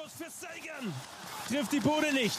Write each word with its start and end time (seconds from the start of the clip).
Schuss 0.00 0.12
für 0.16 0.30
Sagan. 0.30 0.94
Trifft 1.48 1.72
die 1.72 1.80
Bude 1.80 2.12
nicht. 2.12 2.38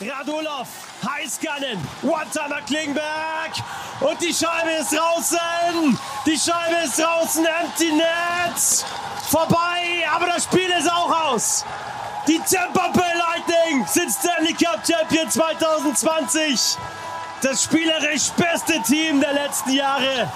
Radulov, 0.00 0.68
Heißgannen, 1.06 1.78
One-Timer 2.02 2.60
Klingberg 2.66 3.52
und 4.00 4.20
die 4.20 4.34
Scheibe 4.34 4.70
ist 4.80 4.92
draußen. 4.92 5.98
Die 6.26 6.38
Scheibe 6.38 6.84
ist 6.84 6.98
draußen, 6.98 7.46
Empty 7.46 7.92
Net. 7.92 8.84
Vorbei, 9.30 10.06
aber 10.12 10.26
das 10.26 10.44
Spiel 10.44 10.68
ist 10.78 10.90
auch 10.90 11.32
aus. 11.32 11.64
Die 12.26 12.40
Tampa 12.40 12.88
Bay 12.88 13.12
Lightning 13.16 13.86
sind 13.86 14.10
Stanley 14.12 14.52
Cup 14.52 14.80
Champion 14.86 15.30
2020. 15.30 16.76
Das 17.42 17.64
spielerisch 17.64 18.30
beste 18.36 18.82
Team 18.82 19.20
der 19.20 19.32
letzten 19.32 19.70
Jahre 19.70 20.30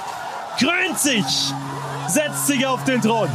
krönt 0.59 0.99
sich, 0.99 1.53
setzt 2.09 2.47
sich 2.47 2.65
auf 2.65 2.83
den 2.85 3.03
Thron. 3.03 3.31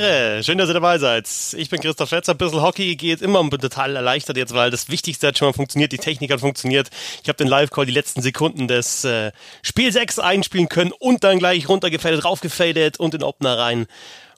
Ehre. 0.00 0.42
Schön, 0.42 0.58
dass 0.58 0.68
ihr 0.68 0.74
dabei 0.74 0.98
seid. 0.98 1.28
Ich 1.56 1.70
bin 1.70 1.80
Christoph 1.80 2.08
Fetzer. 2.08 2.32
Ein 2.32 2.38
bisschen 2.38 2.62
Hockey 2.62 2.96
geht 2.96 3.22
immer 3.22 3.48
total 3.50 3.96
erleichtert 3.96 4.36
jetzt, 4.36 4.54
weil 4.54 4.70
das 4.70 4.88
Wichtigste 4.88 5.28
hat 5.28 5.38
schon 5.38 5.48
mal 5.48 5.52
funktioniert. 5.52 5.92
Die 5.92 5.98
Technik 5.98 6.32
hat 6.32 6.40
funktioniert. 6.40 6.88
Ich 7.22 7.28
habe 7.28 7.36
den 7.36 7.48
Live-Call 7.48 7.86
die 7.86 7.92
letzten 7.92 8.22
Sekunden 8.22 8.68
des 8.68 9.04
äh, 9.04 9.32
Spiel 9.62 9.92
6 9.92 10.18
einspielen 10.18 10.68
können 10.68 10.92
und 10.92 11.24
dann 11.24 11.38
gleich 11.38 11.68
runtergefadet, 11.68 12.24
raufgefadet 12.24 12.98
und 12.98 13.14
in 13.14 13.22
Opener 13.22 13.58
rein. 13.58 13.86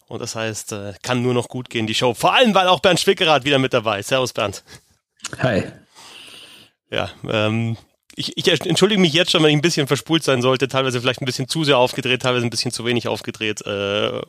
Und 0.08 0.20
das 0.20 0.34
heißt, 0.34 0.72
äh, 0.72 0.94
kann 1.02 1.22
nur 1.22 1.34
noch 1.34 1.48
gut 1.48 1.70
gehen, 1.70 1.86
die 1.86 1.94
Show. 1.94 2.14
Vor 2.14 2.34
allem, 2.34 2.54
weil 2.54 2.66
auch 2.66 2.80
Bernd 2.80 2.98
Schwickerath 2.98 3.44
wieder 3.44 3.58
mit 3.58 3.72
dabei 3.72 4.00
ist. 4.00 4.08
Servus, 4.08 4.32
Bernd. 4.32 4.64
Hi. 5.38 5.64
Ja, 6.90 7.10
ähm, 7.28 7.76
ich, 8.20 8.36
ich 8.36 8.66
entschuldige 8.66 9.00
mich 9.00 9.12
jetzt 9.12 9.30
schon, 9.30 9.42
wenn 9.42 9.50
ich 9.50 9.56
ein 9.56 9.62
bisschen 9.62 9.86
verspult 9.86 10.22
sein 10.22 10.42
sollte, 10.42 10.68
teilweise 10.68 11.00
vielleicht 11.00 11.22
ein 11.22 11.24
bisschen 11.24 11.48
zu 11.48 11.64
sehr 11.64 11.78
aufgedreht, 11.78 12.22
teilweise 12.22 12.46
ein 12.46 12.50
bisschen 12.50 12.70
zu 12.70 12.84
wenig 12.84 13.08
aufgedreht. 13.08 13.64
Äh, 13.66 14.20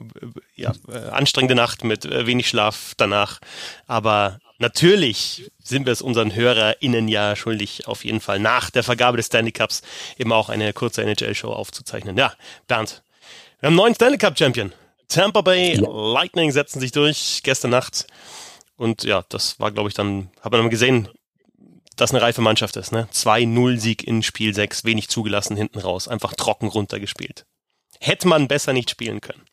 ja, 0.56 0.73
äh, 0.88 1.09
anstrengende 1.11 1.56
Nacht 1.56 1.84
mit 1.84 2.06
äh, 2.06 2.25
wenig 2.25 2.47
Schlaf 2.47 2.94
danach. 2.97 3.39
Aber 3.88 4.39
natürlich 4.58 5.52
sind 5.62 5.86
wir 5.86 5.94
es 5.94 6.02
unseren 6.02 6.34
HörerInnen 6.34 7.08
ja 7.08 7.36
schuldig, 7.36 7.88
auf 7.88 8.06
jeden 8.06 8.22
Fall 8.22 8.39
nach 8.39 8.69
der 8.69 8.84
Vergabe 8.84 9.17
des 9.17 9.28
Stanley 9.28 9.52
Cups 9.52 9.81
eben 10.17 10.31
auch 10.31 10.50
eine 10.50 10.73
kurze 10.73 11.03
NHL-Show 11.03 11.52
aufzuzeichnen. 11.52 12.17
Ja, 12.17 12.34
Bernd, 12.67 13.03
wir 13.59 13.67
haben 13.67 13.73
einen 13.73 13.75
neuen 13.75 13.95
Stanley 13.95 14.17
Cup-Champion. 14.17 14.73
Tampa 15.08 15.42
Bay. 15.42 15.75
Lightning 15.75 16.52
setzen 16.52 16.80
sich 16.80 16.94
durch 16.94 17.42
gestern 17.44 17.72
Nacht. 17.72 18.08
Und 18.78 19.03
ja, 19.03 19.23
das 19.30 19.59
war, 19.59 19.72
glaube 19.72 19.89
ich, 19.89 19.94
dann, 19.94 20.30
hat 20.42 20.52
man 20.52 20.62
dann 20.62 20.69
gesehen, 20.69 21.09
das 21.95 22.11
eine 22.11 22.22
reife 22.22 22.42
Mannschaft 22.42 22.75
ist. 22.78 22.92
Ne? 22.92 23.08
2-0-Sieg 23.14 24.06
in 24.06 24.23
Spiel 24.23 24.53
6, 24.53 24.86
wenig 24.86 25.09
zugelassen 25.09 25.56
hinten 25.56 25.80
raus, 25.80 26.08
einfach 26.08 26.34
trocken 26.34 26.67
runtergespielt. 26.67 27.45
Hätte 28.00 28.28
man 28.28 28.47
besser 28.47 28.73
nicht 28.73 28.89
spielen 28.89 29.22
können. 29.22 29.44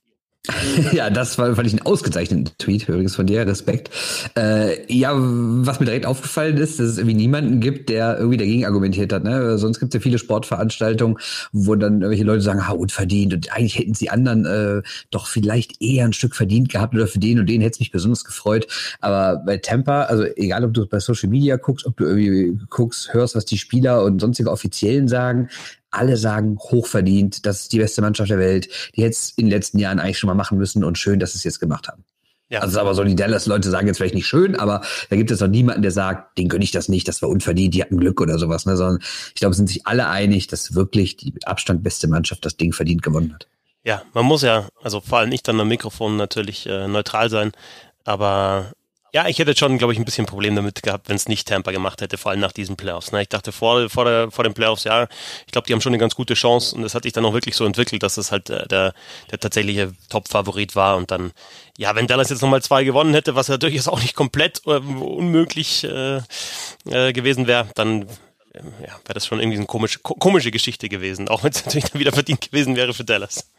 ja, 0.93 1.11
das 1.11 1.37
war, 1.37 1.55
fand 1.55 1.67
ich 1.67 1.75
einen 1.75 1.85
ausgezeichneten 1.85 2.55
Tweet, 2.59 2.89
übrigens 2.89 3.17
von 3.17 3.27
dir, 3.27 3.47
Respekt. 3.47 3.91
Äh, 4.37 4.91
ja, 4.93 5.13
was 5.15 5.79
mir 5.79 5.87
direkt 5.87 6.07
aufgefallen 6.07 6.57
ist, 6.57 6.79
dass 6.79 6.87
es 6.87 6.99
irgendwie 6.99 7.17
niemanden 7.17 7.61
gibt, 7.61 7.91
der 7.91 8.17
irgendwie 8.19 8.39
dagegen 8.39 8.65
argumentiert 8.65 9.13
hat. 9.13 9.25
Ne? 9.25 9.59
Sonst 9.59 9.79
gibt 9.79 9.95
es 9.95 9.99
ja 9.99 10.03
viele 10.03 10.19
Sportveranstaltungen, 10.19 11.19
wo 11.53 11.75
dann 11.75 12.01
irgendwelche 12.01 12.25
Leute 12.25 12.41
sagen, 12.41 12.67
ha, 12.67 12.73
unverdient 12.73 13.35
und 13.35 13.53
eigentlich 13.53 13.79
hätten 13.79 13.95
sie 13.95 14.09
anderen 14.09 14.47
äh, 14.47 14.83
doch 15.11 15.27
vielleicht 15.27 15.83
eher 15.83 16.07
ein 16.07 16.15
Stück 16.15 16.35
verdient 16.35 16.71
gehabt 16.71 16.95
oder 16.95 17.07
für 17.07 17.19
den 17.19 17.39
und 17.41 17.47
den 17.47 17.61
hätte 17.61 17.75
es 17.75 17.81
mich 17.81 17.91
besonders 17.91 18.25
gefreut. 18.25 18.67
Aber 19.01 19.43
bei 19.45 19.59
Tampa, 19.59 20.05
also 20.05 20.25
egal, 20.37 20.65
ob 20.65 20.73
du 20.73 20.87
bei 20.87 21.01
Social 21.01 21.29
Media 21.29 21.57
guckst, 21.57 21.85
ob 21.85 21.97
du 21.99 22.05
irgendwie 22.05 22.59
guckst, 22.71 23.13
hörst, 23.13 23.35
was 23.35 23.45
die 23.45 23.59
Spieler 23.59 24.03
und 24.03 24.21
sonstige 24.21 24.51
Offiziellen 24.51 25.09
sagen, 25.09 25.51
alle 25.91 26.17
sagen, 26.17 26.59
hochverdient, 26.59 27.47
das 27.47 27.63
ist 27.63 27.73
die 27.73 27.79
beste 27.79 28.03
Mannschaft 28.03 28.31
der 28.31 28.39
Welt. 28.39 28.69
Die 28.97 29.03
hätte 29.03 29.13
es 29.13 29.33
in 29.37 29.47
den 29.47 29.51
letzten 29.51 29.79
Jahren 29.79 29.99
eigentlich 29.99 30.19
schon 30.19 30.29
mal 30.29 30.35
machen 30.35 30.59
müssen 30.59 30.85
und 30.85 30.99
schön, 30.99 31.19
dass 31.19 31.33
sie 31.33 31.39
es 31.39 31.45
jetzt 31.45 31.61
gemacht 31.61 31.89
haben. 31.89 32.05
Ja. 32.51 32.61
Also 32.61 32.81
aber 32.81 32.95
so 32.95 33.05
die 33.05 33.15
Dallas-Leute 33.15 33.69
sagen 33.69 33.87
jetzt 33.87 33.99
vielleicht 33.99 34.15
nicht 34.15 34.27
schön, 34.27 34.57
aber 34.57 34.81
da 35.11 35.17
gibt 35.17 35.31
es 35.31 35.41
noch 35.41 35.49
niemanden, 35.49 35.83
der 35.83 35.91
sagt, 35.91 36.39
den 36.39 36.49
gönne 36.49 36.65
ich 36.65 36.71
das 36.71 36.89
nicht, 36.89 37.07
das 37.07 37.21
war 37.21 37.29
unverdient, 37.29 37.75
die 37.75 37.83
hatten 37.83 37.99
Glück 37.99 38.21
oder 38.21 38.39
sowas. 38.39 38.65
Ne? 38.65 38.77
Sondern 38.77 39.01
ich 39.03 39.35
glaube, 39.35 39.55
sind 39.55 39.69
sich 39.69 39.87
alle 39.87 40.09
einig, 40.09 40.47
dass 40.47 40.75
wirklich 40.75 41.17
die 41.17 41.35
Abstand 41.45 41.83
beste 41.83 42.09
Mannschaft 42.09 42.45
das 42.47 42.57
Ding 42.57 42.73
verdient 42.73 43.03
gewonnen 43.03 43.35
hat. 43.35 43.49
Ja, 43.85 44.03
man 44.15 44.25
muss 44.25 44.43
ja, 44.43 44.69
also 44.83 45.01
vor 45.01 45.19
allem 45.19 45.29
nicht 45.29 45.47
dann 45.47 45.61
am 45.61 45.69
Mikrofon 45.69 46.17
natürlich 46.17 46.67
äh, 46.67 46.89
neutral 46.89 47.29
sein, 47.31 47.53
aber 48.05 48.73
ja, 49.19 49.27
ich 49.27 49.41
hätte 49.41 49.57
schon, 49.57 49.79
glaube 49.79 49.93
ich, 49.93 49.99
ein 49.99 50.05
bisschen 50.05 50.27
Problem 50.27 50.55
damit 50.55 50.81
gehabt, 50.81 51.09
wenn 51.09 51.17
es 51.17 51.27
nicht 51.27 51.49
Tampa 51.49 51.73
gemacht 51.73 52.01
hätte, 52.01 52.17
vor 52.17 52.31
allem 52.31 52.39
nach 52.39 52.53
diesen 52.53 52.77
Playoffs. 52.77 53.11
Ne? 53.11 53.23
Ich 53.23 53.29
dachte 53.29 53.51
vor, 53.51 53.91
vor, 53.91 54.05
der, 54.05 54.31
vor 54.31 54.45
den 54.45 54.55
Playoffs, 54.55 54.85
ja, 54.85 55.09
ich 55.45 55.51
glaube, 55.51 55.67
die 55.67 55.73
haben 55.73 55.81
schon 55.81 55.91
eine 55.91 55.99
ganz 55.99 56.15
gute 56.15 56.35
Chance 56.35 56.77
und 56.77 56.83
das 56.83 56.95
hat 56.95 57.03
sich 57.03 57.15
dann 57.15 57.25
auch 57.25 57.33
wirklich 57.33 57.57
so 57.57 57.65
entwickelt, 57.65 58.05
dass 58.05 58.17
es 58.17 58.31
halt 58.31 58.49
der, 58.49 58.63
äh, 58.63 58.69
der, 58.69 58.95
der 59.33 59.41
tatsächliche 59.41 59.93
Top-Favorit 60.09 60.77
war 60.77 60.97
und 60.97 61.11
dann, 61.11 61.33
ja, 61.77 61.97
wenn 61.97 62.07
Dallas 62.07 62.31
jetzt 62.31 62.43
nochmal 62.43 62.63
zwei 62.63 62.85
gewonnen 62.85 63.13
hätte, 63.13 63.35
was 63.35 63.49
ja 63.49 63.57
durchaus 63.57 63.89
auch 63.89 64.01
nicht 64.01 64.15
komplett 64.15 64.63
äh, 64.67 64.79
unmöglich 64.79 65.83
äh, 65.83 66.19
äh, 66.85 67.13
gewesen 67.13 67.49
wäre, 67.49 67.67
dann 67.75 68.03
äh, 68.53 68.63
ja, 68.87 69.01
wäre 69.05 69.15
das 69.15 69.27
schon 69.27 69.41
irgendwie 69.41 69.59
eine 69.59 69.67
komische, 69.67 69.99
komische 69.99 70.53
Geschichte 70.53 70.89
gewesen, 70.89 71.27
auch 71.27 71.43
wenn 71.43 71.51
es 71.51 71.65
natürlich 71.67 71.91
dann 71.91 71.99
wieder 71.99 72.13
verdient 72.13 72.41
gewesen 72.41 72.77
wäre 72.77 72.95
für 72.95 73.05
Dallas. 73.05 73.51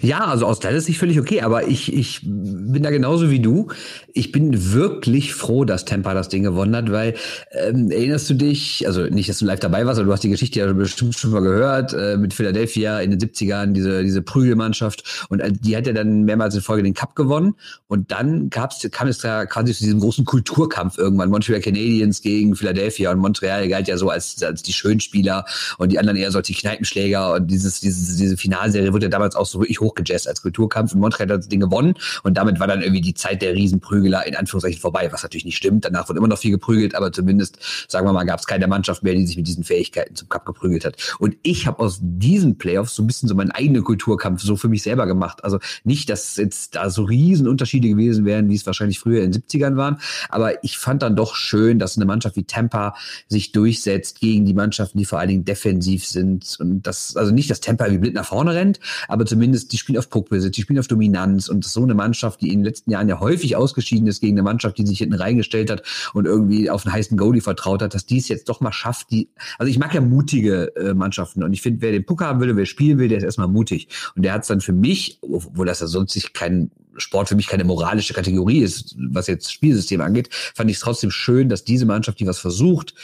Ja, 0.00 0.24
also 0.24 0.46
aus 0.46 0.60
Dallas 0.60 0.86
Sicht 0.86 0.98
völlig 0.98 1.20
okay, 1.20 1.42
aber 1.42 1.68
ich, 1.68 1.92
ich 1.92 2.20
bin 2.22 2.82
da 2.82 2.88
genauso 2.88 3.30
wie 3.30 3.40
du. 3.40 3.68
Ich 4.14 4.32
bin 4.32 4.72
wirklich 4.72 5.34
froh, 5.34 5.66
dass 5.66 5.84
Tampa 5.84 6.14
das 6.14 6.30
Ding 6.30 6.42
gewonnen 6.42 6.74
hat, 6.74 6.90
weil 6.90 7.14
ähm, 7.52 7.90
erinnerst 7.90 8.30
du 8.30 8.34
dich, 8.34 8.86
also 8.86 9.02
nicht, 9.02 9.28
dass 9.28 9.40
du 9.40 9.44
live 9.44 9.60
dabei 9.60 9.84
warst, 9.84 9.98
aber 9.98 10.06
du 10.06 10.12
hast 10.14 10.24
die 10.24 10.30
Geschichte 10.30 10.60
ja 10.60 10.72
bestimmt 10.72 11.14
schon 11.18 11.32
mal 11.32 11.42
gehört, 11.42 11.92
äh, 11.92 12.16
mit 12.16 12.32
Philadelphia 12.32 13.00
in 13.00 13.10
den 13.10 13.20
70ern, 13.20 13.72
diese, 13.72 14.02
diese 14.02 14.22
Prügelmannschaft. 14.22 15.26
Und 15.28 15.40
äh, 15.40 15.52
die 15.52 15.76
hat 15.76 15.86
ja 15.86 15.92
dann 15.92 16.22
mehrmals 16.22 16.54
in 16.54 16.62
Folge 16.62 16.82
den 16.82 16.94
Cup 16.94 17.14
gewonnen. 17.14 17.54
Und 17.86 18.10
dann 18.10 18.48
gab's, 18.48 18.88
kam 18.90 19.08
es 19.08 19.18
da 19.18 19.44
quasi 19.44 19.74
zu 19.74 19.84
diesem 19.84 20.00
großen 20.00 20.24
Kulturkampf 20.24 20.96
irgendwann, 20.96 21.28
Montreal 21.28 21.60
Canadiens 21.60 22.22
gegen 22.22 22.56
Philadelphia 22.56 23.12
und 23.12 23.18
Montreal 23.18 23.68
galt 23.68 23.86
ja 23.88 23.98
so 23.98 24.08
als, 24.08 24.42
als 24.42 24.62
die 24.62 24.72
Schönspieler 24.72 25.44
und 25.76 25.92
die 25.92 25.98
anderen 25.98 26.16
eher 26.16 26.30
so 26.30 26.38
als 26.38 26.46
die 26.46 26.54
Kneipenschläger. 26.54 27.34
Und 27.34 27.48
dieses, 27.48 27.80
dieses, 27.80 28.16
diese 28.16 28.38
Finalserie 28.38 28.94
wurde 28.94 29.06
ja 29.06 29.10
damals 29.10 29.36
auch 29.36 29.44
so 29.44 29.62
wirklich 29.74 29.80
hochgejazzt 29.80 30.28
als 30.28 30.42
Kulturkampf 30.42 30.92
und 30.92 31.00
Montreal 31.00 31.28
hat 31.28 31.38
das 31.38 31.48
Ding 31.48 31.60
gewonnen 31.60 31.94
und 32.22 32.36
damit 32.36 32.60
war 32.60 32.66
dann 32.66 32.82
irgendwie 32.82 33.00
die 33.00 33.14
Zeit 33.14 33.42
der 33.42 33.54
Riesenprügeler 33.54 34.26
in 34.26 34.36
Anführungszeichen 34.36 34.80
vorbei, 34.80 35.08
was 35.12 35.22
natürlich 35.22 35.44
nicht 35.44 35.56
stimmt. 35.56 35.84
Danach 35.84 36.08
wurde 36.08 36.18
immer 36.18 36.28
noch 36.28 36.38
viel 36.38 36.50
geprügelt, 36.50 36.94
aber 36.94 37.12
zumindest, 37.12 37.58
sagen 37.88 38.06
wir 38.06 38.12
mal, 38.12 38.24
gab 38.24 38.40
es 38.40 38.46
keine 38.46 38.66
Mannschaft 38.66 39.02
mehr, 39.02 39.14
die 39.14 39.26
sich 39.26 39.36
mit 39.36 39.46
diesen 39.46 39.64
Fähigkeiten 39.64 40.14
zum 40.14 40.28
Cup 40.28 40.46
geprügelt 40.46 40.84
hat. 40.84 40.96
Und 41.18 41.36
ich 41.42 41.66
habe 41.66 41.80
aus 41.80 41.98
diesen 42.00 42.58
Playoffs 42.58 42.94
so 42.94 43.02
ein 43.02 43.06
bisschen 43.06 43.28
so 43.28 43.34
meinen 43.34 43.50
eigenen 43.50 43.84
Kulturkampf 43.84 44.42
so 44.42 44.56
für 44.56 44.68
mich 44.68 44.82
selber 44.82 45.06
gemacht. 45.06 45.44
Also 45.44 45.58
nicht, 45.84 46.08
dass 46.10 46.36
jetzt 46.36 46.76
da 46.76 46.90
so 46.90 47.04
Riesenunterschiede 47.04 47.88
gewesen 47.88 48.24
wären, 48.24 48.48
wie 48.48 48.54
es 48.54 48.66
wahrscheinlich 48.66 48.98
früher 48.98 49.22
in 49.22 49.32
den 49.32 49.42
70ern 49.42 49.76
waren, 49.76 49.98
aber 50.28 50.62
ich 50.64 50.78
fand 50.78 51.02
dann 51.02 51.16
doch 51.16 51.34
schön, 51.34 51.78
dass 51.78 51.96
eine 51.96 52.06
Mannschaft 52.06 52.36
wie 52.36 52.44
Tampa 52.44 52.94
sich 53.28 53.52
durchsetzt 53.52 54.20
gegen 54.20 54.44
die 54.44 54.54
Mannschaften, 54.54 54.98
die 54.98 55.04
vor 55.04 55.18
allen 55.18 55.28
Dingen 55.28 55.44
defensiv 55.44 56.06
sind 56.06 56.56
und 56.60 56.82
das, 56.82 57.16
also 57.16 57.32
nicht, 57.32 57.50
dass 57.50 57.60
Tampa 57.60 57.90
wie 57.90 57.98
blind 57.98 58.14
nach 58.14 58.26
vorne 58.26 58.54
rennt, 58.54 58.80
aber 59.08 59.26
zumindest 59.26 59.63
die 59.68 59.78
spielen 59.78 59.98
auf 59.98 60.10
Puckbesitz, 60.10 60.54
die 60.54 60.62
spielen 60.62 60.78
auf 60.78 60.86
Dominanz 60.86 61.48
und 61.48 61.64
so 61.64 61.82
eine 61.82 61.94
Mannschaft, 61.94 62.40
die 62.40 62.48
in 62.48 62.60
den 62.60 62.64
letzten 62.64 62.90
Jahren 62.90 63.08
ja 63.08 63.20
häufig 63.20 63.56
ausgeschieden 63.56 64.06
ist 64.06 64.20
gegen 64.20 64.34
eine 64.34 64.42
Mannschaft, 64.42 64.78
die 64.78 64.86
sich 64.86 64.98
hinten 64.98 65.14
reingestellt 65.14 65.70
hat 65.70 65.82
und 66.12 66.26
irgendwie 66.26 66.70
auf 66.70 66.84
einen 66.84 66.94
heißen 66.94 67.16
Goalie 67.16 67.40
vertraut 67.40 67.82
hat, 67.82 67.94
dass 67.94 68.06
die 68.06 68.18
es 68.18 68.28
jetzt 68.28 68.48
doch 68.48 68.60
mal 68.60 68.72
schafft, 68.72 69.10
die, 69.10 69.30
also 69.58 69.70
ich 69.70 69.78
mag 69.78 69.94
ja 69.94 70.00
mutige 70.00 70.74
äh, 70.76 70.94
Mannschaften 70.94 71.42
und 71.42 71.52
ich 71.52 71.62
finde, 71.62 71.82
wer 71.82 71.92
den 71.92 72.04
Puck 72.04 72.22
haben 72.22 72.40
will, 72.40 72.56
wer 72.56 72.66
spielen 72.66 72.98
will, 72.98 73.08
der 73.08 73.18
ist 73.18 73.24
erstmal 73.24 73.48
mutig 73.48 73.88
und 74.16 74.22
der 74.22 74.32
hat 74.32 74.42
es 74.42 74.48
dann 74.48 74.60
für 74.60 74.72
mich, 74.72 75.18
obwohl 75.22 75.66
das 75.66 75.80
ja 75.80 75.86
sonst 75.86 76.12
sich 76.12 76.32
kein 76.32 76.70
Sport 76.96 77.28
für 77.28 77.34
mich 77.34 77.48
keine 77.48 77.64
moralische 77.64 78.14
Kategorie 78.14 78.60
ist, 78.60 78.94
was 78.98 79.26
jetzt 79.26 79.52
Spielsystem 79.52 80.00
angeht, 80.00 80.28
fand 80.32 80.70
ich 80.70 80.76
es 80.76 80.82
trotzdem 80.82 81.10
schön, 81.10 81.48
dass 81.48 81.64
diese 81.64 81.86
Mannschaft, 81.86 82.20
die 82.20 82.26
was 82.26 82.38
versucht, 82.38 82.94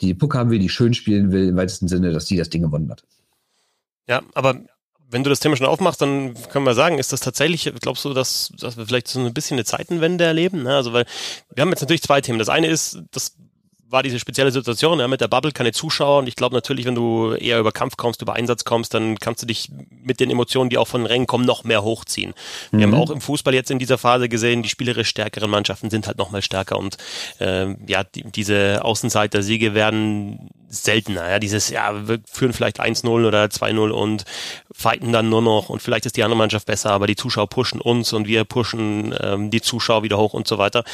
die 0.00 0.14
Puck 0.14 0.34
haben 0.34 0.50
will, 0.50 0.58
die 0.58 0.68
schön 0.68 0.94
spielen 0.94 1.32
will, 1.32 1.48
im 1.48 1.56
weitesten 1.56 1.88
Sinne, 1.88 2.12
dass 2.12 2.24
die 2.24 2.36
das 2.36 2.50
Ding 2.50 2.62
gewonnen 2.62 2.90
hat. 2.90 3.04
Ja, 4.08 4.22
aber 4.34 4.62
wenn 5.10 5.24
du 5.24 5.30
das 5.30 5.40
Thema 5.40 5.56
schon 5.56 5.66
aufmachst, 5.66 6.02
dann 6.02 6.34
können 6.50 6.66
wir 6.66 6.74
sagen, 6.74 6.98
ist 6.98 7.12
das 7.12 7.20
tatsächlich, 7.20 7.72
glaubst 7.80 8.04
du, 8.04 8.12
dass, 8.12 8.52
dass 8.58 8.76
wir 8.76 8.86
vielleicht 8.86 9.08
so 9.08 9.20
ein 9.20 9.32
bisschen 9.32 9.56
eine 9.56 9.64
Zeitenwende 9.64 10.24
erleben? 10.24 10.62
Ne? 10.62 10.74
Also, 10.74 10.92
weil 10.92 11.06
wir 11.54 11.62
haben 11.62 11.70
jetzt 11.70 11.80
natürlich 11.80 12.02
zwei 12.02 12.20
Themen. 12.20 12.38
Das 12.38 12.48
eine 12.48 12.66
ist, 12.66 13.00
das 13.10 13.34
war 13.90 14.02
diese 14.02 14.18
spezielle 14.18 14.50
Situation 14.50 14.98
ja, 14.98 15.08
mit 15.08 15.20
der 15.20 15.28
Bubble, 15.28 15.52
keine 15.52 15.72
Zuschauer. 15.72 16.18
Und 16.18 16.28
ich 16.28 16.36
glaube 16.36 16.54
natürlich, 16.54 16.84
wenn 16.84 16.94
du 16.94 17.32
eher 17.32 17.58
über 17.58 17.72
Kampf 17.72 17.96
kommst, 17.96 18.20
über 18.20 18.34
Einsatz 18.34 18.64
kommst, 18.64 18.92
dann 18.94 19.18
kannst 19.18 19.42
du 19.42 19.46
dich 19.46 19.70
mit 20.02 20.20
den 20.20 20.30
Emotionen, 20.30 20.70
die 20.70 20.78
auch 20.78 20.88
von 20.88 21.02
den 21.02 21.06
Rängen 21.06 21.26
kommen, 21.26 21.44
noch 21.44 21.64
mehr 21.64 21.82
hochziehen. 21.82 22.34
Wir 22.70 22.82
haben 22.82 22.90
mhm. 22.90 22.96
auch 23.00 23.10
im 23.10 23.20
Fußball 23.20 23.54
jetzt 23.54 23.70
in 23.70 23.78
dieser 23.78 23.98
Phase 23.98 24.28
gesehen, 24.28 24.62
die 24.62 24.68
spielerisch 24.68 25.08
stärkeren 25.08 25.50
Mannschaften 25.50 25.90
sind 25.90 26.06
halt 26.06 26.18
noch 26.18 26.30
mal 26.30 26.42
stärker. 26.42 26.78
Und 26.78 26.98
äh, 27.40 27.74
ja, 27.86 28.04
die, 28.04 28.24
diese 28.24 28.84
Außenseiter-Siege 28.84 29.74
werden 29.74 30.50
seltener. 30.68 31.28
Ja, 31.28 31.38
dieses, 31.38 31.70
ja, 31.70 32.08
wir 32.08 32.20
führen 32.30 32.52
vielleicht 32.52 32.80
1-0 32.80 33.08
oder 33.08 33.44
2-0 33.44 33.90
und 33.90 34.24
fighten 34.70 35.12
dann 35.12 35.28
nur 35.28 35.42
noch 35.42 35.70
und 35.70 35.80
vielleicht 35.80 36.06
ist 36.06 36.16
die 36.16 36.22
andere 36.22 36.36
Mannschaft 36.36 36.66
besser, 36.66 36.90
aber 36.90 37.06
die 37.06 37.16
Zuschauer 37.16 37.48
pushen 37.48 37.80
uns 37.80 38.12
und 38.12 38.26
wir 38.26 38.44
pushen 38.44 39.14
ähm, 39.20 39.50
die 39.50 39.62
Zuschauer 39.62 40.02
wieder 40.02 40.18
hoch 40.18 40.34
und 40.34 40.46
so 40.46 40.58
weiter. 40.58 40.84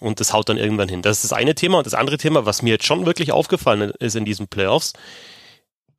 Und 0.00 0.20
das 0.20 0.32
haut 0.32 0.48
dann 0.48 0.56
irgendwann 0.56 0.88
hin. 0.88 1.02
Das 1.02 1.18
ist 1.18 1.24
das 1.24 1.32
eine 1.32 1.54
Thema. 1.54 1.78
Und 1.78 1.86
das 1.86 1.94
andere 1.94 2.16
Thema, 2.16 2.29
was 2.34 2.62
mir 2.62 2.70
jetzt 2.70 2.86
schon 2.86 3.06
wirklich 3.06 3.32
aufgefallen 3.32 3.92
ist 3.98 4.16
in 4.16 4.24
diesen 4.24 4.48
Playoffs, 4.48 4.92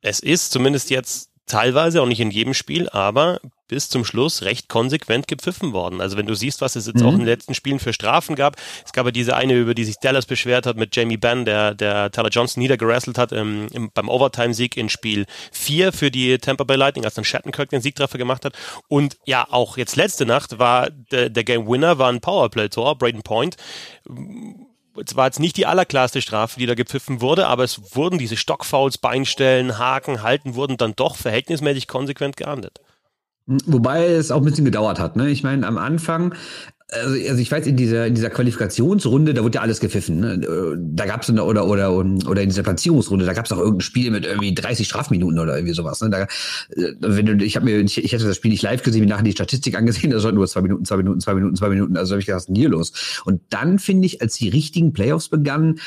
es 0.00 0.20
ist 0.20 0.52
zumindest 0.52 0.90
jetzt 0.90 1.30
teilweise, 1.46 2.02
auch 2.02 2.06
nicht 2.06 2.20
in 2.20 2.30
jedem 2.30 2.54
Spiel, 2.54 2.88
aber 2.88 3.40
bis 3.68 3.88
zum 3.88 4.04
Schluss 4.04 4.42
recht 4.42 4.68
konsequent 4.68 5.28
gepfiffen 5.28 5.72
worden. 5.72 6.00
Also 6.00 6.18
wenn 6.18 6.26
du 6.26 6.34
siehst, 6.34 6.60
was 6.60 6.76
es 6.76 6.86
jetzt 6.86 7.00
mhm. 7.00 7.06
auch 7.06 7.12
in 7.12 7.20
den 7.20 7.26
letzten 7.26 7.54
Spielen 7.54 7.78
für 7.78 7.94
Strafen 7.94 8.36
gab, 8.36 8.56
es 8.84 8.92
gab 8.92 9.06
ja 9.06 9.12
diese 9.12 9.34
eine, 9.34 9.54
über 9.54 9.74
die 9.74 9.84
sich 9.84 9.96
Dallas 9.96 10.26
beschwert 10.26 10.66
hat 10.66 10.76
mit 10.76 10.94
Jamie 10.94 11.16
Benn, 11.16 11.46
der, 11.46 11.74
der 11.74 12.10
Tyler 12.10 12.28
Johnson 12.28 12.62
niedergerasselt 12.62 13.16
hat 13.16 13.32
im, 13.32 13.68
im, 13.68 13.90
beim 13.92 14.10
Overtime-Sieg 14.10 14.76
in 14.76 14.90
Spiel 14.90 15.24
4 15.52 15.92
für 15.92 16.10
die 16.10 16.36
Tampa 16.36 16.64
Bay 16.64 16.76
Lightning, 16.76 17.04
als 17.06 17.14
dann 17.14 17.24
Shattenkirk 17.24 17.70
den 17.70 17.80
Siegtreffer 17.80 18.18
gemacht 18.18 18.44
hat. 18.44 18.54
Und 18.88 19.16
ja, 19.24 19.46
auch 19.50 19.78
jetzt 19.78 19.96
letzte 19.96 20.26
Nacht 20.26 20.58
war 20.58 20.90
der, 20.90 21.30
der 21.30 21.44
Game 21.44 21.66
Winner 21.66 21.98
war 21.98 22.10
ein 22.10 22.20
Powerplay-Tor, 22.20 22.98
Braden 22.98 23.22
Point 23.22 23.56
es 24.96 25.16
war 25.16 25.26
jetzt 25.26 25.40
nicht 25.40 25.56
die 25.56 25.66
allerklarste 25.66 26.20
Strafe, 26.20 26.58
die 26.58 26.66
da 26.66 26.74
gepfiffen 26.74 27.20
wurde, 27.20 27.46
aber 27.46 27.64
es 27.64 27.94
wurden 27.94 28.18
diese 28.18 28.36
Stockfouls, 28.36 28.98
Beinstellen, 28.98 29.78
Haken, 29.78 30.22
Halten, 30.22 30.54
wurden 30.54 30.76
dann 30.76 30.94
doch 30.94 31.16
verhältnismäßig 31.16 31.88
konsequent 31.88 32.36
geahndet. 32.36 32.80
Wobei 33.66 34.06
es 34.06 34.30
auch 34.30 34.38
ein 34.38 34.44
bisschen 34.44 34.64
gedauert 34.64 34.98
hat. 35.00 35.16
Ne? 35.16 35.30
Ich 35.30 35.42
meine, 35.42 35.66
am 35.66 35.78
Anfang 35.78 36.34
also, 36.92 37.14
also 37.28 37.40
ich 37.40 37.50
weiß, 37.50 37.66
in 37.66 37.76
dieser, 37.76 38.06
in 38.06 38.14
dieser 38.14 38.30
Qualifikationsrunde, 38.30 39.34
da 39.34 39.42
wurde 39.42 39.56
ja 39.56 39.62
alles 39.62 39.80
gepfiffen. 39.80 40.20
Ne? 40.20 40.76
Da 40.78 41.06
gab 41.06 41.22
es 41.22 41.30
oder, 41.30 41.46
oder, 41.46 41.66
oder, 41.66 41.90
oder 41.94 42.42
in 42.42 42.48
dieser 42.48 42.62
Platzierungsrunde, 42.62 43.24
da 43.24 43.32
gab 43.32 43.46
es 43.46 43.52
auch 43.52 43.58
irgendein 43.58 43.80
Spiel 43.80 44.10
mit 44.10 44.26
irgendwie 44.26 44.54
30 44.54 44.86
Strafminuten 44.86 45.38
oder 45.38 45.56
irgendwie 45.56 45.74
sowas. 45.74 46.00
Ne? 46.02 46.10
Da, 46.10 46.22
äh, 46.22 46.94
wenn 47.00 47.26
du, 47.26 47.44
ich 47.44 47.56
habe 47.56 47.64
mir, 47.64 47.80
ich, 47.80 48.02
ich 48.02 48.14
hatte 48.14 48.26
das 48.26 48.36
Spiel 48.36 48.50
nicht 48.50 48.62
live 48.62 48.82
gesehen, 48.82 49.00
mir 49.00 49.08
nachher 49.08 49.22
die 49.22 49.32
Statistik 49.32 49.76
angesehen, 49.76 50.10
da 50.10 50.18
sollten 50.18 50.36
nur 50.36 50.46
zwei 50.46 50.62
Minuten, 50.62 50.84
zwei 50.84 50.96
Minuten, 50.96 51.20
zwei 51.20 51.34
Minuten, 51.34 51.56
zwei 51.56 51.68
Minuten. 51.70 51.96
Also 51.96 52.12
habe 52.12 52.20
ich 52.20 52.26
gedacht, 52.26 52.36
was 52.36 52.42
ist 52.42 52.48
denn 52.48 52.56
hier 52.56 52.68
los? 52.68 52.92
Und 53.24 53.40
dann 53.50 53.78
finde 53.78 54.06
ich, 54.06 54.20
als 54.20 54.36
die 54.36 54.48
richtigen 54.48 54.92
Playoffs 54.92 55.28
begannen, 55.28 55.80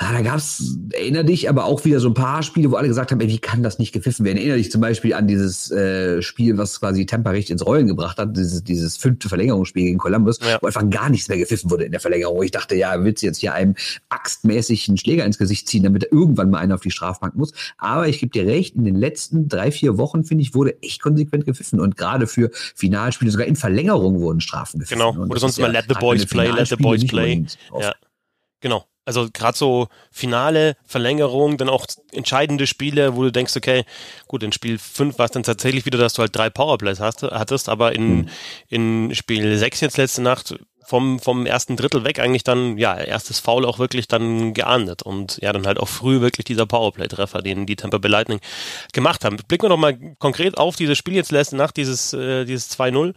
Ah, 0.00 0.12
da 0.12 0.22
gab's, 0.22 0.78
erinnere 0.92 1.24
dich, 1.24 1.48
aber 1.48 1.64
auch 1.64 1.84
wieder 1.84 1.98
so 1.98 2.06
ein 2.06 2.14
paar 2.14 2.44
Spiele, 2.44 2.70
wo 2.70 2.76
alle 2.76 2.86
gesagt 2.86 3.10
haben, 3.10 3.20
ey, 3.20 3.26
wie 3.26 3.40
kann 3.40 3.64
das 3.64 3.80
nicht 3.80 3.92
gepfiffen 3.92 4.24
werden? 4.24 4.38
Erinnere 4.38 4.58
dich 4.58 4.70
zum 4.70 4.80
Beispiel 4.80 5.12
an 5.12 5.26
dieses 5.26 5.72
äh, 5.72 6.22
Spiel, 6.22 6.56
was 6.56 6.78
quasi 6.78 7.04
Tampa 7.04 7.30
richtig 7.30 7.50
ins 7.50 7.66
Rollen 7.66 7.88
gebracht 7.88 8.16
hat, 8.16 8.36
dieses, 8.36 8.62
dieses 8.62 8.96
fünfte 8.96 9.28
Verlängerungsspiel 9.28 9.86
gegen 9.86 9.98
Columbus, 9.98 10.38
ja. 10.40 10.58
wo 10.60 10.68
einfach 10.68 10.88
gar 10.88 11.10
nichts 11.10 11.28
mehr 11.28 11.36
gepfiffen 11.36 11.68
wurde 11.72 11.82
in 11.82 11.90
der 11.90 11.98
Verlängerung. 11.98 12.40
Ich 12.44 12.52
dachte, 12.52 12.76
ja, 12.76 13.02
willst 13.02 13.24
du 13.24 13.26
jetzt 13.26 13.38
hier 13.38 13.54
einem 13.54 13.74
axtmäßig 14.08 14.88
einen 14.88 14.98
Schläger 14.98 15.24
ins 15.24 15.36
Gesicht 15.36 15.68
ziehen, 15.68 15.82
damit 15.82 16.04
er 16.04 16.12
irgendwann 16.12 16.50
mal 16.50 16.58
einer 16.58 16.76
auf 16.76 16.82
die 16.82 16.92
Strafbank 16.92 17.34
muss? 17.34 17.52
Aber 17.76 18.06
ich 18.06 18.20
gebe 18.20 18.30
dir 18.30 18.46
recht, 18.46 18.76
in 18.76 18.84
den 18.84 18.94
letzten 18.94 19.48
drei, 19.48 19.72
vier 19.72 19.98
Wochen, 19.98 20.22
finde 20.22 20.42
ich, 20.42 20.54
wurde 20.54 20.80
echt 20.80 21.02
konsequent 21.02 21.44
gepfiffen. 21.44 21.80
Und 21.80 21.96
gerade 21.96 22.28
für 22.28 22.50
Finalspiele, 22.76 23.32
sogar 23.32 23.48
in 23.48 23.56
Verlängerung 23.56 24.20
wurden 24.20 24.40
Strafen 24.40 24.78
gepfiffen. 24.78 25.00
Genau, 25.00 25.26
oder 25.26 25.40
sonst 25.40 25.58
mal 25.58 25.72
let 25.72 25.86
the 25.88 25.94
boys 25.94 26.24
play, 26.24 26.52
let 26.52 26.68
the 26.68 26.76
boys 26.76 27.04
play. 27.04 27.44
Ja, 27.80 27.94
genau. 28.60 28.87
Also 29.08 29.30
gerade 29.32 29.56
so 29.56 29.88
Finale, 30.10 30.76
Verlängerung, 30.84 31.56
dann 31.56 31.70
auch 31.70 31.86
entscheidende 32.12 32.66
Spiele, 32.66 33.16
wo 33.16 33.22
du 33.22 33.32
denkst, 33.32 33.56
okay, 33.56 33.84
gut, 34.26 34.42
in 34.42 34.52
Spiel 34.52 34.76
5 34.76 35.18
war 35.18 35.24
es 35.24 35.30
dann 35.30 35.44
tatsächlich 35.44 35.86
wieder, 35.86 35.96
dass 35.96 36.12
du 36.12 36.20
halt 36.20 36.36
drei 36.36 36.50
Powerplays 36.50 37.00
hast, 37.00 37.22
hattest, 37.22 37.70
aber 37.70 37.94
in, 37.94 38.16
mhm. 38.16 38.28
in 38.68 39.14
Spiel 39.14 39.56
6 39.56 39.80
jetzt 39.80 39.96
letzte 39.96 40.20
Nacht 40.20 40.56
vom, 40.84 41.20
vom 41.20 41.46
ersten 41.46 41.76
Drittel 41.76 42.04
weg 42.04 42.18
eigentlich 42.18 42.44
dann, 42.44 42.76
ja, 42.76 42.98
erstes 42.98 43.40
Foul 43.40 43.64
auch 43.64 43.78
wirklich 43.78 44.08
dann 44.08 44.52
geahndet 44.52 45.02
und 45.02 45.38
ja, 45.40 45.54
dann 45.54 45.66
halt 45.66 45.80
auch 45.80 45.88
früh 45.88 46.20
wirklich 46.20 46.44
dieser 46.44 46.66
Powerplay-Treffer, 46.66 47.40
den 47.40 47.64
die 47.64 47.76
Tampa 47.76 47.96
Bay 47.96 48.10
Lightning 48.10 48.40
gemacht 48.92 49.24
haben. 49.24 49.38
Blicken 49.48 49.64
wir 49.64 49.68
noch 49.70 49.78
mal 49.78 49.98
konkret 50.18 50.58
auf 50.58 50.76
dieses 50.76 50.98
Spiel 50.98 51.14
jetzt 51.14 51.32
letzte 51.32 51.56
Nacht, 51.56 51.78
dieses, 51.78 52.12
äh, 52.12 52.44
dieses 52.44 52.70
2-0. 52.78 53.14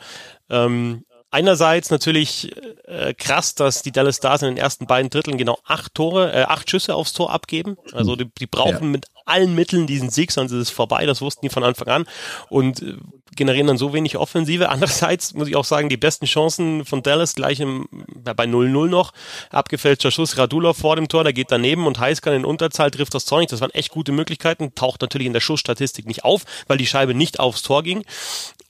Ähm, 0.50 1.04
einerseits 1.32 1.90
natürlich 1.90 2.52
äh, 2.86 3.14
krass, 3.14 3.56
dass 3.56 3.82
die 3.82 3.92
Dallas 3.92 4.18
Stars 4.18 4.42
in 4.42 4.50
den 4.50 4.58
ersten 4.58 4.86
beiden 4.86 5.10
Dritteln 5.10 5.38
genau 5.38 5.58
acht 5.66 5.96
Tore, 5.96 6.32
äh, 6.34 6.44
acht 6.44 6.70
Schüsse 6.70 6.94
aufs 6.96 7.14
Tor 7.14 7.32
abgeben. 7.32 7.78
Also 7.94 8.16
die, 8.16 8.30
die 8.40 8.48
brauchen 8.48 8.84
ja. 8.84 8.90
mit 8.90 9.06
allen 9.26 9.56
Mitteln 9.56 9.88
diesen 9.88 10.10
Sieg, 10.10 10.32
sonst 10.32 10.52
ist 10.52 10.60
es 10.60 10.70
vorbei. 10.70 11.06
Das 11.06 11.22
wussten 11.22 11.46
die 11.46 11.50
von 11.50 11.64
Anfang 11.64 11.88
an 11.88 12.06
und 12.50 12.82
äh, 12.82 12.98
generieren 13.36 13.68
dann 13.68 13.78
so 13.78 13.94
wenig 13.94 14.18
Offensive. 14.18 14.70
Andererseits 14.70 15.34
muss 15.34 15.48
ich 15.48 15.56
auch 15.56 15.66
sagen, 15.66 15.90
die 15.90 15.98
besten 15.98 16.26
Chancen 16.26 16.86
von 16.86 17.02
Dallas 17.02 17.36
gleich 17.36 17.60
im, 17.60 17.88
ja, 18.26 18.34
bei 18.34 18.46
0-0 18.46 18.88
noch. 18.88 19.14
Abgefälschter 19.50 20.12
Schuss, 20.12 20.38
Radulov 20.38 20.78
vor 20.78 20.96
dem 20.96 21.08
Tor, 21.08 21.24
der 21.24 21.34
geht 21.34 21.52
daneben 21.52 21.88
und 21.88 22.00
Heiskern 22.00 22.34
in 22.34 22.46
Unterzahl 22.46 22.92
trifft 22.92 23.14
das 23.14 23.26
Tor 23.26 23.40
nicht. 23.40 23.52
Das 23.52 23.62
waren 23.62 23.72
echt 23.72 23.92
gute 23.92 24.12
Möglichkeiten. 24.12 24.76
Taucht 24.76 25.02
natürlich 25.02 25.28
in 25.28 25.34
der 25.34 25.40
Schussstatistik 25.40 26.06
nicht 26.06 26.26
auf, 26.26 26.44
weil 26.68 26.78
die 26.78 26.88
Scheibe 26.88 27.14
nicht 27.14 27.40
aufs 27.40 27.62
Tor 27.62 27.84
ging. 27.84 28.04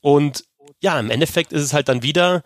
Und 0.02 0.44
ja, 0.82 1.00
im 1.00 1.12
Endeffekt 1.12 1.54
ist 1.54 1.64
es 1.64 1.74
halt 1.74 1.88
dann 1.88 2.04
wieder 2.04 2.44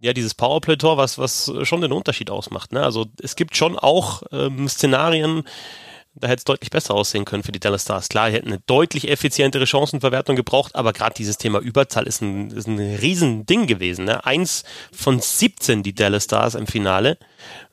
ja 0.00 0.12
dieses 0.12 0.34
Powerplay-Tor, 0.34 0.96
was 0.96 1.18
was 1.18 1.50
schon 1.62 1.80
den 1.80 1.92
Unterschied 1.92 2.30
ausmacht. 2.30 2.72
Ne? 2.72 2.82
Also 2.82 3.06
es 3.22 3.36
gibt 3.36 3.56
schon 3.56 3.78
auch 3.78 4.22
ähm, 4.32 4.68
Szenarien, 4.68 5.44
da 6.16 6.28
hätte 6.28 6.38
es 6.38 6.44
deutlich 6.44 6.70
besser 6.70 6.94
aussehen 6.94 7.24
können 7.24 7.42
für 7.42 7.52
die 7.52 7.60
Dallas 7.60 7.82
Stars. 7.82 8.08
Klar, 8.08 8.28
die 8.28 8.36
hätten 8.36 8.48
eine 8.48 8.60
deutlich 8.66 9.08
effizientere 9.08 9.66
Chancenverwertung 9.66 10.36
gebraucht, 10.36 10.74
aber 10.76 10.92
gerade 10.92 11.14
dieses 11.14 11.38
Thema 11.38 11.58
Überzahl 11.58 12.06
ist 12.06 12.22
ein, 12.22 12.50
ist 12.50 12.68
ein 12.68 12.78
Riesending 12.78 13.66
gewesen. 13.66 14.04
Ne? 14.04 14.24
Eins 14.24 14.64
von 14.92 15.18
17 15.20 15.82
die 15.82 15.94
Dallas 15.94 16.24
Stars 16.24 16.54
im 16.54 16.66
Finale. 16.66 17.18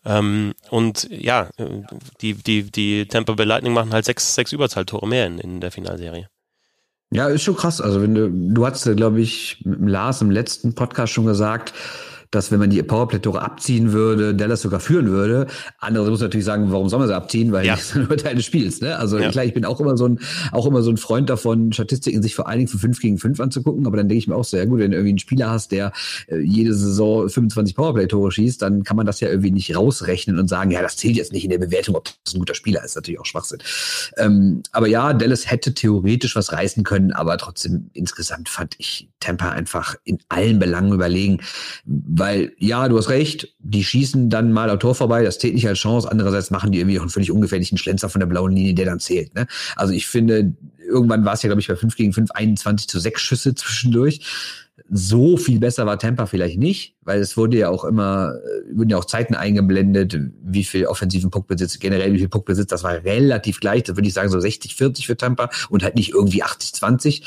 Ähm, 0.06 0.54
und 0.70 1.08
ja, 1.12 1.50
die, 2.22 2.34
die, 2.34 2.72
die 2.72 3.06
Tampa 3.06 3.34
Bay 3.34 3.46
Lightning 3.46 3.74
machen 3.74 3.94
halt 3.94 4.06
sechs, 4.06 4.34
sechs 4.34 4.52
Überzahltore 4.52 5.08
mehr 5.08 5.28
in, 5.28 5.38
in 5.38 5.62
der 5.62 5.72
Finalserie. 5.72 6.31
Ja, 7.14 7.28
ist 7.28 7.44
schon 7.44 7.58
krass. 7.58 7.82
Also 7.82 8.02
wenn 8.02 8.16
du, 8.16 8.30
du 8.30 8.66
hast, 8.66 8.84
glaube 8.96 9.20
ich, 9.20 9.62
mit 9.66 9.90
Lars 9.90 10.22
im 10.22 10.32
letzten 10.32 10.74
Podcast 10.76 11.12
schon 11.12 11.26
gesagt, 11.26 11.74
dass 12.32 12.50
wenn 12.50 12.60
man 12.60 12.70
die 12.70 12.82
Powerplay-Tore 12.82 13.42
abziehen 13.42 13.92
würde, 13.92 14.34
Dallas 14.34 14.62
sogar 14.62 14.80
führen 14.80 15.08
würde. 15.08 15.48
Andere 15.80 16.10
muss 16.10 16.22
natürlich 16.22 16.46
sagen, 16.46 16.72
warum 16.72 16.88
soll 16.88 17.00
man 17.00 17.10
sie 17.10 17.16
abziehen? 17.16 17.52
Weil 17.52 17.66
ja. 17.66 17.76
das 17.76 17.94
nur 17.96 18.16
Teil 18.16 18.36
des 18.36 18.46
Spiels. 18.46 18.80
Ne? 18.80 18.96
Also 18.96 19.20
ja. 19.20 19.30
klar, 19.30 19.44
ich 19.44 19.54
bin 19.54 19.66
auch 19.66 19.82
immer 19.82 19.98
so 19.98 20.08
ein, 20.08 20.20
auch 20.54 20.66
immer 20.66 20.82
so 20.82 20.90
ein 20.90 20.98
Freund 20.98 21.30
davon, 21.30 21.74
Statistiken 21.74 22.24
sich 22.24 22.34
vor 22.34 22.48
allen 22.48 22.60
Dingen 22.60 22.70
für 22.70 22.80
5 22.80 23.00
gegen 23.02 23.18
5 23.18 23.40
anzugucken. 23.42 23.86
Aber 23.86 23.98
dann 23.98 24.08
denke 24.08 24.20
ich 24.20 24.28
mir 24.28 24.36
auch 24.36 24.46
so, 24.46 24.56
ja 24.56 24.64
gut, 24.64 24.80
wenn 24.80 24.92
du 24.92 24.98
irgendwie 24.98 25.12
einen 25.12 25.20
Spieler 25.20 25.50
hast, 25.50 25.74
der 25.74 25.92
äh, 26.28 26.40
jede 26.40 26.74
Saison 26.74 27.28
25 27.28 27.76
Powerplay-Tore 27.76 28.32
schießt, 28.32 28.62
dann 28.62 28.84
kann 28.84 28.96
man 28.96 29.06
das 29.06 29.20
ja 29.20 29.28
irgendwie 29.28 29.52
nicht 29.52 29.76
rausrechnen 29.76 30.40
und 30.40 30.48
sagen, 30.48 30.72
ja, 30.72 30.82
das 30.82 30.96
zählt 30.96 31.18
jetzt 31.18 31.34
nicht 31.34 31.44
in 31.44 31.50
der 31.50 31.58
Bewertung, 31.58 31.96
ob 31.96 32.06
das 32.24 32.34
ein 32.34 32.40
guter 32.40 32.56
Spieler 32.56 32.84
ist. 32.84 32.96
Natürlich 32.96 33.20
auch 33.20 33.26
Schwachsinn. 33.26 33.60
Ähm, 34.18 34.64
aber 34.72 34.88
ja, 34.88 35.12
Dallas 35.12 35.52
hätte 35.52 35.74
theoretisch 35.74 36.38
was 36.38 36.54
reißen 36.54 36.86
können, 36.86 37.12
aber 37.12 37.38
trotzdem 37.38 37.90
insgesamt 37.92 38.48
fand 38.48 38.76
ich 38.78 39.10
Tampa 39.20 39.50
einfach 39.50 39.96
in 40.06 40.20
allen 40.30 40.60
Belangen 40.60 40.94
überlegen 40.94 41.40
weil, 42.22 42.54
ja, 42.60 42.88
du 42.88 43.00
hast 43.00 43.10
recht, 43.10 43.52
die 43.58 43.84
schießen 43.84 44.30
dann 44.30 44.52
mal 44.54 44.70
am 44.70 44.80
Tor 44.80 44.94
vorbei, 44.94 45.24
das 45.24 45.40
zählt 45.40 45.56
nicht 45.56 45.68
als 45.68 45.80
Chance. 45.80 46.08
Andererseits 46.12 46.52
machen 46.52 46.72
die 46.72 46.78
irgendwie 46.78 47.00
auch 47.00 47.02
einen 47.02 47.10
völlig 47.10 47.32
ungefährlichen 47.32 47.80
Schlenzer 47.80 48.10
von 48.10 48.20
der 48.20 48.28
blauen 48.28 48.52
Linie, 48.52 48.76
der 48.76 48.86
dann 48.86 49.00
zählt. 49.00 49.34
Ne? 49.34 49.48
Also 49.76 49.92
ich 49.92 50.06
finde, 50.06 50.54
irgendwann 50.86 51.26
war 51.26 51.34
es 51.34 51.42
ja, 51.42 51.48
glaube 51.48 51.62
ich, 51.62 51.68
bei 51.68 51.76
5 51.76 51.96
gegen 51.96 52.14
5, 52.14 52.30
21 52.30 52.88
zu 52.88 53.00
6 53.00 53.20
Schüsse 53.20 53.56
zwischendurch. 53.56 54.22
So 54.88 55.36
viel 55.36 55.58
besser 55.58 55.88
war 55.88 55.98
Tampa 55.98 56.28
vielleicht 56.28 56.60
nicht, 56.60 56.94
weil 57.02 57.22
es 57.22 57.38
wurde 57.38 57.58
ja 57.58 57.70
auch 57.70 57.86
immer, 57.86 58.36
äh, 58.36 58.78
wurden 58.78 58.92
ja 58.92 58.98
auch 58.98 59.06
Zeiten 59.06 59.34
eingeblendet, 59.34 60.16
wie 60.44 60.64
viel 60.64 60.86
offensiven 60.86 61.32
Puckbesitz, 61.32 61.80
generell 61.80 62.14
wie 62.14 62.20
viel 62.20 62.30
Puckbesitz, 62.30 62.68
das 62.68 62.84
war 62.84 63.04
relativ 63.04 63.60
gleich, 63.62 63.82
da 63.82 63.98
würde 63.98 64.08
ich 64.08 64.14
sagen 64.14 64.30
so 64.30 64.40
60, 64.40 64.76
40 64.76 65.08
für 65.08 65.18
Tampa 65.18 65.50
und 65.72 65.82
halt 65.82 65.96
nicht 65.96 66.12
irgendwie 66.12 66.44
80, 66.44 66.74
20. 66.74 67.24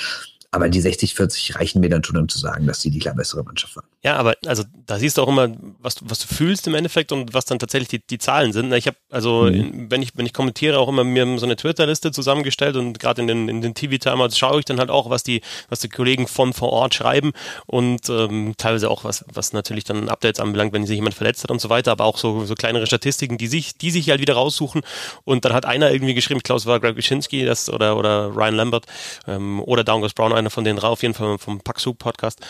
Aber 0.55 0.69
die 0.69 0.81
60, 0.81 1.15
40 1.15 1.57
reichen 1.57 1.81
mir 1.81 1.89
dann 1.91 2.05
schon, 2.05 2.17
um 2.17 2.29
zu 2.29 2.39
sagen, 2.39 2.65
dass 2.69 2.81
sie 2.81 2.89
die 2.89 3.01
klar 3.01 3.17
bessere 3.17 3.43
Mannschaft 3.43 3.75
waren. 3.75 3.87
Ja, 4.05 4.15
aber 4.17 4.37
also 4.47 4.63
da 4.87 5.01
siehst 5.01 5.19
du 5.19 5.23
auch 5.23 5.29
immer, 5.29 5.49
was 5.81 5.97
du, 5.97 6.05
was 6.09 6.21
du 6.21 6.33
fühlst 6.33 6.69
im 6.69 6.77
Endeffekt 6.77 7.11
und 7.11 7.35
was 7.35 7.45
dann 7.45 7.59
tatsächlich 7.59 7.89
die, 7.89 8.07
die 8.07 8.19
Zahlen 8.19 8.53
sind. 8.53 8.73
Ich 8.73 8.87
habe 8.87 8.97
also, 9.11 9.51
mhm. 9.51 9.91
wenn 9.91 10.01
ich 10.01 10.13
wenn 10.15 10.27
ich 10.27 10.33
kommentiere, 10.33 10.79
auch 10.79 10.89
immer 10.89 11.03
mir 11.03 11.39
so 11.39 11.47
eine 11.47 11.57
Twitter-Liste 11.57 12.13
zusammengestellt 12.13 12.77
und 12.77 13.01
gerade 13.01 13.21
in 13.21 13.27
den 13.27 13.49
in 13.49 13.63
den 13.63 13.75
TV-Timer 13.75 14.31
schaue 14.31 14.61
ich 14.61 14.65
dann 14.65 14.79
halt 14.79 14.91
auch, 14.91 15.11
was 15.11 15.25
die 15.25 15.41
was 15.69 15.81
die 15.81 15.89
Kollegen 15.89 16.29
von 16.29 16.53
vor 16.53 16.71
Ort 16.71 16.95
schreiben 16.95 17.33
und 17.67 18.09
ähm, 18.09 18.55
teilweise 18.57 18.91
auch 18.91 19.03
was 19.03 19.25
was 19.33 19.53
natürlich 19.53 19.83
dann 19.83 20.09
Updates 20.09 20.39
anbelangt, 20.39 20.73
wenn 20.73 20.87
sich 20.87 20.95
jemand 20.95 21.17
verletzt 21.17 21.43
hat 21.43 21.51
und 21.51 21.61
so 21.61 21.69
weiter, 21.69 21.91
aber 21.91 22.05
auch 22.05 22.19
so 22.19 22.45
so 22.45 22.55
kleinere 22.55 22.87
Statistiken, 22.87 23.39
die 23.39 23.49
sich 23.49 23.77
die 23.77 23.91
sich 23.91 24.09
halt 24.09 24.21
wieder 24.21 24.35
raussuchen 24.35 24.83
und 25.25 25.45
dann 25.45 25.53
hat 25.53 25.67
einer 25.67 25.91
irgendwie 25.91 26.15
geschrieben, 26.15 26.41
es 26.47 26.67
war 26.67 26.79
Greg 26.79 26.97
Wyszynski, 26.97 27.45
das 27.45 27.69
oder 27.69 27.97
oder 27.97 28.37
Ryan 28.37 28.55
Lambert 28.55 28.87
ähm, 29.27 29.61
oder 29.61 29.83
Downgus 29.83 30.13
Brown 30.13 30.33
einer 30.33 30.44
von 30.51 30.65
denen 30.65 30.79
drauf, 30.79 30.93
auf 30.93 31.03
jeden 31.03 31.15
Fall 31.15 31.39
vom 31.39 31.61
Paxu 31.61 31.95
Podcast. 31.95 32.41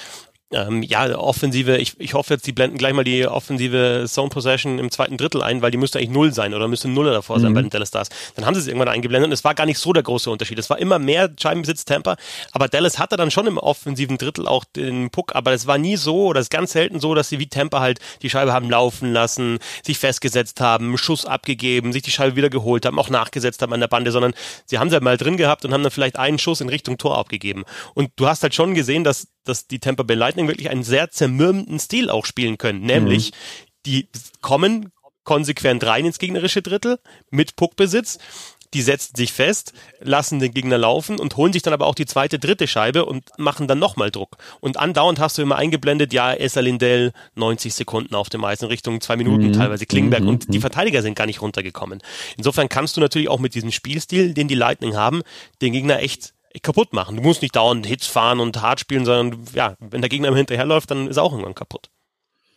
Ähm, 0.53 0.83
ja, 0.83 1.19
Offensive, 1.19 1.79
ich, 1.79 1.99
ich 1.99 2.15
hoffe 2.15 2.35
jetzt, 2.35 2.47
die 2.47 2.53
blenden 2.53 2.79
gleich 2.79 2.93
mal 2.93 3.03
die 3.03 3.27
offensive 3.27 4.05
Zone 4.07 4.29
Possession 4.29 4.79
im 4.79 4.91
zweiten 4.91 5.17
Drittel 5.17 5.43
ein, 5.43 5.63
weil 5.63 5.71
die 5.71 5.79
müsste 5.79 5.99
eigentlich 5.99 6.11
null 6.11 6.33
sein 6.33 6.55
oder 6.55 6.69
müsste 6.69 6.89
null 6.89 7.07
davor 7.07 7.41
sein 7.41 7.51
mhm. 7.51 7.55
bei 7.55 7.63
den 7.63 7.71
Dallas 7.71 7.89
Stars. 7.89 8.09
Dann 8.37 8.45
haben 8.45 8.55
sie 8.55 8.61
es 8.61 8.67
irgendwann 8.67 8.89
eingeblendet 8.89 9.29
und 9.29 9.33
es 9.33 9.43
war 9.43 9.55
gar 9.55 9.67
nicht 9.67 9.79
so 9.79 9.93
der 9.93 10.03
große 10.03 10.31
Unterschied. 10.31 10.59
Es 10.59 10.71
war 10.71 10.79
immer 10.79 10.99
mehr 10.99 11.31
Scheibenbesitz 11.41 11.85
Tampa, 11.85 12.17
aber 12.53 12.69
Dallas 12.69 12.99
hatte 12.99 13.17
dann 13.17 13.31
schon 13.31 13.47
im 13.47 13.59
offensiven 13.59 14.19
Drittel 14.19 14.47
auch 14.47 14.65
den 14.65 15.11
Puck, 15.11 15.35
aber 15.35 15.53
es 15.53 15.67
war 15.67 15.79
nie 15.79 15.97
so 15.97 16.27
oder 16.27 16.41
es 16.41 16.47
ist 16.47 16.51
ganz 16.51 16.73
selten 16.73 17.01
so, 17.01 17.15
dass 17.15 17.29
sie 17.31 17.39
wie 17.39 17.49
Tampa 17.49 17.81
halt 17.81 17.99
die 18.23 18.31
Scheibe 18.31 18.53
haben 18.53 18.71
laufen 18.71 19.13
lassen, 19.13 19.59
sich 19.83 19.99
festgesetzt 19.99 20.61
haben, 20.61 20.97
Schuss 20.99 21.25
abgegeben, 21.25 21.93
sich 21.93 22.03
die 22.03 22.11
Scheibe 22.11 22.37
wieder 22.37 22.51
geholt 22.51 22.87
haben, 22.87 22.99
auch 22.99 23.11
nachgesetzt 23.11 23.63
haben 23.63 23.73
an 23.73 23.81
der 23.81 23.89
Bande, 23.89 24.13
sondern 24.13 24.35
sie 24.67 24.79
haben 24.79 24.91
sie 24.91 24.95
halt 24.95 25.05
mal 25.05 25.17
drin 25.17 25.37
gehabt 25.37 25.65
und 25.65 25.73
haben 25.73 25.83
dann 25.83 25.91
vielleicht 25.93 26.17
einen 26.17 26.39
Schuss 26.39 26.61
in 26.61 26.69
Richtung 26.69 26.99
Tor 26.99 27.19
abgegeben. 27.19 27.65
Und 27.95 28.11
du 28.17 28.29
hast 28.29 28.43
halt 28.43 28.55
schon 28.55 28.75
gesehen, 28.75 29.05
dass 29.05 29.29
dass 29.45 29.67
die 29.67 29.79
Tampa 29.79 30.03
Bay 30.03 30.17
Lightning 30.17 30.49
wirklich 30.49 30.71
einen 30.71 30.83
sehr 30.83 31.11
zermürbenden 31.11 31.79
Stil 31.79 32.11
auch 32.11 32.27
spielen 32.27 32.59
können. 32.59 32.81
Nämlich, 32.83 33.31
mhm. 33.31 33.37
die 33.87 34.09
kommen 34.41 34.93
konsequent 35.25 35.85
rein 35.85 36.05
ins 36.05 36.19
gegnerische 36.19 36.63
Drittel 36.63 36.99
mit 37.31 37.57
Puckbesitz. 37.57 38.19
Die 38.75 38.83
setzen 38.83 39.15
sich 39.15 39.33
fest, 39.33 39.73
lassen 40.01 40.41
den 40.41 40.53
Gegner 40.53 40.79
laufen 40.79 41.21
und 41.21 41.37
holen 41.37 41.53
sich 41.53 41.63
dann 41.63 41.73
aber 41.73 41.87
auch 41.87 41.95
die 41.95 42.07
zweite, 42.07 42.41
dritte 42.41 42.67
Scheibe 42.67 43.05
und 43.05 43.25
machen 43.39 43.69
dann 43.69 43.79
nochmal 43.79 44.11
Druck. 44.11 44.37
Und 44.61 44.79
andauernd 44.79 45.21
hast 45.21 45.39
du 45.39 45.43
immer 45.43 45.55
eingeblendet, 45.55 46.13
ja, 46.13 46.35
Esa 46.35 46.59
Lindell 46.59 47.13
90 47.37 47.73
Sekunden 47.73 48.17
auf 48.17 48.31
dem 48.31 48.45
Eis 48.45 48.63
in 48.63 48.69
Richtung 48.69 49.01
zwei 49.01 49.17
Minuten, 49.17 49.47
mhm. 49.47 49.53
teilweise 49.53 49.87
Klingberg 49.87 50.23
mhm. 50.23 50.29
und 50.29 50.53
die 50.53 50.59
Verteidiger 50.59 51.03
sind 51.03 51.15
gar 51.15 51.27
nicht 51.27 51.41
runtergekommen. 51.41 52.03
Insofern 52.37 52.69
kannst 52.69 52.97
du 52.97 53.01
natürlich 53.01 53.29
auch 53.29 53.39
mit 53.39 53.55
diesem 53.55 53.71
Spielstil, 53.71 54.35
den 54.35 54.49
die 54.49 54.57
Lightning 54.57 54.97
haben, 54.97 55.23
den 55.63 55.73
Gegner 55.73 56.01
echt 56.01 56.34
kaputt 56.63 56.93
machen. 56.93 57.17
Du 57.17 57.23
musst 57.23 57.43
nicht 57.43 57.57
dauernd 57.57 57.87
Hits 57.87 58.07
fahren 58.07 58.41
und 58.41 58.61
hart 58.61 58.81
spielen, 58.81 59.05
sondern 59.05 59.45
ja, 59.55 59.75
wenn 59.81 60.01
der 60.01 60.09
Gegner 60.09 60.35
hinterherläuft, 60.35 60.91
dann 60.91 61.09
ist 61.09 61.17
er 61.17 61.23
auch 61.23 61.33
irgendwann 61.33 61.55
kaputt. 61.55 61.91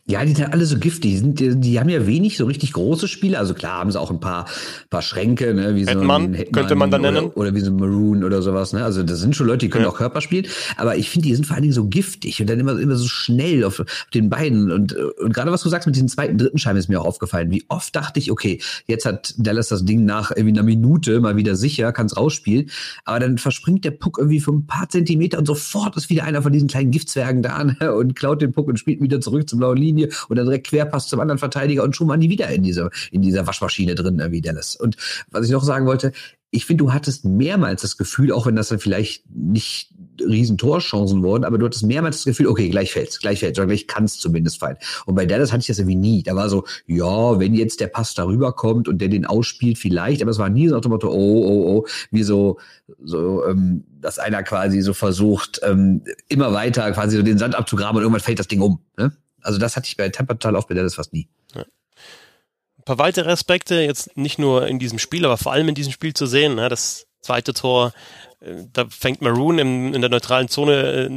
Ja, 0.09 0.23
die 0.23 0.33
sind 0.33 0.53
alle 0.53 0.65
so 0.65 0.77
giftig. 0.77 1.11
Die, 1.11 1.17
sind, 1.17 1.39
die, 1.39 1.59
die 1.59 1.79
haben 1.81 1.89
ja 1.89 2.07
wenig 2.07 2.37
so 2.37 2.45
richtig 2.45 2.71
große 2.71 3.09
Spiele. 3.09 3.37
Also 3.37 3.53
klar 3.53 3.79
haben 3.79 3.91
sie 3.91 3.99
auch 3.99 4.09
ein 4.09 4.21
paar, 4.21 4.45
paar 4.89 5.01
Schränke, 5.01 5.53
ne, 5.53 5.75
wie 5.75 5.83
so 5.83 5.89
ein 5.89 6.33
Hetman, 6.33 6.51
könnte 6.53 6.75
man 6.75 6.89
da 6.89 6.97
nennen. 6.97 7.25
Oder, 7.35 7.53
wie 7.53 7.59
so 7.59 7.71
Maroon 7.71 8.23
oder 8.23 8.41
sowas. 8.41 8.71
Ne? 8.71 8.85
Also 8.85 9.03
das 9.03 9.19
sind 9.19 9.35
schon 9.35 9.47
Leute, 9.47 9.65
die 9.65 9.69
können 9.69 9.83
ja. 9.83 9.89
auch 9.89 9.97
Körper 9.97 10.21
spielen. 10.21 10.47
Aber 10.77 10.95
ich 10.95 11.09
finde, 11.09 11.27
die 11.27 11.35
sind 11.35 11.45
vor 11.45 11.55
allen 11.55 11.63
Dingen 11.63 11.73
so 11.73 11.87
giftig 11.87 12.39
und 12.39 12.49
dann 12.49 12.57
immer, 12.57 12.79
immer 12.79 12.95
so 12.95 13.05
schnell 13.05 13.65
auf, 13.65 13.81
auf 13.81 13.85
den 14.13 14.29
Beinen. 14.29 14.71
Und, 14.71 14.93
und 14.93 15.33
gerade 15.33 15.51
was 15.51 15.61
du 15.61 15.67
sagst 15.67 15.87
mit 15.87 15.97
den 15.97 16.07
zweiten, 16.07 16.37
dritten 16.37 16.57
Scheiben 16.57 16.79
ist 16.79 16.87
mir 16.87 17.01
auch 17.01 17.05
aufgefallen. 17.05 17.51
Wie 17.51 17.65
oft 17.67 17.93
dachte 17.93 18.21
ich, 18.21 18.31
okay, 18.31 18.61
jetzt 18.85 19.05
hat 19.05 19.33
Dallas 19.37 19.67
das 19.67 19.83
Ding 19.83 20.05
nach 20.05 20.31
irgendwie 20.31 20.57
einer 20.57 20.63
Minute 20.63 21.19
mal 21.19 21.35
wieder 21.35 21.57
sicher, 21.57 21.91
kann 21.91 22.05
es 22.05 22.15
rausspielen. 22.15 22.69
Aber 23.03 23.19
dann 23.19 23.37
verspringt 23.37 23.83
der 23.83 23.91
Puck 23.91 24.19
irgendwie 24.19 24.39
für 24.39 24.53
ein 24.53 24.67
paar 24.67 24.87
Zentimeter 24.87 25.37
und 25.37 25.47
sofort 25.47 25.97
ist 25.97 26.09
wieder 26.09 26.23
einer 26.23 26.41
von 26.41 26.53
diesen 26.53 26.69
kleinen 26.69 26.91
Giftzwergen 26.91 27.41
da 27.41 27.61
ne? 27.61 27.93
und 27.93 28.15
klaut 28.15 28.41
den 28.41 28.53
Puck 28.53 28.69
und 28.69 28.79
spielt 28.79 29.01
wieder 29.01 29.19
zurück 29.19 29.49
zur 29.49 29.59
blauen 29.59 29.75
Linie 29.75 29.96
und 30.05 30.35
dann 30.37 30.45
direkt 30.45 30.67
Querpass 30.67 31.07
zum 31.07 31.19
anderen 31.19 31.39
Verteidiger 31.39 31.83
und 31.83 31.95
schon 31.95 32.07
waren 32.07 32.19
die 32.19 32.29
wieder 32.29 32.49
in 32.49 32.63
dieser, 32.63 32.89
in 33.11 33.21
dieser 33.21 33.47
Waschmaschine 33.47 33.95
drin, 33.95 34.21
wie 34.29 34.41
Dallas. 34.41 34.75
Und 34.75 34.97
was 35.31 35.45
ich 35.45 35.51
noch 35.51 35.63
sagen 35.63 35.85
wollte, 35.85 36.11
ich 36.49 36.65
finde, 36.65 36.85
du 36.85 36.93
hattest 36.93 37.25
mehrmals 37.25 37.81
das 37.81 37.97
Gefühl, 37.97 38.31
auch 38.31 38.45
wenn 38.45 38.55
das 38.55 38.69
dann 38.69 38.79
vielleicht 38.79 39.23
nicht 39.29 39.93
riesen 40.21 40.57
Torchancen 40.57 41.21
wurden, 41.21 41.43
aber 41.43 41.57
du 41.57 41.65
hattest 41.65 41.85
mehrmals 41.85 42.17
das 42.17 42.25
Gefühl, 42.25 42.47
okay, 42.47 42.69
gleich 42.69 42.93
fällt's, 42.93 43.19
gleich 43.19 43.39
fällt's, 43.39 43.59
oder 43.59 43.67
gleich 43.67 43.85
kann's 43.85 44.17
zumindest 44.17 44.59
fallen. 44.59 44.77
Und 45.05 45.15
bei 45.15 45.25
Dallas 45.25 45.51
hatte 45.51 45.61
ich 45.61 45.67
das 45.67 45.79
irgendwie 45.79 45.97
nie. 45.97 46.23
Da 46.23 46.35
war 46.35 46.49
so, 46.49 46.65
ja, 46.85 47.39
wenn 47.39 47.53
jetzt 47.53 47.81
der 47.81 47.87
Pass 47.87 48.13
darüber 48.13 48.53
kommt 48.53 48.87
und 48.87 48.99
der 48.99 49.09
den 49.09 49.25
ausspielt, 49.25 49.77
vielleicht, 49.77 50.21
aber 50.21 50.31
es 50.31 50.39
war 50.39 50.49
nie 50.49 50.69
so 50.69 50.79
dem 50.79 50.91
Motto, 50.91 51.09
oh, 51.09 51.45
oh, 51.45 51.77
oh, 51.77 51.87
wie 52.11 52.23
so, 52.23 52.59
so, 53.03 53.45
ähm, 53.45 53.83
dass 53.99 54.17
einer 54.17 54.41
quasi 54.43 54.81
so 54.81 54.93
versucht, 54.93 55.59
ähm, 55.63 56.01
immer 56.29 56.53
weiter 56.53 56.89
quasi 56.91 57.17
so 57.17 57.23
den 57.23 57.37
Sand 57.37 57.55
abzugraben 57.55 57.97
und 57.97 58.03
irgendwann 58.03 58.21
fällt 58.21 58.39
das 58.39 58.47
Ding 58.47 58.61
um. 58.61 58.79
Ne? 58.97 59.11
Also 59.41 59.59
das 59.59 59.75
hatte 59.75 59.87
ich 59.87 59.97
bei 59.97 60.09
oft, 60.55 60.67
bei 60.67 60.75
Dallas 60.75 60.95
fast 60.95 61.13
nie. 61.13 61.27
Ja. 61.53 61.61
Ein 61.61 62.83
paar 62.85 62.97
weitere 62.97 63.31
Aspekte, 63.31 63.75
jetzt 63.81 64.15
nicht 64.17 64.39
nur 64.39 64.67
in 64.67 64.79
diesem 64.79 64.99
Spiel, 64.99 65.25
aber 65.25 65.37
vor 65.37 65.51
allem 65.51 65.69
in 65.69 65.75
diesem 65.75 65.91
Spiel 65.91 66.13
zu 66.13 66.25
sehen. 66.25 66.55
Ne? 66.55 66.69
Das 66.69 67.07
zweite 67.21 67.53
Tor 67.53 67.93
da 68.39 68.85
fängt 68.87 69.21
Maroon 69.21 69.57
im, 69.57 69.93
in 69.95 70.01
der 70.01 70.11
neutralen 70.11 70.47
Zone 70.47 70.73
äh, 70.73 71.09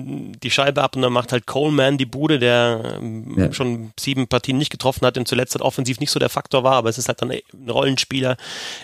die 0.42 0.50
Scheibe 0.50 0.82
ab 0.82 0.96
und 0.96 1.02
dann 1.02 1.12
macht 1.12 1.32
halt 1.32 1.46
Coleman 1.46 1.98
die 1.98 2.06
Bude, 2.06 2.38
der 2.38 2.96
ähm, 2.96 3.34
ja. 3.38 3.52
schon 3.52 3.92
sieben 4.00 4.26
Partien 4.26 4.56
nicht 4.56 4.70
getroffen 4.70 5.04
hat 5.04 5.18
und 5.18 5.28
zuletzt 5.28 5.54
halt 5.54 5.62
offensiv 5.62 6.00
nicht 6.00 6.10
so 6.10 6.18
der 6.18 6.30
Faktor 6.30 6.64
war, 6.64 6.74
aber 6.74 6.88
es 6.88 6.96
ist 6.96 7.08
halt 7.08 7.20
dann 7.20 7.30
ein 7.30 7.68
Rollenspieler. 7.68 8.38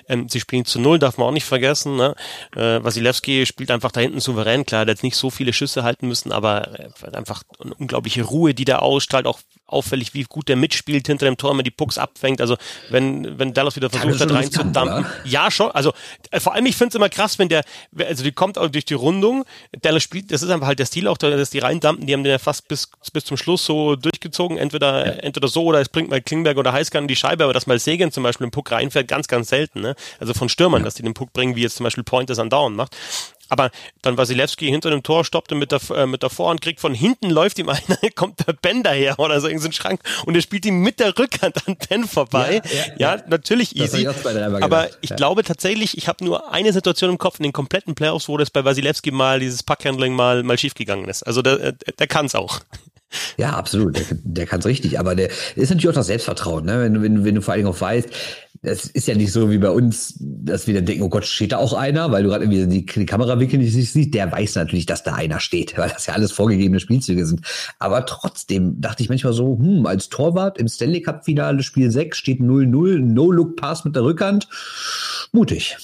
Ähm, 0.07 0.28
sie 0.28 0.40
spielen 0.40 0.66
zu 0.66 0.78
null, 0.78 0.99
darf 0.99 1.16
man 1.16 1.28
auch 1.28 1.33
nicht 1.33 1.47
vergessen. 1.47 1.97
Ne? 1.97 2.14
Äh, 2.55 2.85
Wasilewski 2.85 3.47
spielt 3.47 3.71
einfach 3.71 3.90
da 3.90 4.00
hinten 4.00 4.21
souverän, 4.21 4.66
klar, 4.66 4.85
der 4.85 4.93
hat 4.93 4.99
jetzt 4.99 5.05
nicht 5.05 5.16
so 5.16 5.31
viele 5.31 5.55
Schüsse 5.55 5.83
halten 5.83 6.07
müssen, 6.07 6.31
aber 6.31 6.90
einfach 7.14 7.43
eine 7.59 7.75
unglaubliche 7.75 8.23
Ruhe, 8.23 8.52
die 8.52 8.66
der 8.66 8.83
ausstrahlt, 8.83 9.26
auch 9.26 9.40
auffällig, 9.66 10.14
wie 10.14 10.25
gut 10.25 10.49
der 10.49 10.57
mitspielt 10.57 11.07
hinter 11.07 11.26
dem 11.26 11.37
Tor, 11.37 11.57
wenn 11.57 11.64
die 11.64 11.71
Pucks 11.71 11.99
abfängt. 11.99 12.40
Also 12.40 12.57
wenn, 12.90 13.38
wenn 13.38 13.52
Dallas 13.52 13.76
wieder 13.76 13.90
versucht 13.90 14.21
hat 14.21 14.31
reinzudampen. 14.31 15.07
Ja, 15.25 15.50
schon. 15.50 15.71
Also 15.73 15.93
äh, 16.31 16.40
vor 16.40 16.55
allem, 16.55 16.66
ich 16.66 16.76
finde 16.76 16.90
es 16.90 16.95
immer 16.95 17.09
krass, 17.09 17.38
wenn 17.38 17.49
der, 17.49 17.64
also 17.99 18.25
die 18.26 18.33
kommt 18.33 18.59
auch 18.59 18.68
durch 18.68 18.85
die 18.85 18.95
Rundung. 18.95 19.45
Dallas 19.83 20.02
spielt, 20.02 20.30
das 20.30 20.42
ist 20.42 20.50
einfach 20.50 20.66
halt 20.66 20.78
der 20.78 20.87
Stil 20.87 21.09
auch, 21.09 21.16
dass 21.16 21.50
die 21.50 21.59
reindampen, 21.61 22.06
die 22.06 22.12
haben 22.12 22.25
den 22.25 22.33
ja 22.33 22.38
fast 22.38 22.68
bis, 22.68 22.90
bis 23.12 23.25
zum 23.25 23.37
Schluss 23.37 23.64
so 23.64 23.97
durchgezogen. 23.97 24.59
Entweder, 24.59 25.06
ja. 25.06 25.12
entweder 25.23 25.49
so 25.49 25.64
oder 25.64 25.80
es 25.80 25.88
bringt 25.88 26.11
mal 26.11 26.21
Klingberg 26.21 26.56
oder 26.59 26.73
Heißgarn 26.73 27.09
die 27.09 27.16
Scheibe, 27.16 27.45
aber 27.45 27.52
dass 27.52 27.66
mal 27.66 27.78
Segen 27.78 28.12
zum 28.12 28.23
Beispiel 28.23 28.45
im 28.45 28.50
Puck 28.50 28.73
reinfällt, 28.73 29.09
ganz, 29.09 29.28
ganz 29.28 29.49
selten. 29.49 29.80
Ne? 29.80 29.95
Also 30.21 30.35
von 30.35 30.49
Stürmern, 30.49 30.83
ja. 30.83 30.85
dass 30.85 30.95
die 30.95 31.02
den 31.02 31.14
Puck 31.14 31.33
bringen, 31.33 31.56
wie 31.56 31.62
jetzt 31.62 31.76
zum 31.76 31.85
Beispiel 31.85 32.04
Pointers 32.04 32.38
an 32.38 32.50
Dauern 32.50 32.75
macht. 32.75 32.97
Aber 33.49 33.71
dann 34.03 34.17
Wasilewski 34.17 34.67
hinter 34.67 34.91
dem 34.91 35.03
Tor 35.03 35.25
stoppte 35.25 35.55
mit 35.55 35.73
der, 35.73 35.81
äh, 35.95 36.07
mit 36.07 36.23
der 36.23 36.31
Vorhand, 36.31 36.61
kriegt 36.61 36.81
von 36.81 36.95
hinten, 36.95 37.31
läuft 37.31 37.59
ihm 37.59 37.69
einer, 37.69 37.99
kommt 38.15 38.47
der 38.47 38.53
Bender 38.53 38.93
her 38.93 39.19
oder 39.19 39.41
so 39.41 39.49
in 39.49 39.59
so 39.59 39.67
einen 39.67 39.73
Schrank 39.73 40.00
und 40.26 40.35
er 40.35 40.43
spielt 40.43 40.67
ihm 40.67 40.81
mit 40.81 41.00
der 41.00 41.17
Rückhand 41.19 41.67
an 41.67 41.76
Ben 41.88 42.05
vorbei. 42.05 42.62
Ja, 42.65 42.71
ja, 42.99 43.17
ja 43.17 43.23
natürlich 43.29 43.76
easy. 43.76 44.03
Ich 44.03 44.09
aber 44.09 44.88
ich 45.00 45.11
ja. 45.11 45.17
glaube 45.17 45.45
tatsächlich, 45.45 45.97
ich 45.97 46.09
habe 46.09 46.25
nur 46.25 46.53
eine 46.53 46.73
Situation 46.73 47.11
im 47.11 47.19
Kopf 47.19 47.38
in 47.38 47.45
den 47.45 47.53
kompletten 47.53 47.95
Playoffs, 47.95 48.29
wo 48.29 48.37
das 48.37 48.50
bei 48.50 48.65
Wasilewski 48.65 49.11
mal 49.11 49.41
dieses 49.41 49.62
Packhandling 49.62 50.15
mal, 50.15 50.43
mal 50.43 50.59
schiefgegangen 50.59 51.09
ist. 51.09 51.23
Also 51.23 51.43
der, 51.43 51.73
der 51.73 52.07
kann 52.07 52.26
es 52.26 52.35
auch. 52.35 52.61
Ja, 53.37 53.50
absolut. 53.50 53.97
Der, 53.97 54.05
der 54.11 54.47
kann 54.47 54.61
es 54.61 54.67
richtig. 54.67 54.99
Aber 54.99 55.15
der 55.15 55.31
ist 55.55 55.71
natürlich 55.71 55.88
auch 55.88 55.95
das 55.95 56.07
Selbstvertrauen, 56.07 56.65
ne? 56.65 56.81
wenn, 56.81 56.95
du, 56.95 57.03
wenn, 57.03 57.25
wenn 57.25 57.35
du 57.35 57.43
vor 57.43 57.53
allen 57.53 57.65
Dingen 57.65 57.75
auch 57.75 57.81
weißt, 57.81 58.09
es 58.63 58.87
ist 58.87 59.09
ja 59.09 59.15
nicht 59.15 59.33
so 59.33 59.51
wie 59.51 59.59
bei 59.59 59.71
uns, 59.71 60.15
dass 60.19 60.67
wir 60.67 60.75
dann 60.75 60.87
denken, 60.87 61.03
oh 61.03 61.09
Gott, 61.09 61.27
steht 61.27 61.53
da 61.53 61.59
auch 61.59 61.73
einer, 61.73 62.11
weil 62.13 62.23
du 62.23 62.29
gerade 62.29 62.45
irgendwie 62.45 62.67
die, 62.67 62.87
die 62.87 63.07
Kamerawinkel 63.07 63.59
nicht 63.59 63.73
siehst. 63.73 64.15
Der 64.15 64.31
weiß 64.31 64.55
natürlich, 64.55 64.87
dass 64.87 65.03
da 65.03 65.15
einer 65.15 65.41
steht, 65.41 65.77
weil 65.79 65.91
das 65.91 66.07
ja 66.07 66.15
alles 66.15 66.33
vorgegebene 66.33 66.81
Spielzüge 66.81 67.27
sind. 67.27 67.41
Aber 67.79 68.07
trotzdem 68.07 68.81
dachte 68.81 69.03
ich 69.03 69.09
manchmal 69.09 69.33
so, 69.33 69.59
hm, 69.59 69.87
als 69.87 70.09
Torwart 70.09 70.59
im 70.59 70.69
Stanley 70.69 71.03
Cup 71.03 71.25
Finale 71.25 71.63
Spiel 71.63 71.91
6 71.91 72.17
steht 72.17 72.41
0-0, 72.41 72.99
No-Look-Pass 72.99 73.85
mit 73.85 73.97
der 73.97 74.05
Rückhand. 74.05 74.49
Mutig. 75.33 75.77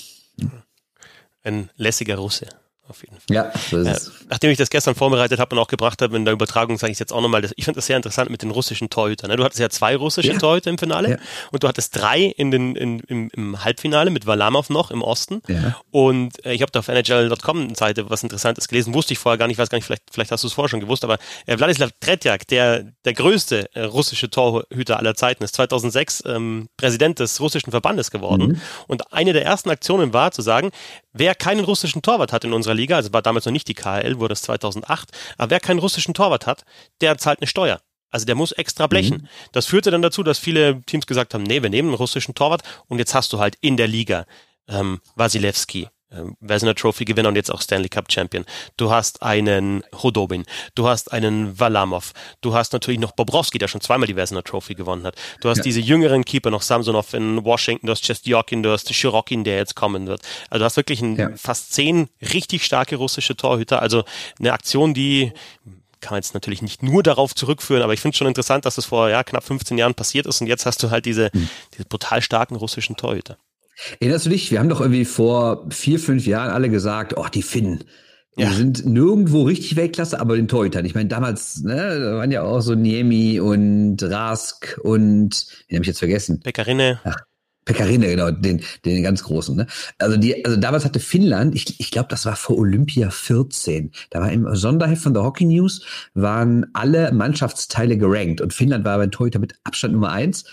Ein 1.42 1.70
lässiger 1.76 2.16
Russe 2.16 2.46
auf 2.88 3.02
jeden 3.02 3.16
Fall. 3.16 3.34
Ja, 3.34 3.52
so. 3.70 3.78
Äh, 3.78 3.96
nachdem 4.28 4.50
ich 4.50 4.58
das 4.58 4.68
gestern 4.68 4.94
vorbereitet 4.94 5.38
habe 5.38 5.54
und 5.54 5.62
auch 5.62 5.68
gebracht 5.68 6.02
habe 6.02 6.16
in 6.16 6.24
der 6.24 6.34
Übertragung, 6.34 6.78
sage 6.78 6.92
ich 6.92 6.98
jetzt 6.98 7.12
auch 7.12 7.20
nochmal, 7.20 7.44
ich 7.56 7.64
finde 7.64 7.78
das 7.78 7.86
sehr 7.86 7.96
interessant 7.96 8.30
mit 8.30 8.42
den 8.42 8.50
russischen 8.50 8.90
Torhütern. 8.90 9.30
Ne? 9.30 9.36
Du 9.36 9.44
hattest 9.44 9.60
ja 9.60 9.70
zwei 9.70 9.96
russische 9.96 10.32
ja. 10.32 10.38
Torhüter 10.38 10.70
im 10.70 10.78
Finale 10.78 11.10
ja. 11.10 11.16
und 11.52 11.62
du 11.62 11.68
hattest 11.68 11.96
drei 11.96 12.22
in 12.22 12.50
den, 12.50 12.74
in, 12.74 13.00
im, 13.00 13.30
im 13.34 13.64
Halbfinale 13.64 14.10
mit 14.10 14.26
Valamov 14.26 14.68
noch 14.68 14.90
im 14.90 15.02
Osten. 15.02 15.42
Ja. 15.48 15.80
Und 15.90 16.44
äh, 16.44 16.52
ich 16.52 16.62
habe 16.62 16.72
da 16.72 16.80
auf 16.80 16.88
NHL.com 16.88 17.74
Seite 17.74 18.10
was 18.10 18.22
Interessantes 18.22 18.68
gelesen, 18.68 18.94
wusste 18.94 19.12
ich 19.12 19.18
vorher 19.18 19.38
gar 19.38 19.46
nicht, 19.46 19.58
weiß 19.58 19.70
gar 19.70 19.78
nicht, 19.78 19.86
vielleicht, 19.86 20.02
vielleicht 20.10 20.32
hast 20.32 20.42
du 20.42 20.48
es 20.48 20.52
vorher 20.52 20.68
schon 20.68 20.80
gewusst, 20.80 21.04
aber 21.04 21.18
äh, 21.46 21.56
Wladislav 21.56 21.90
Tretjak, 22.00 22.46
der, 22.48 22.84
der 23.04 23.12
größte 23.12 23.74
äh, 23.74 23.82
russische 23.82 24.28
Torhüter 24.28 24.98
aller 24.98 25.14
Zeiten, 25.14 25.44
ist 25.44 25.54
2006 25.54 26.24
ähm, 26.26 26.68
Präsident 26.76 27.20
des 27.20 27.40
russischen 27.40 27.70
Verbandes 27.70 28.10
geworden. 28.10 28.48
Mhm. 28.48 28.60
Und 28.88 29.12
eine 29.12 29.32
der 29.32 29.44
ersten 29.44 29.70
Aktionen 29.70 30.12
war 30.12 30.32
zu 30.32 30.42
sagen, 30.42 30.70
wer 31.12 31.34
keinen 31.34 31.64
russischen 31.64 32.02
Torwart 32.02 32.32
hat 32.32 32.44
in 32.44 32.52
unserer 32.52 32.71
Liga, 32.74 32.96
also 32.96 33.12
war 33.12 33.22
damals 33.22 33.44
noch 33.44 33.52
nicht 33.52 33.68
die 33.68 33.74
KHL, 33.74 34.18
wurde 34.18 34.32
es 34.32 34.42
2008, 34.42 35.10
aber 35.38 35.50
wer 35.50 35.60
keinen 35.60 35.78
russischen 35.78 36.14
Torwart 36.14 36.46
hat, 36.46 36.64
der 37.00 37.18
zahlt 37.18 37.40
eine 37.40 37.46
Steuer. 37.46 37.80
Also 38.10 38.26
der 38.26 38.34
muss 38.34 38.52
extra 38.52 38.86
blechen. 38.86 39.22
Mhm. 39.22 39.28
Das 39.52 39.66
führte 39.66 39.90
dann 39.90 40.02
dazu, 40.02 40.22
dass 40.22 40.38
viele 40.38 40.82
Teams 40.82 41.06
gesagt 41.06 41.32
haben, 41.32 41.42
nee, 41.42 41.62
wir 41.62 41.70
nehmen 41.70 41.88
einen 41.88 41.96
russischen 41.96 42.34
Torwart 42.34 42.62
und 42.86 42.98
jetzt 42.98 43.14
hast 43.14 43.32
du 43.32 43.38
halt 43.38 43.56
in 43.60 43.76
der 43.76 43.88
Liga 43.88 44.26
ähm, 44.68 45.00
Wasilewski, 45.16 45.88
ähm, 46.14 46.36
Vezina 46.40 46.74
Trophy 46.74 47.04
Gewinner 47.04 47.28
und 47.28 47.36
jetzt 47.36 47.50
auch 47.50 47.60
Stanley 47.60 47.88
Cup 47.88 48.10
Champion. 48.10 48.44
Du 48.76 48.90
hast 48.90 49.22
einen 49.22 49.82
Hodobin, 49.94 50.44
du 50.74 50.88
hast 50.88 51.12
einen 51.12 51.58
Valamov, 51.58 52.12
du 52.40 52.54
hast 52.54 52.72
natürlich 52.72 53.00
noch 53.00 53.12
Bobrowski, 53.12 53.58
der 53.58 53.68
schon 53.68 53.80
zweimal 53.80 54.06
die 54.06 54.16
Vezina 54.16 54.42
Trophy 54.42 54.74
gewonnen 54.74 55.04
hat. 55.04 55.16
Du 55.40 55.48
hast 55.48 55.58
ja. 55.58 55.62
diese 55.64 55.80
jüngeren 55.80 56.24
Keeper 56.24 56.50
noch 56.50 56.62
Samsonov 56.62 57.14
in 57.14 57.44
Washington, 57.44 57.86
du 57.86 57.92
hast 57.92 58.04
Chestjokin, 58.04 58.62
du 58.62 58.70
hast 58.70 58.92
Shirokin, 58.92 59.44
der 59.44 59.56
jetzt 59.56 59.74
kommen 59.74 60.06
wird. 60.06 60.22
Also 60.50 60.60
du 60.60 60.64
hast 60.64 60.76
wirklich 60.76 61.00
ein, 61.00 61.16
ja. 61.16 61.30
fast 61.36 61.72
zehn 61.72 62.08
richtig 62.20 62.64
starke 62.64 62.96
russische 62.96 63.36
Torhüter. 63.36 63.82
Also 63.82 64.04
eine 64.38 64.52
Aktion, 64.52 64.94
die 64.94 65.32
kann 66.00 66.14
man 66.14 66.18
jetzt 66.18 66.34
natürlich 66.34 66.62
nicht 66.62 66.82
nur 66.82 67.02
darauf 67.02 67.34
zurückführen, 67.34 67.82
aber 67.82 67.94
ich 67.94 68.00
finde 68.00 68.14
es 68.14 68.18
schon 68.18 68.26
interessant, 68.26 68.66
dass 68.66 68.74
das 68.74 68.86
vor 68.86 69.08
ja, 69.08 69.22
knapp 69.22 69.44
15 69.44 69.78
Jahren 69.78 69.94
passiert 69.94 70.26
ist 70.26 70.40
und 70.40 70.48
jetzt 70.48 70.66
hast 70.66 70.82
du 70.82 70.90
halt 70.90 71.06
diese, 71.06 71.30
mhm. 71.32 71.48
diese 71.72 71.84
brutal 71.84 72.20
starken 72.20 72.56
russischen 72.56 72.96
Torhüter. 72.96 73.38
Erinnerst 74.00 74.26
du 74.26 74.30
dich? 74.30 74.50
Wir 74.50 74.58
haben 74.58 74.68
doch 74.68 74.80
irgendwie 74.80 75.04
vor 75.04 75.66
vier, 75.70 75.98
fünf 75.98 76.26
Jahren 76.26 76.50
alle 76.50 76.70
gesagt, 76.70 77.14
oh, 77.16 77.26
die 77.32 77.42
Finnen, 77.42 77.84
Ja. 78.36 78.48
Die 78.48 78.54
sind 78.54 78.86
nirgendwo 78.86 79.42
richtig 79.42 79.76
Weltklasse, 79.76 80.20
aber 80.20 80.36
den 80.36 80.48
Torhütern. 80.48 80.84
Ich 80.84 80.94
meine, 80.94 81.08
damals, 81.08 81.62
ne, 81.62 82.00
da 82.00 82.16
waren 82.16 82.30
ja 82.30 82.42
auch 82.42 82.60
so 82.60 82.74
Niemi 82.74 83.40
und 83.40 84.02
Rask 84.02 84.78
und, 84.82 85.46
den 85.70 85.76
habe 85.76 85.82
ich 85.82 85.88
jetzt 85.88 85.98
vergessen. 85.98 86.40
Beccarine. 86.40 87.00
Ach, 87.04 87.16
Pekarine, 87.64 88.08
genau, 88.08 88.30
den, 88.30 88.60
den 88.84 89.02
ganz 89.04 89.22
großen. 89.22 89.54
Ne? 89.54 89.66
Also 89.98 90.16
die, 90.16 90.44
also 90.44 90.56
damals 90.56 90.84
hatte 90.84 90.98
Finnland, 90.98 91.54
ich, 91.54 91.78
ich 91.78 91.90
glaube, 91.92 92.08
das 92.08 92.26
war 92.26 92.34
vor 92.34 92.58
Olympia 92.58 93.10
14. 93.10 93.92
Da 94.10 94.20
war 94.20 94.32
im 94.32 94.52
Sonderheft 94.54 95.02
von 95.02 95.14
der 95.14 95.22
Hockey 95.22 95.44
News 95.44 95.84
waren 96.14 96.66
alle 96.72 97.12
Mannschaftsteile 97.12 97.96
gerankt 97.96 98.40
und 98.40 98.52
Finnland 98.52 98.84
war 98.84 98.98
beim 98.98 99.12
Torhüter 99.12 99.38
mit 99.38 99.54
Abstand 99.62 99.94
Nummer 99.94 100.10
eins. 100.10 100.44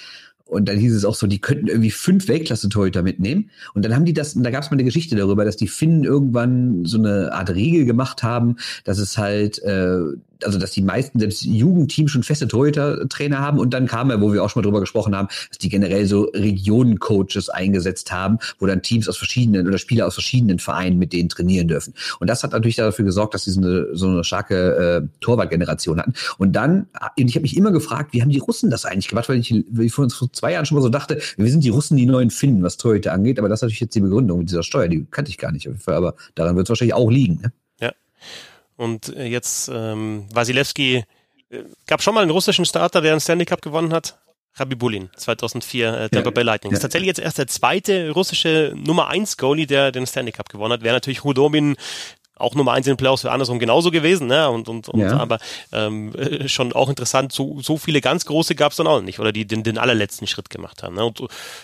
Und 0.50 0.68
dann 0.68 0.77
hieß 0.77 0.96
es 0.96 1.06
auch 1.06 1.15
so, 1.15 1.27
die 1.27 1.39
könnten 1.39 1.68
irgendwie 1.68 1.91
fünf 1.91 2.27
Weltklasse-Torhüter 2.27 3.03
mitnehmen. 3.03 3.51
Und 3.75 3.86
dann 3.86 3.96
haben 3.96 4.06
die 4.06 4.13
das, 4.13 4.34
da 4.34 4.50
gab 4.50 4.63
es 4.63 4.72
mal 4.72 4.75
eine 4.75 4.84
Geschichte 4.84 5.15
darüber, 5.15 5.46
dass 5.46 5.58
die 5.58 5.68
Finnen 5.68 6.03
irgendwann 6.03 6.86
so 6.86 6.98
eine 6.98 7.32
Art 7.34 7.51
Regel 7.51 7.86
gemacht 7.86 8.24
haben, 8.24 8.56
dass 8.84 8.98
es 8.98 9.18
halt 9.18 9.62
äh, 9.63 10.00
also 10.43 10.58
dass 10.58 10.72
die 10.72 10.81
meisten 10.81 11.19
selbst 11.19 11.43
Jugendteams 11.43 12.12
schon 12.12 12.24
feste 12.24 12.48
Torhüter-Trainer 12.48 13.39
haben 13.39 13.60
und 13.60 13.74
dann 13.74 13.88
kam 13.88 14.10
er, 14.10 14.22
wo 14.22 14.34
wir 14.34 14.43
auch 14.43 14.50
schon 14.50 14.62
mal 14.62 14.65
drüber 14.65 14.79
gesprochen 14.79 15.15
haben, 15.15 15.27
dass 15.50 15.58
die 15.58 15.69
generell 15.69 16.05
so 16.05 16.24
Regionen-Coaches 16.34 17.50
eingesetzt 17.50 18.12
haben, 18.12 18.39
wo 18.60 18.65
dann 18.65 18.81
Teams 18.81 19.10
aus 19.10 19.17
verschiedenen 19.17 19.67
oder 19.67 19.77
Spieler 19.77 20.08
aus 20.08 20.13
verschiedenen 20.13 20.60
Vereinen 20.60 20.98
mit 20.98 21.13
denen 21.13 21.29
trainieren 21.29 21.67
dürfen. 21.67 21.93
Und 22.19 22.29
das 22.29 22.43
hat 22.43 22.51
natürlich 22.51 22.77
dafür 22.77 23.05
gesorgt, 23.05 23.34
dass 23.34 23.43
sie 23.43 23.51
so 23.51 23.62
eine, 23.62 23.88
so 23.93 24.08
eine 24.08 24.24
starke 24.24 25.01
äh, 25.03 25.08
Torwartgeneration 25.19 26.00
hatten. 26.00 26.13
Und 26.38 26.53
dann, 26.53 26.88
ich 27.15 27.36
habe 27.36 27.41
mich 27.41 27.58
immer 27.58 27.72
gefragt, 27.72 28.13
wie 28.13 28.22
haben 28.22 28.29
die 28.29 28.39
Russen 28.39 28.69
das 28.69 28.86
eigentlich 28.86 29.08
gemacht, 29.08 29.29
weil 29.29 29.39
ich, 29.39 29.51
weil 29.72 29.86
ich 29.86 29.93
vor, 29.93 30.08
zwei 30.10 30.53
Jahren 30.53 30.65
schon 30.65 30.75
mal 30.75 30.81
so 30.81 30.89
dachte, 30.89 31.19
wir 31.38 31.51
sind 31.51 31.63
die 31.63 31.69
Russen 31.69 31.98
die 31.98 32.05
neuen 32.05 32.29
Finnen, 32.29 32.63
was 32.63 32.77
Torhüter 32.77 33.13
angeht, 33.13 33.39
aber 33.39 33.50
das 33.50 33.60
ist 33.60 33.63
natürlich 33.63 33.81
jetzt 33.81 33.96
die 33.96 34.01
Begründung 34.01 34.39
mit 34.39 34.50
dieser 34.50 34.63
Steuer, 34.63 34.88
die 34.88 35.05
kannte 35.10 35.31
ich 35.31 35.38
gar 35.38 35.51
nicht, 35.51 35.69
aber 35.86 36.15
daran 36.36 36.55
wird 36.55 36.65
es 36.65 36.69
wahrscheinlich 36.69 36.93
auch 36.93 37.10
liegen. 37.10 37.41
Ne? 37.41 37.51
Und 38.79 39.13
äh, 39.13 39.25
jetzt 39.25 39.69
ähm, 39.74 40.25
Wasilewski 40.31 41.03
äh, 41.50 41.63
gab 41.86 42.01
schon 42.01 42.13
mal 42.13 42.21
einen 42.21 42.31
russischen 42.31 42.63
Starter, 42.63 43.01
der 43.01 43.12
einen 43.12 43.19
Stanley 43.19 43.43
Cup 43.43 43.62
gewonnen 43.62 43.91
hat. 43.91 44.17
Rabibulin, 44.53 45.09
2004 45.17 45.88
äh, 45.88 46.09
Tampa 46.09 46.29
ja, 46.29 46.33
Bay 46.33 46.43
Lightning. 46.45 46.71
Ja. 46.71 46.75
Das 46.75 46.79
ist 46.79 46.83
tatsächlich 46.83 47.07
jetzt 47.07 47.19
erst 47.19 47.39
der 47.39 47.48
zweite 47.48 48.12
russische 48.12 48.74
Nummer 48.77 49.09
1 49.09 49.36
Goalie, 49.36 49.67
der 49.67 49.91
den 49.91 50.07
Stanley 50.07 50.31
Cup 50.31 50.48
gewonnen 50.48 50.71
hat. 50.71 50.81
Wäre 50.81 50.95
natürlich 50.95 51.25
Hudomin 51.25 51.75
auch 52.39 52.55
Nummer 52.55 52.74
eins 52.74 52.88
in 52.88 52.93
den 52.93 52.98
Playoffs 52.98 53.24
wäre 53.24 53.34
andersrum 53.34 53.60
genauso 53.60 53.91
gewesen, 53.91 54.27
ne? 54.27 54.50
Und, 54.50 54.67
und, 54.67 54.89
und 54.89 55.00
ja. 55.00 55.17
aber 55.17 55.39
ähm, 55.72 56.13
äh, 56.15 56.48
schon 56.48 56.74
auch 56.74 56.89
interessant, 56.89 57.31
so, 57.31 57.60
so 57.62 57.77
viele 57.77 58.01
ganz 58.01 58.25
große 58.25 58.55
gab 58.55 58.72
es 58.72 58.77
dann 58.77 58.88
auch 58.88 59.01
nicht, 59.01 59.19
oder 59.19 59.31
die 59.31 59.46
den, 59.46 59.63
den 59.63 59.77
allerletzten 59.77 60.27
Schritt 60.27 60.50
gemacht 60.50 60.84
haben. 60.84 60.96
Ne? 60.96 61.05
Und 61.05 61.22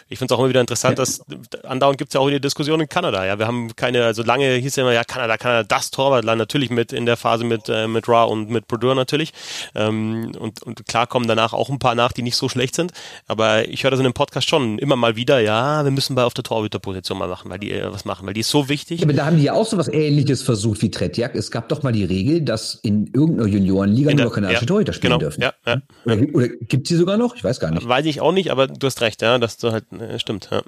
ich 0.10 0.20
finde 0.20 0.34
es 0.34 0.38
auch 0.38 0.40
immer 0.40 0.50
wieder 0.50 0.62
interessant, 0.62 0.98
ja. 0.98 1.04
dass 1.04 1.22
andauernd 1.64 1.98
gibt 1.98 2.10
es 2.10 2.14
ja 2.14 2.20
auch 2.20 2.30
die 2.30 2.40
Diskussion 2.40 2.80
in 2.82 2.90
Kanada. 2.90 3.26
Ja, 3.26 3.40
wir 3.40 3.48
haben 3.48 3.76
keine, 3.76 4.06
also 4.06 4.24
lange 4.24 4.54
hieß 4.56 4.76
ja 4.76 4.84
immer, 4.84 4.94
ja, 4.94 5.04
Kanada, 5.04 5.38
Kanada, 5.38 5.64
das 5.64 5.92
Torwartland 5.92 6.38
natürlich 6.38 6.70
mit 6.70 6.94
in 6.94 7.06
der 7.06 7.18
Phase 7.18 7.44
mit, 7.44 7.70
äh, 7.70 7.88
mit 7.88 8.08
Ra 8.08 8.24
und 8.24 8.50
mit 8.50 8.68
Brodeur 8.68 8.96
natürlich. 8.96 9.32
Ähm, 9.74 10.34
und, 10.38 10.62
und 10.64 10.86
klar 10.86 11.08
kommen 11.08 11.28
danach 11.28 11.54
auch 11.54 11.70
ein 11.70 11.80
paar 11.80 11.96
nach, 11.96 12.12
die 12.12 12.22
nicht 12.22 12.36
so 12.36 12.50
schlecht 12.50 12.76
sind. 12.76 12.92
Aber 13.28 13.68
ich 13.68 13.84
höre 13.84 13.92
das 13.92 14.00
in 14.00 14.04
dem 14.04 14.14
Podcast 14.14 14.50
schon 14.50 14.78
immer 14.80 14.96
mal 14.96 15.16
wieder, 15.16 15.40
ja, 15.40 15.84
wir 15.84 15.92
müssen 15.92 16.16
bei 16.16 16.24
auf 16.24 16.34
der 16.34 16.44
Torhüterposition 16.44 17.18
mal 17.18 17.28
machen, 17.28 17.50
weil 17.50 17.60
die 17.60 17.72
äh, 17.72 17.92
was 17.92 18.06
machen, 18.06 18.28
weil 18.28 18.34
die 18.34 18.42
ist 18.42 18.50
so 18.50 18.70
wichtig. 18.70 19.00
Ja, 19.00 19.06
aber 19.06 19.14
da 19.14 19.26
haben 19.26 19.38
die 19.38 19.44
ja 19.44 19.54
auch 19.54 19.66
so 19.66 19.78
was 19.78 19.88
ähnliches 19.88 20.42
versucht 20.42 20.65
versucht 20.66 20.82
wie 20.82 20.92
Tretjak. 20.92 21.36
Es 21.36 21.52
gab 21.52 21.70
doch 21.70 21.84
mal 21.84 21.92
die 21.92 22.04
Regel, 22.04 22.42
dass 22.42 22.76
in 22.76 23.08
irgendeiner 23.14 23.48
Juniorenliga 23.48 24.14
nur 24.14 24.32
kanadische 24.32 24.62
ja, 24.62 24.68
Torhüter 24.68 24.94
spielen 24.94 25.12
genau, 25.12 25.20
dürfen. 25.20 25.42
Ja, 25.42 25.54
ja. 25.66 25.82
Oder, 26.06 26.18
oder 26.34 26.48
gibt 26.48 26.88
es 26.88 26.90
sie 26.90 26.96
sogar 26.96 27.18
noch? 27.18 27.36
Ich 27.36 27.44
weiß 27.44 27.60
gar 27.60 27.72
nicht. 27.72 27.88
Weiß 27.88 28.06
ich 28.06 28.22
auch 28.22 28.32
nicht, 28.32 28.50
aber 28.50 28.68
du 28.68 28.88
hast 28.88 29.02
recht, 29.02 29.22
ja, 29.22 29.38
das 29.38 29.62
halt 29.64 29.86
äh, 29.94 30.20
stimmt. 30.20 30.50
Ja. 30.52 30.64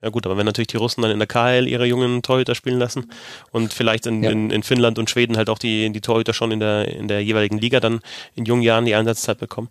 Ja 0.00 0.10
gut, 0.10 0.26
aber 0.26 0.36
wenn 0.36 0.46
natürlich 0.46 0.68
die 0.68 0.76
Russen 0.76 1.02
dann 1.02 1.10
in 1.10 1.18
der 1.18 1.26
KL 1.26 1.66
ihre 1.66 1.84
jungen 1.84 2.22
Torhüter 2.22 2.54
spielen 2.54 2.78
lassen 2.78 3.10
und 3.50 3.72
vielleicht 3.72 4.06
in, 4.06 4.22
ja. 4.22 4.30
in, 4.30 4.50
in, 4.50 4.62
Finnland 4.62 4.96
und 4.96 5.10
Schweden 5.10 5.36
halt 5.36 5.50
auch 5.50 5.58
die, 5.58 5.90
die 5.90 6.00
Torhüter 6.00 6.32
schon 6.32 6.52
in 6.52 6.60
der, 6.60 6.86
in 6.86 7.08
der 7.08 7.24
jeweiligen 7.24 7.58
Liga 7.58 7.80
dann 7.80 7.98
in 8.36 8.44
jungen 8.44 8.62
Jahren 8.62 8.84
die 8.84 8.94
Einsatzzeit 8.94 9.38
bekommen. 9.38 9.70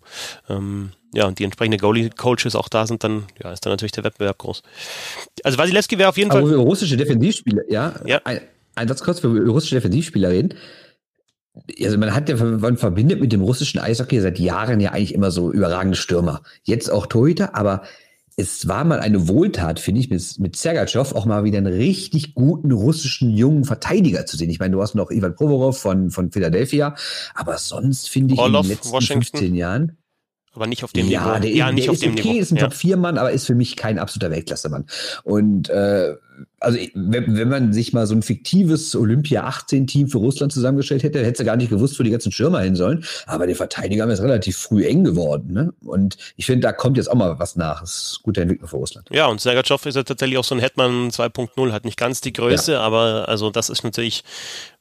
Ähm, 0.50 0.90
ja, 1.14 1.26
und 1.26 1.38
die 1.38 1.44
entsprechenden 1.44 1.80
Goalie-Coaches 1.80 2.56
auch 2.56 2.68
da 2.68 2.86
sind, 2.86 3.04
dann 3.04 3.24
ja, 3.42 3.52
ist 3.52 3.64
dann 3.64 3.72
natürlich 3.72 3.92
der 3.92 4.04
Wettbewerb 4.04 4.36
groß. 4.36 4.62
Also 5.44 5.56
Wasilewski 5.56 5.96
wäre 5.96 6.10
auf 6.10 6.18
jeden 6.18 6.30
aber 6.30 6.42
Fall. 6.42 6.56
russische 6.56 6.98
Defensivspieler, 6.98 7.62
ja, 7.70 7.94
ja. 8.04 8.20
Ein, 8.24 8.42
ein 8.78 8.88
Satz 8.88 9.02
kurz 9.02 9.20
für 9.20 9.28
russische 9.28 9.76
Defensivspieler 9.76 10.30
reden. 10.30 10.54
Also 11.82 11.98
man 11.98 12.14
hat 12.14 12.28
ja, 12.28 12.36
man 12.36 12.76
verbindet 12.76 13.20
mit 13.20 13.32
dem 13.32 13.42
russischen 13.42 13.80
Eishockey 13.80 14.20
seit 14.20 14.38
Jahren 14.38 14.80
ja 14.80 14.92
eigentlich 14.92 15.14
immer 15.14 15.30
so 15.30 15.50
überragende 15.50 15.96
Stürmer. 15.96 16.42
Jetzt 16.62 16.90
auch 16.90 17.06
Torhüter, 17.06 17.56
aber 17.56 17.82
es 18.36 18.68
war 18.68 18.84
mal 18.84 19.00
eine 19.00 19.26
Wohltat, 19.26 19.80
finde 19.80 20.00
ich, 20.00 20.10
mit, 20.10 20.38
mit 20.38 20.54
Sergachev 20.54 21.12
auch 21.16 21.26
mal 21.26 21.42
wieder 21.42 21.58
einen 21.58 21.72
richtig 21.72 22.34
guten 22.34 22.70
russischen 22.70 23.30
jungen 23.30 23.64
Verteidiger 23.64 24.26
zu 24.26 24.36
sehen. 24.36 24.50
Ich 24.50 24.60
meine, 24.60 24.76
du 24.76 24.80
hast 24.80 24.94
noch 24.94 25.10
Ivan 25.10 25.34
Provorov 25.34 25.76
von, 25.76 26.10
von 26.10 26.30
Philadelphia, 26.30 26.94
aber 27.34 27.58
sonst 27.58 28.08
finde 28.08 28.34
ich 28.34 28.40
Orlov, 28.40 28.62
in 28.62 28.68
den 28.68 28.76
letzten 28.76 28.92
Washington. 28.92 29.24
15 29.24 29.54
Jahren 29.56 29.98
aber 30.58 30.66
nicht 30.66 30.82
auf 30.82 30.92
dem 30.92 31.08
ja, 31.08 31.20
Niveau. 31.20 31.40
Der, 31.40 31.50
ja, 31.52 31.70
nicht 31.70 31.84
der 31.84 31.90
auf 31.92 31.94
ist 31.94 32.02
dem 32.02 32.12
okay, 32.12 32.28
Niveau. 32.30 32.40
ist 32.40 32.50
ein 32.50 32.56
ja. 32.56 32.62
Top-4-Mann, 32.64 33.16
aber 33.16 33.30
ist 33.30 33.46
für 33.46 33.54
mich 33.54 33.76
kein 33.76 33.98
absoluter 33.98 34.32
Weltklasse-Mann. 34.32 34.86
Und 35.22 35.68
äh, 35.68 36.16
also 36.60 36.78
wenn, 36.94 37.36
wenn 37.36 37.48
man 37.48 37.72
sich 37.72 37.92
mal 37.92 38.06
so 38.06 38.14
ein 38.14 38.22
fiktives 38.22 38.96
Olympia 38.96 39.48
18-Team 39.48 40.08
für 40.08 40.18
Russland 40.18 40.52
zusammengestellt 40.52 41.02
hätte, 41.02 41.24
hätte 41.24 41.38
sie 41.38 41.44
gar 41.44 41.56
nicht 41.56 41.70
gewusst, 41.70 41.98
wo 41.98 42.02
die 42.02 42.10
ganzen 42.10 42.32
Schirmer 42.32 42.60
hin 42.60 42.74
sollen. 42.74 43.04
Aber 43.26 43.46
die 43.46 43.54
Verteidiger 43.54 44.08
ist 44.08 44.20
relativ 44.20 44.56
früh 44.56 44.84
eng 44.84 45.04
geworden. 45.04 45.52
Ne? 45.52 45.72
Und 45.84 46.16
ich 46.36 46.46
finde, 46.46 46.66
da 46.66 46.72
kommt 46.72 46.96
jetzt 46.96 47.10
auch 47.10 47.14
mal 47.14 47.38
was 47.38 47.56
nach. 47.56 47.80
Das 47.80 47.90
ist 47.94 48.20
gute 48.22 48.40
Entwicklung 48.42 48.68
für 48.68 48.76
Russland. 48.76 49.08
Ja, 49.10 49.26
und 49.26 49.40
Sergachev 49.40 49.88
ist 49.88 49.94
ja 49.94 50.02
tatsächlich 50.02 50.38
auch 50.38 50.44
so 50.44 50.54
ein 50.54 50.60
Hetman 50.60 51.10
2.0, 51.10 51.72
hat 51.72 51.84
nicht 51.84 51.96
ganz 51.96 52.20
die 52.20 52.32
Größe, 52.32 52.72
ja. 52.72 52.80
aber 52.80 53.28
also 53.28 53.50
das 53.50 53.68
ist 53.68 53.84
natürlich 53.84 54.24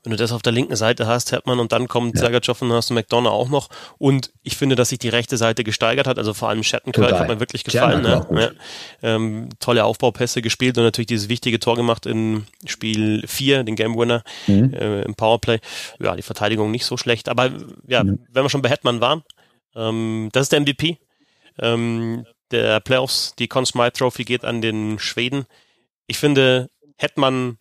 wenn 0.08 0.12
du 0.12 0.24
das 0.24 0.32
auf 0.32 0.42
der 0.42 0.54
linken 0.54 0.78
Seite 0.78 1.06
hast, 1.06 1.34
Hetman 1.34 1.60
und 1.60 1.74
dann 1.74 1.90
kommt 1.90 2.16
ja. 2.16 2.22
Sergachev 2.22 2.62
und 2.62 2.70
dann 2.70 2.78
hast 2.78 2.90
du 2.90 2.94
McDonough 2.94 3.34
auch 3.34 3.50
noch. 3.50 3.68
Und 3.98 4.32
ich 4.42 4.56
finde, 4.56 4.78
dass 4.78 4.90
sich 4.90 5.00
die 5.00 5.10
rechte 5.10 5.36
Seite 5.36 5.66
gesteigert 5.66 6.08
hat. 6.08 6.18
Also 6.18 6.34
vor 6.34 6.48
allem 6.48 6.64
Shattenkirk 6.64 7.12
hat 7.12 7.28
mir 7.28 7.42
wirklich 7.42 7.66
gefallen. 7.66 8.04
Ne? 8.04 8.26
Ja. 8.32 8.52
Ähm, 9.04 9.50
tolle 9.60 9.84
Aufbaupässe 9.84 10.42
gespielt 10.42 10.78
und 10.78 10.86
natürlich 10.86 11.08
dieses 11.08 11.28
wichtige 11.28 11.60
Tor 11.60 11.76
gemacht 11.76 12.06
in 12.06 12.46
Spiel 12.66 13.28
4, 13.28 13.66
den 13.66 13.76
Game 13.76 13.98
Winner 13.98 14.24
mhm. 14.48 14.74
äh, 14.74 15.02
im 15.02 15.16
Powerplay. 15.16 15.60
Ja, 16.00 16.16
die 16.16 16.22
Verteidigung 16.22 16.72
nicht 16.72 16.86
so 16.86 16.96
schlecht. 16.96 17.28
Aber 17.28 17.52
ja, 17.86 18.06
mhm. 18.06 18.20
wenn 18.32 18.46
wir 18.46 18.50
schon 18.50 18.62
bei 18.62 18.70
Hetman 18.70 19.02
waren, 19.02 19.24
ähm, 19.76 20.30
das 20.32 20.44
ist 20.44 20.54
der 20.54 20.62
MVP. 20.62 21.00
Ähm, 21.60 22.26
der 22.52 22.80
Playoffs, 22.80 23.34
die 23.38 23.50
Conn 23.50 23.66
Smythe 23.66 23.98
Trophy 23.98 24.24
geht 24.24 24.46
an 24.46 24.62
den 24.62 25.00
Schweden. 25.00 25.48
Ich 26.06 26.18
finde, 26.18 26.70
Hetman 26.98 27.58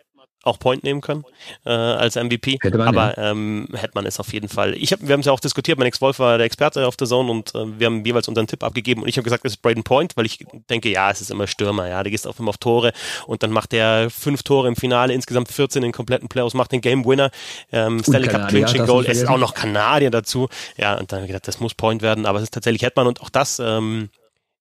auch 0.47 0.59
Point 0.59 0.85
nehmen 0.85 1.01
können 1.01 1.25
äh, 1.65 1.71
als 1.71 2.17
MVP. 2.17 2.59
Hätte 2.63 2.79
man, 2.79 2.89
aber 2.89 3.17
ja. 3.17 3.31
ähm, 3.31 3.69
hätte 3.73 3.93
man 3.95 4.07
es 4.07 4.21
auf 4.21 4.33
jeden 4.33 4.49
Fall. 4.49 4.75
Ich 4.75 4.93
hab, 4.93 5.01
wir 5.01 5.13
haben 5.13 5.21
es 5.21 5.27
ja 5.27 5.33
auch 5.33 5.41
diskutiert, 5.41 5.79
mein 5.79 5.89
Ex-Wolf 5.89 6.19
war 6.19 6.39
der 6.39 6.47
Experte 6.47 6.87
auf 6.87 6.97
der 6.97 7.07
Zone 7.07 7.31
und 7.31 7.55
äh, 7.55 7.79
wir 7.79 7.87
haben 7.87 8.05
jeweils 8.05 8.29
unseren 8.29 8.47
Tipp 8.47 8.63
abgegeben 8.63 9.03
und 9.03 9.09
ich 9.09 9.17
habe 9.17 9.25
gesagt, 9.25 9.45
es 9.45 9.53
ist 9.53 9.63
Braden 9.63 9.83
Point, 9.83 10.17
weil 10.17 10.27
ich 10.27 10.45
denke, 10.71 10.89
ja, 10.89 11.11
es 11.11 11.21
ist 11.21 11.31
immer 11.31 11.47
Stürmer, 11.47 11.89
ja, 11.89 12.03
der 12.03 12.11
gehst 12.11 12.27
auch 12.27 12.39
immer 12.39 12.51
auf 12.51 12.59
Tore 12.59 12.93
und 13.27 13.43
dann 13.43 13.51
macht 13.51 13.73
der 13.73 14.09
fünf 14.11 14.43
Tore 14.43 14.69
im 14.69 14.77
Finale, 14.77 15.13
insgesamt 15.13 15.51
14 15.51 15.83
in 15.83 15.93
kompletten 15.93 16.29
Playoffs, 16.29 16.55
macht 16.55 16.73
den 16.73 16.81
Game 16.81 17.05
Winner, 17.05 17.31
ähm, 17.73 18.03
Stanley 18.03 18.29
Cup 18.29 18.49
Clinching 18.49 18.87
Goal, 18.87 19.05
es 19.07 19.19
ist 19.19 19.29
auch 19.29 19.39
noch 19.39 19.55
Kanadier 19.55 20.11
dazu. 20.11 20.49
Ja, 20.77 20.95
und 20.99 21.11
dann 21.11 21.19
habe 21.19 21.27
ich 21.27 21.33
gedacht, 21.33 21.49
das 21.49 21.61
muss 21.61 21.75
Point 21.75 22.03
werden, 22.03 22.27
aber 22.27 22.39
es 22.39 22.45
ist 22.45 22.55
tatsächlich 22.55 22.83
Hetman 22.83 23.07
und 23.07 23.21
auch 23.21 23.31
das, 23.31 23.59
ähm, 23.59 24.11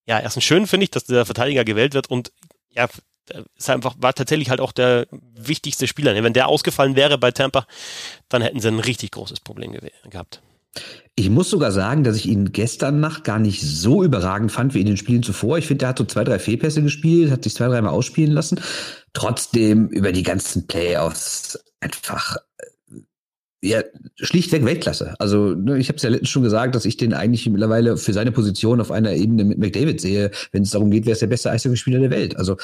ja, 0.06 0.20
erstens 0.20 0.44
schön 0.44 0.68
finde 0.68 0.86
ich, 0.86 0.92
dass 0.92 1.06
der 1.06 1.26
Verteidiger 1.26 1.64
gewählt 1.66 1.94
wird 1.94 2.10
und 2.10 2.32
ja, 2.70 2.88
ist 3.58 3.70
einfach, 3.70 3.96
war 4.00 4.14
tatsächlich 4.14 4.50
halt 4.50 4.60
auch 4.60 4.72
der 4.72 5.08
wichtigste 5.36 5.88
Spieler. 5.88 6.22
Wenn 6.24 6.34
der 6.34 6.48
ausgefallen 6.48 6.96
wäre 6.96 7.18
bei 7.18 7.32
Tampa, 7.32 7.66
dann 8.30 8.42
hätten 8.42 8.60
sie 8.60 8.68
ein 8.68 8.80
richtig 8.80 9.12
großes 9.12 9.40
Problem 9.40 9.76
gehabt. 10.10 10.42
Ich 11.16 11.30
muss 11.30 11.50
sogar 11.50 11.72
sagen, 11.72 12.04
dass 12.04 12.18
ich 12.18 12.26
ihn 12.28 12.52
gestern 12.52 13.00
Nacht 13.00 13.24
gar 13.24 13.40
nicht 13.40 13.62
so 13.62 14.04
überragend 14.04 14.52
fand 14.52 14.74
wie 14.74 14.82
in 14.82 14.88
den 14.88 14.98
Spielen 14.98 15.24
zuvor. 15.24 15.58
Ich 15.58 15.68
finde, 15.68 15.80
der 15.80 15.90
hat 15.90 15.98
so 15.98 16.04
zwei, 16.04 16.26
drei 16.26 16.40
Fehlpässe 16.40 16.82
gespielt, 16.82 17.32
hat 17.32 17.44
sich 17.44 17.56
zwei, 17.56 17.68
dreimal 17.68 17.94
ausspielen 17.94 18.34
lassen. 18.34 18.60
Trotzdem 19.14 19.88
über 19.88 20.12
die 20.12 20.24
ganzen 20.24 20.68
Playoffs 20.68 21.58
einfach 21.80 22.38
ja, 23.66 23.82
schlichtweg 24.18 24.64
Weltklasse. 24.64 25.16
Also 25.18 25.56
ne, 25.56 25.78
ich 25.78 25.88
habe 25.88 25.98
es 25.98 26.04
ja 26.04 26.10
letztens 26.10 26.30
schon 26.30 26.44
gesagt, 26.44 26.76
dass 26.76 26.86
ich 26.86 26.98
den 26.98 27.14
eigentlich 27.14 27.50
mittlerweile 27.50 27.98
für 27.98 28.14
seine 28.14 28.32
Position 28.32 28.80
auf 28.80 28.92
einer 28.92 29.14
Ebene 29.14 29.44
mit 29.44 29.58
McDavid 29.58 30.00
sehe, 30.00 30.32
wenn 30.52 30.64
es 30.64 30.72
darum 30.72 30.92
geht, 30.92 31.06
wer 31.06 31.14
ist 31.14 31.22
der 31.22 31.28
beste 31.28 31.50
Eishockeyspieler 31.50 32.00
der 32.00 32.12
Welt. 32.12 32.38
Also 32.38 32.58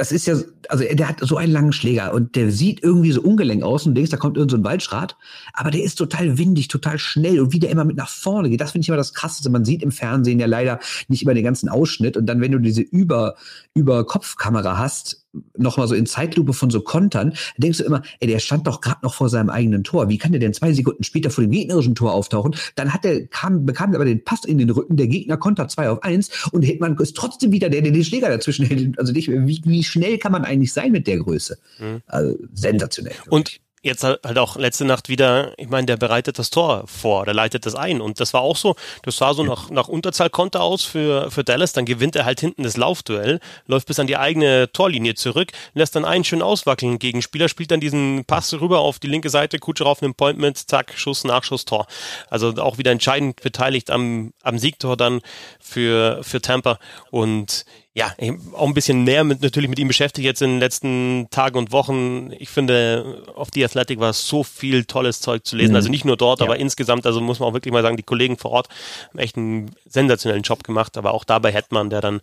das 0.00 0.12
ist 0.12 0.26
ja, 0.26 0.34
also 0.70 0.82
der 0.90 1.08
hat 1.10 1.18
so 1.20 1.36
einen 1.36 1.52
langen 1.52 1.74
Schläger 1.74 2.14
und 2.14 2.34
der 2.34 2.50
sieht 2.50 2.82
irgendwie 2.82 3.12
so 3.12 3.20
ungelenk 3.20 3.62
aus 3.62 3.84
und 3.84 3.94
denkst, 3.94 4.10
da 4.10 4.16
kommt 4.16 4.38
irgend 4.38 4.50
so 4.50 4.56
ein 4.56 4.64
Waldschrat, 4.64 5.14
aber 5.52 5.70
der 5.70 5.84
ist 5.84 5.96
total 5.96 6.38
windig, 6.38 6.68
total 6.68 6.98
schnell 6.98 7.38
und 7.38 7.52
wie 7.52 7.58
der 7.58 7.68
immer 7.68 7.84
mit 7.84 7.98
nach 7.98 8.08
vorne 8.08 8.48
geht, 8.48 8.62
das 8.62 8.72
finde 8.72 8.84
ich 8.84 8.88
immer 8.88 8.96
das 8.96 9.12
Krasseste. 9.12 9.50
Man 9.50 9.66
sieht 9.66 9.82
im 9.82 9.92
Fernsehen 9.92 10.40
ja 10.40 10.46
leider 10.46 10.80
nicht 11.08 11.22
immer 11.22 11.34
den 11.34 11.44
ganzen 11.44 11.68
Ausschnitt 11.68 12.16
und 12.16 12.24
dann, 12.24 12.40
wenn 12.40 12.50
du 12.50 12.58
diese 12.58 12.80
über, 12.80 13.34
über 13.74 14.06
Kopfkamera 14.06 14.78
hast, 14.78 15.19
nochmal 15.56 15.88
so 15.88 15.94
in 15.94 16.06
Zeitlupe 16.06 16.52
von 16.52 16.70
so 16.70 16.80
Kontern, 16.80 17.34
denkst 17.56 17.78
du 17.78 17.84
immer, 17.84 18.02
ey, 18.20 18.28
der 18.28 18.38
stand 18.38 18.66
doch 18.66 18.80
gerade 18.80 19.00
noch 19.02 19.14
vor 19.14 19.28
seinem 19.28 19.50
eigenen 19.50 19.84
Tor. 19.84 20.08
Wie 20.08 20.18
kann 20.18 20.32
der 20.32 20.40
denn 20.40 20.54
zwei 20.54 20.72
Sekunden 20.72 21.04
später 21.04 21.30
vor 21.30 21.42
dem 21.42 21.50
gegnerischen 21.50 21.94
Tor 21.94 22.12
auftauchen? 22.12 22.54
Dann 22.74 22.92
hat 22.92 23.04
er, 23.04 23.26
kam, 23.26 23.64
bekam 23.64 23.94
aber 23.94 24.04
den 24.04 24.24
Pass 24.24 24.44
in 24.44 24.58
den 24.58 24.70
Rücken, 24.70 24.96
der 24.96 25.08
Gegner 25.08 25.36
kontert 25.36 25.70
zwei 25.70 25.88
auf 25.88 26.02
eins 26.02 26.30
und 26.52 26.62
Hitman 26.62 26.96
ist 26.98 27.16
trotzdem 27.16 27.52
wieder 27.52 27.70
der, 27.70 27.82
der 27.82 27.92
den 27.92 28.04
Schläger 28.04 28.28
dazwischen 28.28 28.66
hält. 28.66 28.98
Also 28.98 29.12
nicht, 29.12 29.28
wie, 29.28 29.60
wie 29.64 29.84
schnell 29.84 30.18
kann 30.18 30.32
man 30.32 30.44
eigentlich 30.44 30.72
sein 30.72 30.92
mit 30.92 31.06
der 31.06 31.18
Größe? 31.18 31.58
Mhm. 31.78 32.02
Also 32.06 32.36
sensationell. 32.52 33.14
Und 33.28 33.60
jetzt 33.82 34.04
halt 34.04 34.38
auch 34.38 34.56
letzte 34.56 34.84
Nacht 34.84 35.08
wieder, 35.08 35.54
ich 35.56 35.68
meine, 35.68 35.86
der 35.86 35.96
bereitet 35.96 36.38
das 36.38 36.50
Tor 36.50 36.84
vor, 36.86 37.24
der 37.24 37.32
leitet 37.34 37.64
das 37.64 37.74
ein. 37.74 38.00
Und 38.00 38.20
das 38.20 38.34
war 38.34 38.42
auch 38.42 38.56
so, 38.56 38.76
das 39.02 39.16
sah 39.16 39.32
so 39.32 39.42
nach, 39.42 39.70
nach 39.70 39.88
Unterzahlkonter 39.88 40.60
aus 40.60 40.84
für, 40.84 41.30
für 41.30 41.44
Dallas, 41.44 41.72
dann 41.72 41.86
gewinnt 41.86 42.14
er 42.14 42.26
halt 42.26 42.40
hinten 42.40 42.62
das 42.62 42.76
Laufduell, 42.76 43.40
läuft 43.66 43.86
bis 43.86 43.98
an 43.98 44.06
die 44.06 44.18
eigene 44.18 44.70
Torlinie 44.72 45.14
zurück, 45.14 45.52
lässt 45.72 45.96
dann 45.96 46.04
einen 46.04 46.24
schön 46.24 46.42
auswackeln. 46.42 46.98
Gegenspieler 46.98 47.48
spielt 47.48 47.70
dann 47.70 47.80
diesen 47.80 48.24
Pass 48.26 48.52
rüber 48.52 48.80
auf 48.80 48.98
die 48.98 49.08
linke 49.08 49.30
Seite, 49.30 49.58
Kutscher 49.58 49.86
auf 49.86 50.02
einen 50.02 50.12
Appointment, 50.12 50.58
zack, 50.68 50.92
Schuss, 50.96 51.24
Nachschuss, 51.24 51.64
Tor. 51.64 51.86
Also 52.28 52.54
auch 52.56 52.76
wieder 52.76 52.90
entscheidend 52.90 53.40
beteiligt 53.40 53.90
am, 53.90 54.34
am 54.42 54.58
Siegtor 54.58 54.96
dann 54.98 55.20
für, 55.58 56.20
für 56.22 56.42
Tampa. 56.42 56.78
Und 57.10 57.64
ja, 57.92 58.14
auch 58.52 58.68
ein 58.68 58.74
bisschen 58.74 59.02
mehr 59.02 59.24
mit, 59.24 59.42
natürlich 59.42 59.68
mit 59.68 59.80
ihm 59.80 59.88
beschäftigt 59.88 60.24
jetzt 60.24 60.42
in 60.42 60.50
den 60.50 60.60
letzten 60.60 61.26
Tagen 61.30 61.58
und 61.58 61.72
Wochen. 61.72 62.30
Ich 62.38 62.48
finde, 62.48 63.24
auf 63.34 63.50
die 63.50 63.64
Athletic 63.64 63.98
war 63.98 64.12
so 64.12 64.44
viel 64.44 64.84
tolles 64.84 65.20
Zeug 65.20 65.44
zu 65.44 65.56
lesen. 65.56 65.72
Mhm. 65.72 65.76
Also 65.76 65.88
nicht 65.88 66.04
nur 66.04 66.16
dort, 66.16 66.38
ja. 66.38 66.46
aber 66.46 66.56
insgesamt, 66.56 67.04
also 67.04 67.20
muss 67.20 67.40
man 67.40 67.48
auch 67.48 67.52
wirklich 67.52 67.72
mal 67.72 67.82
sagen, 67.82 67.96
die 67.96 68.04
Kollegen 68.04 68.38
vor 68.38 68.52
Ort 68.52 68.68
haben 69.08 69.18
echt 69.18 69.36
einen 69.36 69.74
sensationellen 69.86 70.44
Job 70.44 70.62
gemacht. 70.62 70.96
Aber 70.96 71.12
auch 71.12 71.24
dabei 71.24 71.52
Hetman, 71.52 71.90
der 71.90 72.00
dann 72.00 72.20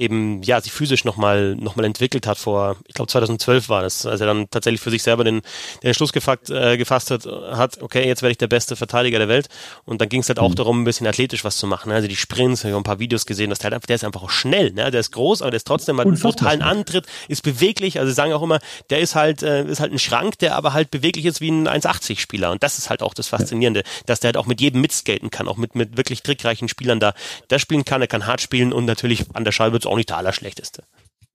eben 0.00 0.42
ja 0.42 0.60
sich 0.60 0.72
physisch 0.72 1.04
nochmal 1.04 1.54
noch 1.56 1.76
mal 1.76 1.84
entwickelt 1.84 2.26
hat 2.26 2.38
vor, 2.38 2.76
ich 2.86 2.94
glaube 2.94 3.10
2012 3.10 3.68
war 3.68 3.82
das, 3.82 4.06
als 4.06 4.20
er 4.20 4.26
dann 4.26 4.48
tatsächlich 4.50 4.80
für 4.80 4.90
sich 4.90 5.02
selber 5.02 5.24
den, 5.24 5.42
den 5.82 5.92
Schluss 5.92 6.12
gefasst, 6.12 6.50
äh, 6.50 6.78
gefasst 6.78 7.10
hat, 7.10 7.26
hat, 7.26 7.82
okay, 7.82 8.06
jetzt 8.06 8.22
werde 8.22 8.32
ich 8.32 8.38
der 8.38 8.46
beste 8.46 8.76
Verteidiger 8.76 9.18
der 9.18 9.28
Welt 9.28 9.48
und 9.84 10.00
dann 10.00 10.08
ging 10.08 10.22
es 10.22 10.28
halt 10.28 10.38
auch 10.38 10.50
mhm. 10.50 10.54
darum, 10.54 10.80
ein 10.82 10.84
bisschen 10.84 11.06
athletisch 11.06 11.44
was 11.44 11.58
zu 11.58 11.66
machen, 11.66 11.90
ne? 11.90 11.96
also 11.96 12.08
die 12.08 12.16
Sprints, 12.16 12.64
ich 12.64 12.70
habe 12.70 12.80
ein 12.80 12.84
paar 12.84 12.98
Videos 12.98 13.26
gesehen, 13.26 13.50
dass 13.50 13.58
der, 13.58 13.78
der 13.78 13.94
ist 13.94 14.04
einfach 14.04 14.22
auch 14.22 14.30
schnell, 14.30 14.72
ne? 14.72 14.90
der 14.90 15.00
ist 15.00 15.12
groß, 15.12 15.42
aber 15.42 15.50
der 15.50 15.58
ist 15.58 15.66
trotzdem 15.66 15.96
mal 15.96 16.06
einen 16.06 16.18
brutalen 16.18 16.62
Antritt, 16.62 17.06
ist 17.28 17.42
beweglich, 17.42 17.98
also 17.98 18.08
sie 18.08 18.14
sagen 18.14 18.32
auch 18.32 18.42
immer, 18.42 18.60
der 18.88 19.00
ist 19.00 19.14
halt, 19.14 19.42
äh, 19.42 19.64
ist 19.64 19.80
halt 19.80 19.92
ein 19.92 19.98
Schrank, 19.98 20.38
der 20.38 20.56
aber 20.56 20.72
halt 20.72 20.90
beweglich 20.90 21.26
ist 21.26 21.42
wie 21.42 21.50
ein 21.50 21.68
1,80 21.68 22.18
Spieler 22.18 22.52
und 22.52 22.62
das 22.62 22.78
ist 22.78 22.88
halt 22.88 23.02
auch 23.02 23.12
das 23.12 23.28
Faszinierende, 23.28 23.80
ja. 23.80 23.86
dass 24.06 24.20
der 24.20 24.28
halt 24.28 24.38
auch 24.38 24.46
mit 24.46 24.62
jedem 24.62 24.80
mitskaten 24.80 25.30
kann, 25.30 25.46
auch 25.46 25.58
mit, 25.58 25.74
mit 25.74 25.98
wirklich 25.98 26.22
trickreichen 26.22 26.68
Spielern 26.68 27.00
da, 27.00 27.12
der 27.50 27.58
spielen 27.58 27.84
kann, 27.84 28.00
er 28.00 28.08
kann 28.08 28.26
hart 28.26 28.40
spielen 28.40 28.72
und 28.72 28.86
natürlich 28.86 29.26
an 29.34 29.44
der 29.44 29.52
Scheibe 29.52 29.78
auch 29.90 29.96
nicht 29.96 30.08
der 30.08 30.18
Allerschlechteste. 30.18 30.84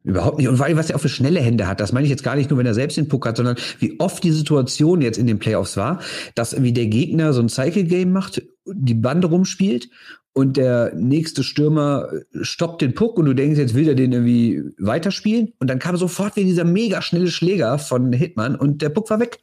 Überhaupt 0.03 0.37
nicht. 0.37 0.47
Und 0.47 0.59
weil 0.59 0.77
was 0.77 0.89
er 0.89 0.95
auch 0.95 1.01
für 1.01 1.09
schnelle 1.09 1.41
Hände 1.41 1.67
hat, 1.67 1.79
das 1.79 1.91
meine 1.91 2.05
ich 2.05 2.11
jetzt 2.11 2.23
gar 2.23 2.35
nicht 2.35 2.49
nur, 2.51 2.59
wenn 2.59 2.65
er 2.65 2.75
selbst 2.75 2.95
den 2.95 3.07
Puck 3.07 3.25
hat, 3.25 3.37
sondern 3.37 3.57
wie 3.79 3.99
oft 3.99 4.23
die 4.23 4.31
Situation 4.31 5.01
jetzt 5.01 5.17
in 5.17 5.25
den 5.25 5.39
Playoffs 5.39 5.77
war, 5.77 5.99
dass 6.35 6.53
irgendwie 6.53 6.73
der 6.73 6.85
Gegner 6.85 7.33
so 7.33 7.41
ein 7.41 7.49
Cycle-Game 7.49 8.11
macht, 8.11 8.43
die 8.65 8.93
Bande 8.93 9.27
rumspielt 9.27 9.89
und 10.33 10.57
der 10.57 10.93
nächste 10.95 11.43
Stürmer 11.43 12.09
stoppt 12.41 12.83
den 12.83 12.93
Puck 12.93 13.17
und 13.17 13.25
du 13.25 13.33
denkst, 13.33 13.57
jetzt 13.57 13.73
will 13.73 13.87
er 13.87 13.95
den 13.95 14.11
irgendwie 14.11 14.61
weiterspielen 14.77 15.53
und 15.59 15.69
dann 15.69 15.79
kam 15.79 15.97
sofort 15.97 16.35
wieder 16.35 16.45
dieser 16.45 16.65
mega 16.65 17.01
schnelle 17.01 17.31
Schläger 17.31 17.79
von 17.79 18.13
Hitman 18.13 18.55
und 18.55 18.83
der 18.83 18.89
Puck 18.89 19.09
war 19.09 19.19
weg. 19.19 19.39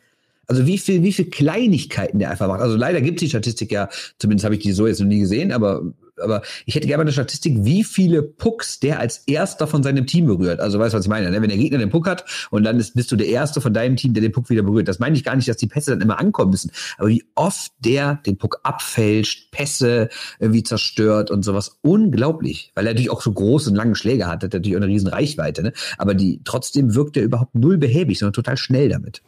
Also 0.47 0.67
wie 0.67 0.79
viel, 0.79 1.03
wie 1.03 1.13
viel 1.13 1.31
Kleinigkeiten 1.31 2.19
der 2.19 2.31
einfach 2.31 2.47
macht. 2.47 2.61
Also 2.61 2.77
leider 2.77 3.01
gibt 3.01 3.19
es 3.19 3.21
die 3.23 3.29
Statistik 3.31 3.73
ja, 3.73 3.89
zumindest 4.19 4.45
habe 4.45 4.55
ich 4.55 4.61
die 4.61 4.73
so 4.73 4.87
jetzt 4.87 5.01
noch 5.01 5.09
nie 5.09 5.21
gesehen, 5.21 5.51
aber 5.51 5.83
aber 6.21 6.43
ich 6.67 6.75
hätte 6.75 6.87
gerne 6.87 7.03
eine 7.03 7.13
Statistik, 7.13 7.65
wie 7.65 7.85
viele 7.85 8.23
Pucks 8.23 8.81
der 8.81 8.99
als 8.99 9.19
erster 9.27 9.67
von 9.67 9.83
seinem 9.83 10.07
Team 10.07 10.27
berührt. 10.27 10.61
Also 10.61 10.79
weißt 10.79 10.95
du, 10.95 10.99
was 10.99 11.05
ich 11.05 11.11
meine? 11.11 11.31
Ne? 11.31 11.41
Wenn 11.41 11.49
der 11.49 11.59
Gegner 11.59 11.79
den 11.79 11.91
Puck 11.91 12.07
hat 12.07 12.25
und 12.51 12.65
dann 12.65 12.79
ist, 12.79 12.95
bist 12.95 13.11
du 13.13 13.17
der 13.17 13.29
Erste 13.29 13.61
von 13.61 13.73
deinem 13.73 13.97
Team, 13.97 14.15
der 14.15 14.21
den 14.21 14.33
Puck 14.33 14.51
wieder 14.51 14.63
berührt. 14.63 14.89
Das 14.89 14.99
meine 14.99 15.17
ich 15.17 15.25
gar 15.25 15.37
nicht, 15.37 15.49
dass 15.49 15.57
die 15.57 15.67
Pässe 15.67 15.93
dann 15.93 16.01
immer 16.01 16.19
ankommen 16.19 16.51
müssen, 16.51 16.71
aber 16.99 17.09
wie 17.09 17.25
oft 17.35 17.73
der 17.81 18.17
den 18.27 18.37
Puck 18.37 18.61
abfälscht, 18.63 19.51
Pässe 19.51 20.09
irgendwie 20.39 20.63
zerstört 20.63 21.31
und 21.31 21.45
sowas. 21.45 21.79
Unglaublich, 21.83 22.73
weil 22.75 22.87
er 22.87 22.93
natürlich 22.93 23.11
auch 23.11 23.23
so 23.23 23.33
große 23.33 23.71
und 23.71 23.77
lange 23.77 23.95
Schläge 23.95 24.27
hat, 24.27 24.43
hat 24.43 24.53
natürlich 24.53 24.77
auch 24.77 24.83
eine 24.83 24.91
riesen 24.91 25.09
Reichweite, 25.09 25.63
ne? 25.63 25.73
aber 25.99 26.15
die 26.15 26.41
trotzdem 26.45 26.95
wirkt 26.95 27.17
er 27.17 27.23
überhaupt 27.23 27.55
null 27.55 27.79
behäbig, 27.79 28.19
sondern 28.19 28.35
total 28.35 28.57
schnell 28.57 28.89
damit. 28.89 29.23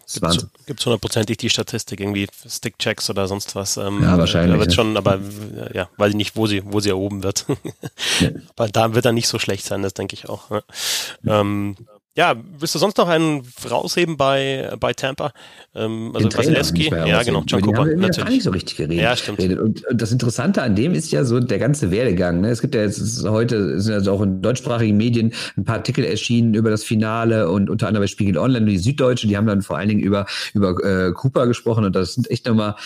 Gibt 0.66 0.80
es 0.80 0.86
hundertprozentig 0.86 1.36
die 1.36 1.50
Statistik, 1.50 2.00
irgendwie 2.00 2.26
Stickchecks 2.46 3.10
oder 3.10 3.26
sonst 3.26 3.54
was. 3.54 3.76
Ähm, 3.76 4.02
ja, 4.02 4.18
wahrscheinlich. 4.18 4.58
Wird 4.58 4.74
schon, 4.74 4.96
aber 4.96 5.20
ja, 5.72 5.88
weiß 5.96 6.10
ich 6.10 6.16
nicht, 6.16 6.36
wo 6.36 6.46
sie, 6.46 6.62
wo 6.64 6.80
sie 6.80 6.90
erhoben 6.90 7.22
wird. 7.22 7.46
ja. 8.20 8.30
Aber 8.56 8.68
da 8.68 8.94
wird 8.94 9.04
er 9.04 9.12
nicht 9.12 9.28
so 9.28 9.38
schlecht 9.38 9.64
sein, 9.64 9.82
das 9.82 9.94
denke 9.94 10.14
ich 10.14 10.28
auch. 10.28 10.50
Ne? 10.50 10.64
Ähm, 11.26 11.76
ja, 12.16 12.36
willst 12.58 12.74
du 12.76 12.78
sonst 12.78 12.96
noch 12.96 13.08
einen 13.08 13.42
rausheben 13.68 14.16
bei, 14.16 14.72
bei 14.78 14.92
Tampa? 14.92 15.32
Ähm, 15.74 16.12
also 16.14 16.28
Wasilewski? 16.32 16.88
Ja, 16.90 17.22
genau, 17.24 17.42
John 17.44 17.60
Cooper. 17.60 17.78
Haben 17.80 17.90
wir 17.90 17.96
natürlich. 17.96 18.24
gar 18.24 18.30
nicht 18.30 18.42
so 18.44 18.50
richtig 18.50 18.76
geredet. 18.76 19.02
Ja, 19.02 19.16
stimmt. 19.16 19.40
Und, 19.58 19.84
das 19.92 20.12
Interessante 20.12 20.62
an 20.62 20.76
dem 20.76 20.94
ist 20.94 21.10
ja 21.10 21.24
so 21.24 21.40
der 21.40 21.58
ganze 21.58 21.90
Werdegang. 21.90 22.40
Ne? 22.40 22.50
Es 22.50 22.60
gibt 22.60 22.76
ja 22.76 22.82
jetzt 22.82 23.26
heute, 23.26 23.80
sind 23.80 23.94
also 23.94 24.12
auch 24.12 24.22
in 24.22 24.42
deutschsprachigen 24.42 24.96
Medien 24.96 25.32
ein 25.56 25.64
paar 25.64 25.76
Artikel 25.76 26.04
erschienen 26.04 26.54
über 26.54 26.70
das 26.70 26.84
Finale 26.84 27.50
und 27.50 27.68
unter 27.68 27.88
anderem 27.88 28.04
bei 28.04 28.08
Spiegel 28.08 28.38
Online 28.38 28.60
und 28.60 28.70
die 28.70 28.78
Süddeutsche, 28.78 29.26
die 29.26 29.36
haben 29.36 29.48
dann 29.48 29.62
vor 29.62 29.76
allen 29.76 29.88
Dingen 29.88 30.00
über, 30.00 30.26
über 30.52 30.76
äh, 30.84 31.12
Cooper 31.12 31.48
gesprochen 31.48 31.84
und 31.84 31.96
das 31.96 32.14
sind 32.14 32.30
echt 32.30 32.46
nochmal 32.46 32.76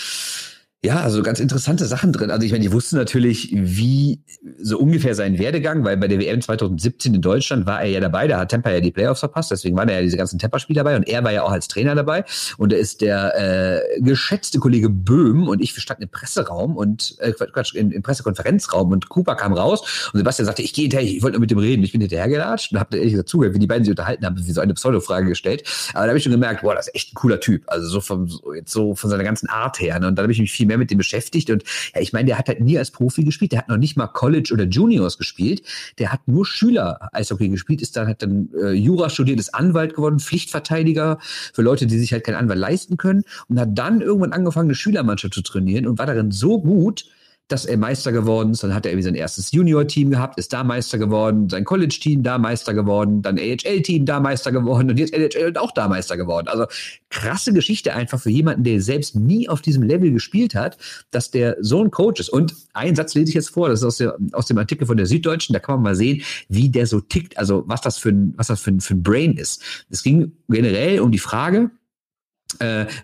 ja, 0.84 1.00
also 1.00 1.22
ganz 1.22 1.40
interessante 1.40 1.86
Sachen 1.86 2.12
drin. 2.12 2.30
Also 2.30 2.46
ich 2.46 2.52
meine, 2.52 2.62
die 2.62 2.72
wussten 2.72 2.96
natürlich, 2.96 3.50
wie 3.52 4.22
so 4.60 4.78
ungefähr 4.78 5.14
sein 5.16 5.38
Werdegang, 5.38 5.84
weil 5.84 5.96
bei 5.96 6.06
der 6.06 6.20
WM 6.20 6.40
2017 6.40 7.14
in 7.14 7.20
Deutschland 7.20 7.66
war 7.66 7.80
er 7.82 7.88
ja 7.88 8.00
dabei, 8.00 8.28
da 8.28 8.38
hat 8.38 8.50
Temper 8.50 8.72
ja 8.72 8.80
die 8.80 8.92
Playoffs 8.92 9.20
verpasst, 9.20 9.50
deswegen 9.50 9.76
waren 9.76 9.88
ja 9.88 10.00
diese 10.00 10.16
ganzen 10.16 10.38
Temper-Spiele 10.38 10.78
dabei. 10.78 10.94
Und 10.94 11.08
er 11.08 11.24
war 11.24 11.32
ja 11.32 11.42
auch 11.42 11.50
als 11.50 11.66
Trainer 11.66 11.96
dabei. 11.96 12.24
Und 12.58 12.72
er 12.72 12.78
ist 12.78 13.00
der 13.00 13.34
äh, 13.36 14.00
geschätzte 14.00 14.60
Kollege 14.60 14.88
Böhm. 14.88 15.48
Und 15.48 15.60
ich 15.60 15.74
wir 15.74 15.82
standen 15.82 16.04
im 16.04 16.10
Presseraum 16.10 16.76
und 16.76 17.16
äh, 17.18 17.32
Quatsch, 17.32 17.74
im, 17.74 17.90
im 17.90 18.02
Pressekonferenzraum. 18.02 18.92
Und 18.92 19.08
Cooper 19.08 19.34
kam 19.34 19.52
raus. 19.52 20.10
Und 20.12 20.18
Sebastian 20.18 20.46
sagte, 20.46 20.62
ich 20.62 20.72
gehe 20.74 20.82
hinterher, 20.82 21.08
ich 21.08 21.22
wollte 21.22 21.34
nur 21.34 21.40
mit 21.40 21.50
dem 21.50 21.58
reden, 21.58 21.82
ich 21.82 21.90
bin 21.90 22.00
hinterhergelatscht 22.00 22.72
und 22.72 22.78
habe 22.78 22.96
ehrlich 22.96 23.14
gesagt 23.14 23.28
zugehört, 23.28 23.54
wie 23.54 23.58
die 23.58 23.66
beiden 23.66 23.84
sich 23.84 23.90
unterhalten 23.90 24.24
haben, 24.24 24.38
wie 24.38 24.52
so 24.52 24.60
eine 24.60 24.74
Pseudo-Frage 24.74 25.26
gestellt, 25.26 25.64
aber 25.94 26.04
da 26.04 26.08
habe 26.08 26.18
ich 26.18 26.24
schon 26.24 26.32
gemerkt, 26.32 26.62
boah, 26.62 26.74
das 26.74 26.86
ist 26.86 26.94
echt 26.94 27.12
ein 27.12 27.14
cooler 27.14 27.40
Typ, 27.40 27.64
also 27.66 27.88
so 27.88 28.00
von 28.00 28.28
so, 28.28 28.54
jetzt 28.54 28.72
so 28.72 28.94
von 28.94 29.10
seiner 29.10 29.24
ganzen 29.24 29.48
Art 29.48 29.80
her 29.80 29.98
ne? 29.98 30.08
und 30.08 30.16
dann 30.16 30.24
habe 30.24 30.32
ich 30.32 30.38
mich 30.38 30.52
viel 30.52 30.67
mehr 30.68 30.78
mit 30.78 30.90
dem 30.90 30.98
beschäftigt. 30.98 31.50
Und 31.50 31.64
ja, 31.94 32.00
ich 32.00 32.12
meine, 32.12 32.26
der 32.26 32.38
hat 32.38 32.48
halt 32.48 32.60
nie 32.60 32.78
als 32.78 32.90
Profi 32.90 33.24
gespielt. 33.24 33.52
Der 33.52 33.60
hat 33.60 33.68
noch 33.68 33.76
nicht 33.76 33.96
mal 33.96 34.06
College 34.06 34.50
oder 34.52 34.64
Juniors 34.64 35.18
gespielt. 35.18 35.62
Der 35.98 36.12
hat 36.12 36.20
nur 36.26 36.46
Schüler 36.46 37.08
Eishockey 37.12 37.48
gespielt, 37.48 37.82
ist 37.82 37.96
dann, 37.96 38.08
hat 38.08 38.22
dann 38.22 38.48
äh, 38.62 38.72
Jura 38.72 39.10
studiert, 39.10 39.40
ist 39.40 39.54
Anwalt 39.54 39.94
geworden, 39.94 40.20
Pflichtverteidiger 40.20 41.18
für 41.52 41.62
Leute, 41.62 41.86
die 41.86 41.98
sich 41.98 42.12
halt 42.12 42.24
keinen 42.24 42.36
Anwalt 42.36 42.58
leisten 42.58 42.96
können 42.96 43.24
und 43.48 43.58
hat 43.58 43.70
dann 43.76 44.00
irgendwann 44.00 44.32
angefangen, 44.32 44.68
eine 44.68 44.74
Schülermannschaft 44.74 45.34
zu 45.34 45.42
trainieren 45.42 45.86
und 45.86 45.98
war 45.98 46.06
darin 46.06 46.30
so 46.30 46.60
gut, 46.60 47.06
dass 47.48 47.64
er 47.64 47.78
Meister 47.78 48.12
geworden 48.12 48.52
ist. 48.52 48.62
Dann 48.62 48.74
hat 48.74 48.84
er 48.84 48.92
irgendwie 48.92 49.04
sein 49.04 49.14
erstes 49.14 49.52
Junior-Team 49.52 50.10
gehabt, 50.10 50.38
ist 50.38 50.52
da 50.52 50.62
Meister 50.62 50.98
geworden, 50.98 51.48
sein 51.48 51.64
College-Team 51.64 52.22
da 52.22 52.38
Meister 52.38 52.74
geworden, 52.74 53.22
dann 53.22 53.38
AHL-Team 53.38 54.04
da 54.04 54.20
Meister 54.20 54.52
geworden 54.52 54.90
und 54.90 54.98
jetzt 54.98 55.14
NHL 55.14 55.48
und 55.48 55.58
auch 55.58 55.72
da 55.72 55.88
Meister 55.88 56.16
geworden. 56.16 56.48
Also 56.48 56.66
krasse 57.08 57.52
Geschichte 57.52 57.94
einfach 57.94 58.20
für 58.20 58.30
jemanden, 58.30 58.64
der 58.64 58.80
selbst 58.82 59.16
nie 59.16 59.48
auf 59.48 59.62
diesem 59.62 59.82
Level 59.82 60.12
gespielt 60.12 60.54
hat, 60.54 60.76
dass 61.10 61.30
der 61.30 61.56
so 61.60 61.82
ein 61.82 61.90
Coach 61.90 62.20
ist. 62.20 62.28
Und 62.28 62.54
einen 62.74 62.94
Satz 62.94 63.14
lese 63.14 63.30
ich 63.30 63.34
jetzt 63.34 63.50
vor, 63.50 63.68
das 63.68 63.80
ist 63.80 63.86
aus, 63.86 63.96
der, 63.96 64.16
aus 64.32 64.46
dem 64.46 64.58
Artikel 64.58 64.86
von 64.86 64.98
der 64.98 65.06
Süddeutschen, 65.06 65.54
da 65.54 65.58
kann 65.58 65.76
man 65.76 65.82
mal 65.82 65.94
sehen, 65.96 66.22
wie 66.48 66.68
der 66.68 66.86
so 66.86 67.00
tickt, 67.00 67.38
also 67.38 67.64
was 67.66 67.80
das 67.80 67.96
für 67.96 68.10
ein, 68.10 68.34
was 68.36 68.48
das 68.48 68.60
für 68.60 68.70
ein, 68.70 68.80
für 68.80 68.94
ein 68.94 69.02
Brain 69.02 69.34
ist. 69.34 69.62
Es 69.88 70.02
ging 70.02 70.32
generell 70.48 71.00
um 71.00 71.10
die 71.10 71.18
Frage, 71.18 71.70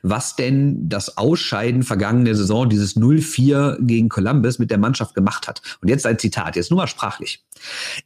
was 0.03 0.37
denn 0.37 0.89
das 0.89 1.17
Ausscheiden 1.17 1.83
vergangene 1.83 2.35
Saison, 2.35 2.69
dieses 2.69 2.97
0-4 2.97 3.77
gegen 3.81 4.09
Columbus 4.09 4.59
mit 4.59 4.71
der 4.71 4.79
Mannschaft 4.79 5.15
gemacht 5.15 5.47
hat. 5.49 5.61
Und 5.81 5.89
jetzt 5.89 6.07
ein 6.07 6.19
Zitat, 6.19 6.57
jetzt 6.57 6.71
nur 6.71 6.79
mal 6.79 6.87
sprachlich. 6.87 7.45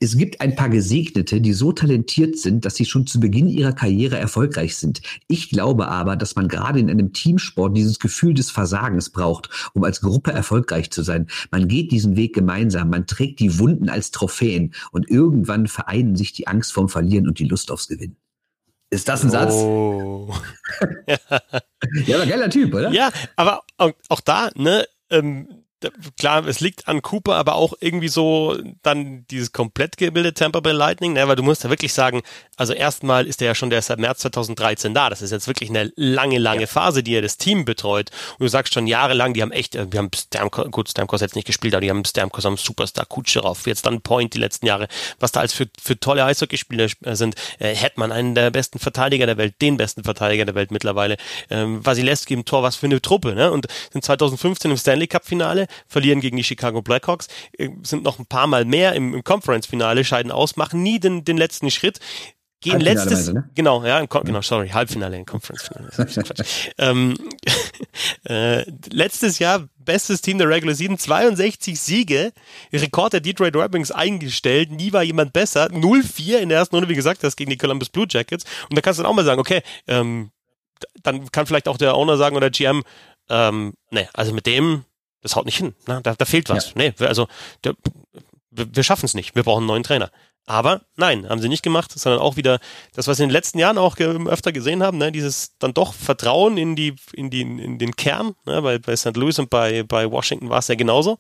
Es 0.01 0.17
gibt 0.17 0.41
ein 0.41 0.57
paar 0.57 0.69
Gesegnete, 0.69 1.41
die 1.41 1.53
so 1.53 1.73
talentiert 1.73 2.39
sind, 2.39 2.65
dass 2.65 2.75
sie 2.77 2.85
schon 2.85 3.07
zu 3.07 3.21
Beginn 3.21 3.49
ihrer 3.49 3.73
Karriere 3.73 4.19
erfolgreich 4.19 4.77
sind. 4.77 5.01
Ich 5.27 5.49
glaube 5.51 5.89
aber, 5.89 6.17
dass 6.17 6.37
man 6.37 6.49
gerade 6.49 6.81
in 6.81 6.91
einem 6.91 7.13
Teamsport 7.13 7.77
dieses 7.77 7.99
Gefühl 7.99 8.35
des 8.35 8.51
Versagens 8.51 9.11
braucht, 9.11 9.49
um 9.75 9.85
als 9.85 10.01
Gruppe 10.01 10.33
erfolgreich 10.33 10.91
zu 10.91 11.03
sein. 11.03 11.29
Man 11.51 11.69
geht 11.69 11.93
diesen 11.93 12.17
Weg 12.17 12.35
gemeinsam, 12.35 12.91
man 12.91 13.07
trägt 13.07 13.41
die 13.41 13.59
Wunden 13.59 13.89
als 13.89 14.11
Trophäen 14.11 14.75
und 14.91 15.09
irgendwann 15.09 15.67
vereinen 15.67 16.17
sich 16.17 16.33
die 16.33 16.47
Angst 16.47 16.73
vorm 16.73 16.89
Verlieren 16.89 17.29
und 17.29 17.39
die 17.39 17.45
Lust 17.45 17.71
aufs 17.71 17.89
Gewinnen. 17.89 18.17
Ist 18.91 19.09
das 19.09 19.23
ein 19.23 19.31
Satz? 19.31 19.53
Oh. 19.53 20.35
ja, 22.07 22.17
aber 22.17 22.27
geiler 22.27 22.49
Typ, 22.49 22.73
oder? 22.73 22.91
Ja, 22.91 23.11
aber 23.37 23.63
auch, 23.77 23.93
auch 24.09 24.21
da, 24.21 24.51
ne, 24.55 24.87
ähm, 25.11 25.65
klar, 26.19 26.47
es 26.47 26.61
liegt 26.61 26.89
an 26.89 27.03
Cooper, 27.03 27.37
aber 27.37 27.55
auch 27.55 27.75
irgendwie 27.81 28.09
so 28.09 28.57
dann 28.83 29.27
dieses 29.31 29.53
komplett 29.53 29.97
gebildete 29.97 30.35
Tampa 30.35 30.61
Bay 30.61 30.73
Lightning, 30.73 31.13
ne, 31.13 31.29
weil 31.29 31.37
du 31.37 31.43
musst 31.43 31.65
ja 31.65 31.71
wirklich 31.71 31.93
sagen, 31.93 32.23
also 32.57 32.73
erstmal 32.73 33.27
ist 33.27 33.41
er 33.41 33.49
ja 33.49 33.55
schon 33.55 33.71
der 33.71 33.81
seit 33.83 33.99
März 33.99 34.21
2013 34.21 34.95
da. 34.95 35.11
Das 35.11 35.23
ist 35.23 35.31
jetzt 35.31 35.47
wirklich 35.47 35.71
eine 35.71 35.93
lange, 35.95 36.39
lange 36.39 36.63
ja. 36.63 36.67
Phase, 36.67 37.03
die 37.03 37.15
er 37.15 37.23
das 37.23 37.39
Team 37.39 37.65
betreut. 37.65 38.11
Und 38.33 38.45
du 38.45 38.49
sagst 38.49 38.75
schon 38.75 38.87
jahrelang, 38.87 39.35
die 39.35 39.43
haben 39.43 39.53
echt, 39.53 39.75
wir 39.75 39.99
haben 39.99 40.11
Stamkos, 40.15 40.71
gut, 40.71 40.89
Stamkos 40.89 41.21
jetzt 41.21 41.37
nicht 41.37 41.47
gespielt, 41.47 41.75
aber 41.75 41.83
die 41.83 41.91
haben 41.91 42.05
Stamkos 42.05 42.45
am 42.45 42.57
Superstar 42.57 43.07
Kutscherow, 43.07 43.67
jetzt 43.67 43.87
dann 43.87 44.01
Point 44.01 44.35
die 44.35 44.39
letzten 44.39 44.67
Jahre, 44.67 44.89
was 45.21 45.33
da 45.33 45.41
alles 45.41 45.53
für, 45.53 45.69
für 45.81 45.99
tolle 45.99 46.25
Eishockeyspieler 46.25 46.89
sind. 47.15 47.37
Äh, 47.61 47.75
Hetman, 47.75 48.11
einen 48.11 48.35
der 48.35 48.51
besten 48.51 48.81
Verteidiger 48.81 49.27
der 49.27 49.37
Welt, 49.37 49.55
den 49.61 49.77
besten 49.77 50.03
Verteidiger 50.03 50.45
der 50.45 50.57
Welt 50.57 50.73
mittlerweile. 50.73 51.17
Ähm, 51.51 51.85
Wasilewski 51.87 52.35
im 52.35 52.45
Tor, 52.45 52.65
was 52.65 52.77
für 52.77 52.87
eine 52.87 53.01
Truppe, 53.01 53.35
ne? 53.35 53.53
Und 53.53 53.67
sind 53.93 54.05
2015 54.05 54.71
im 54.71 54.77
Stanley 54.77 55.07
Cup 55.07 55.25
Finale, 55.25 55.68
verlieren 55.87 56.21
gegen 56.21 56.37
die 56.37 56.45
Chicago 56.45 56.83
Blackhawks, 56.83 57.29
äh, 57.57 57.71
sind 57.83 58.05
noch 58.05 58.19
ein 58.19 58.27
paar 58.27 58.47
Mal 58.47 58.65
mehr 58.65 58.95
im, 58.95 59.15
im 59.15 59.25
Conference 59.25 59.67
Finale, 59.67 60.05
scheiden 60.05 60.33
aus, 60.33 60.57
machen 60.57 60.83
nie 60.83 61.01
den, 61.01 61.25
den 61.25 61.37
letzten 61.37 61.71
Schritt 61.71 62.01
gehen 62.61 62.81
letztes, 62.81 63.33
ne? 63.33 63.49
genau, 63.55 63.85
ja, 63.85 64.05
genau, 64.05 64.43
sorry, 64.43 64.69
Halbfinale 64.71 65.17
in 65.17 65.25
Conference 65.25 65.71
ähm, 66.79 67.17
äh, 68.29 68.69
letztes 68.91 69.39
Jahr 69.39 69.69
bestes 69.79 70.21
Team 70.21 70.39
der 70.39 70.49
Regular 70.49 70.75
Season, 70.75 70.99
62 70.99 71.81
Siege, 71.81 72.33
Rekord 72.73 73.13
der 73.13 73.21
Detroit 73.21 73.55
Red 73.55 73.73
Wings 73.73 73.91
eingestellt, 73.91 74.73
nie 74.73 74.93
war 74.93 75.03
jemand 75.03 75.33
besser, 75.33 75.67
0-4 75.71 76.39
in 76.39 76.49
der 76.49 76.59
ersten 76.59 76.75
Runde, 76.75 76.89
wie 76.89 76.97
gesagt, 76.97 77.23
das 77.23 77.37
gegen 77.37 77.51
die 77.51 77.57
Columbus 77.57 77.91
Blue 77.91 78.07
Jackets. 78.09 78.45
Und 78.69 78.77
da 78.77 78.83
kannst 78.83 78.99
du 78.99 79.03
dann 79.03 79.11
auch 79.11 79.17
mal 79.17 79.25
sagen, 79.25 79.41
okay, 79.41 79.63
ähm, 79.87 80.31
dann 81.03 81.31
kann 81.31 81.47
vielleicht 81.47 81.69
auch 81.69 81.79
der 81.79 81.95
Owner 81.95 82.17
sagen 82.17 82.37
oder 82.37 82.51
GM, 82.51 82.83
ähm, 83.31 83.75
nee, 83.91 84.09
also 84.13 84.33
mit 84.33 84.47
dem, 84.47 84.85
das 85.23 85.37
haut 85.37 85.47
nicht 85.47 85.59
hin, 85.59 85.75
ne? 85.87 86.01
da, 86.03 86.15
da 86.15 86.25
fehlt 86.25 86.49
was, 86.49 86.69
ja. 86.69 86.73
nee, 86.77 86.95
also 87.01 87.29
der, 87.65 87.75
wir, 88.51 88.75
wir 88.75 88.83
schaffen 88.83 89.07
es 89.07 89.15
nicht, 89.15 89.35
wir 89.35 89.43
brauchen 89.43 89.61
einen 89.61 89.69
neuen 89.69 89.83
Trainer. 89.83 90.11
Aber 90.49 90.81
nein, 90.97 91.29
haben 91.29 91.43
sie 91.43 91.51
nicht 91.51 91.63
gemacht, 91.63 91.93
sondern 91.95 92.23
auch 92.23 92.37
wieder 92.37 92.59
das, 92.95 93.07
was 93.07 93.19
wir 93.19 93.25
in 93.25 93.29
den 93.29 93.35
letzten 93.35 93.59
Jahren 93.59 93.77
auch 93.77 93.99
öfter 93.99 94.51
gesehen 94.51 94.83
haben, 94.83 94.97
ne, 94.97 95.13
dieses 95.13 95.59
dann 95.59 95.75
doch 95.75 95.93
Vertrauen 95.93 96.57
in 96.57 96.75
die, 96.75 96.97
in 97.13 97.29
die, 97.29 97.43
in 97.43 97.79
den 97.79 97.95
Kern. 97.95 98.35
Ne, 98.47 98.63
bei, 98.63 98.79
bei 98.79 98.97
St. 98.97 99.15
Louis 99.15 99.39
und 99.39 99.51
bei, 99.51 99.83
bei 99.83 100.11
Washington 100.11 100.49
war 100.49 100.61
es 100.61 100.69
ja 100.69 100.75
genauso. 100.75 101.19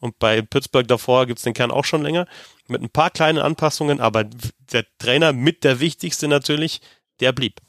Und 0.00 0.18
bei 0.18 0.40
Pittsburgh 0.40 0.88
davor 0.88 1.26
gibt's 1.26 1.42
den 1.42 1.52
Kern 1.52 1.70
auch 1.70 1.84
schon 1.84 2.02
länger. 2.02 2.26
Mit 2.66 2.80
ein 2.80 2.88
paar 2.88 3.10
kleinen 3.10 3.40
Anpassungen, 3.40 4.00
aber 4.00 4.24
der 4.24 4.86
Trainer 4.98 5.34
mit 5.34 5.64
der 5.64 5.78
wichtigste 5.78 6.26
natürlich, 6.26 6.80
der 7.20 7.32
blieb. 7.32 7.60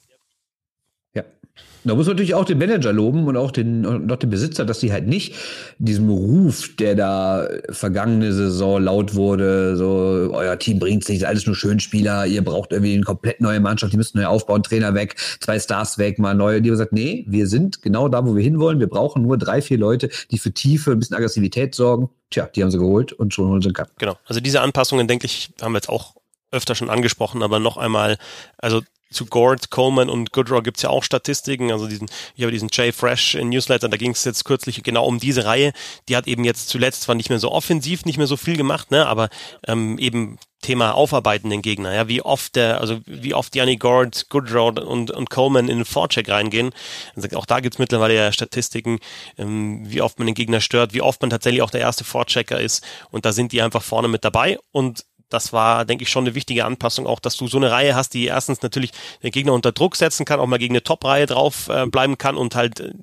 Da 1.86 1.96
muss 1.96 2.06
man 2.06 2.15
natürlich 2.15 2.36
auch 2.36 2.46
den 2.46 2.58
Manager 2.58 2.93
loben 2.93 3.28
und 3.28 3.38
auch 3.38 3.52
den, 3.52 3.86
und 3.86 4.12
auch 4.12 4.17
den 4.17 4.30
Besitzer, 4.30 4.65
dass 4.65 4.80
sie 4.80 4.91
halt 4.91 5.08
nicht 5.08 5.36
diesem 5.78 6.10
Ruf, 6.10 6.76
der 6.78 6.96
da 6.96 7.48
vergangene 7.69 8.32
Saison 8.34 8.82
laut 8.82 9.15
wurde, 9.15 9.76
so, 9.76 10.32
euer 10.34 10.58
Team 10.60 10.80
bringt 10.80 11.04
sich, 11.04 11.28
alles 11.28 11.46
nur 11.46 11.56
Schönspieler, 11.56 12.26
ihr 12.26 12.43
braucht 12.43 12.72
irgendwie 12.72 12.93
eine 12.93 13.04
komplett 13.04 13.41
neue 13.41 13.60
Mannschaft, 13.60 13.93
die 13.93 13.98
müsst 13.98 14.15
neu 14.15 14.26
aufbauen, 14.26 14.63
Trainer 14.63 14.93
weg, 14.93 15.15
zwei 15.39 15.60
Stars 15.60 15.98
weg, 15.98 16.19
mal 16.19 16.34
neue. 16.34 16.62
Die 16.62 16.69
haben 16.69 16.74
gesagt, 16.74 16.93
nee, 16.93 17.26
wir 17.28 17.48
sind 17.48 17.82
genau 17.82 18.08
da, 18.08 18.26
wo 18.26 18.36
wir 18.36 18.43
hinwollen. 18.43 18.80
Wir 18.80 18.88
brauchen 18.88 19.24
nur 19.24 19.38
drei, 19.38 19.62
vier 19.62 19.78
Leute, 19.78 20.10
die 20.32 20.38
für 20.38 20.52
Tiefe, 20.54 20.91
ein 20.91 21.00
bisschen 21.00 21.15
Aggressivität 21.15 21.76
sorgen. 21.76 22.10
Tja, 22.30 22.48
die 22.48 22.63
haben 22.63 22.72
sie 22.72 22.80
geholt 22.80 23.13
und 23.13 23.34
schon 23.34 23.48
holen 23.48 23.62
sie 23.62 23.67
einen 23.67 23.76
Cup. 23.76 23.91
Genau. 23.98 24.17
Also 24.26 24.39
diese 24.39 24.62
Anpassungen, 24.62 25.08
denke 25.08 25.26
ich, 25.26 25.50
haben 25.62 25.74
wir 25.74 25.78
jetzt 25.78 25.89
auch 25.89 26.15
öfter 26.52 26.76
schon 26.76 26.89
angesprochen, 26.89 27.43
aber 27.43 27.60
noch 27.60 27.78
einmal, 27.78 28.17
also 28.58 28.82
zu 29.13 29.26
Gord, 29.26 29.69
Coleman 29.69 30.10
und 30.10 30.32
Goodrow 30.32 30.62
gibt's 30.63 30.82
ja 30.82 30.89
auch 30.89 31.04
Statistiken. 31.04 31.71
Also 31.71 31.88
diesen, 31.88 32.10
ich 32.36 32.43
habe 32.43 32.52
diesen 32.52 32.69
Jay 32.71 32.91
Fresh 32.91 33.36
Newsletter, 33.36 33.89
da 33.89 33.97
ging 33.97 34.12
es 34.12 34.23
jetzt 34.26 34.45
kürzlich 34.45 34.84
genau 34.84 35.06
um 35.06 35.19
diese 35.19 35.45
Reihe. 35.45 35.73
Die 36.10 36.15
hat 36.15 36.28
eben 36.28 36.43
jetzt 36.43 36.69
zuletzt 36.69 37.04
zwar 37.04 37.15
nicht 37.15 37.30
mehr 37.30 37.39
so 37.39 37.52
offensiv, 37.52 38.06
nicht 38.06 38.17
mehr 38.17 38.28
so 38.28 38.38
viel 38.38 38.58
gemacht, 38.58 38.91
ne, 38.91 39.06
aber 39.08 39.30
ähm, 39.67 39.97
eben 39.97 40.38
Thema 40.63 40.95
aufarbeiten 40.95 41.52
den 41.52 41.62
Gegner, 41.62 41.93
ja, 41.93 42.08
wie 42.08 42.21
oft 42.21 42.56
der, 42.56 42.82
also 42.82 43.02
wie 43.06 43.36
oft 43.36 43.56
Yanni 43.56 43.76
Gord, 43.76 44.30
Goodrow 44.30 44.76
und, 44.80 45.12
und 45.12 45.30
Coleman 45.30 45.69
in 45.69 45.78
den 45.78 45.86
Vorcheck 45.86 46.30
reingehen. 46.30 46.71
Also 47.15 47.38
auch 47.38 47.45
da 47.45 47.60
gibt's 47.60 47.78
mittlerweile 47.78 48.15
ja 48.15 48.32
Statistiken, 48.32 48.99
ähm, 49.38 49.84
wie 49.86 50.02
oft 50.02 50.17
man 50.17 50.26
den 50.26 50.36
Gegner 50.36 50.62
stört, 50.62 50.93
wie 50.93 51.02
oft 51.02 51.21
man 51.21 51.30
tatsächlich 51.30 51.62
auch 51.62 51.69
der 51.69 51.82
erste 51.82 52.04
Vorchecker 52.04 52.60
ist. 52.60 52.84
Und 53.12 53.26
da 53.26 53.34
sind 53.34 53.52
die 53.52 53.62
einfach 53.62 53.84
vorne 53.84 54.08
mit 54.08 54.23
dabei. 54.23 54.58
Und 54.71 55.06
das 55.34 55.52
war, 55.52 55.86
denke 55.86 56.04
ich, 56.04 56.10
schon 56.10 56.26
eine 56.26 56.36
wichtige 56.36 56.65
Anpassung, 56.65 57.08
auch 57.08 57.19
dass 57.19 57.36
du 57.36 57.48
so 57.48 57.58
eine 57.58 57.72
Reihe 57.72 57.96
hast, 57.96 58.13
die 58.13 58.26
erstens 58.26 58.62
natürlich 58.62 58.91
den 59.24 59.32
Gegner 59.32 59.54
unter 59.54 59.72
Druck 59.72 59.96
setzen 59.96 60.26
kann, 60.26 60.39
auch 60.39 60.48
mal 60.48 60.60
gegen 60.60 60.74
eine 60.74 60.84
Top-Reihe 60.84 61.26
drauf 61.26 61.69
äh, 61.69 61.88
bleiben 61.88 62.17
kann 62.17 62.38
und 62.38 62.56
halt 62.56 62.80
äh, 62.80 62.93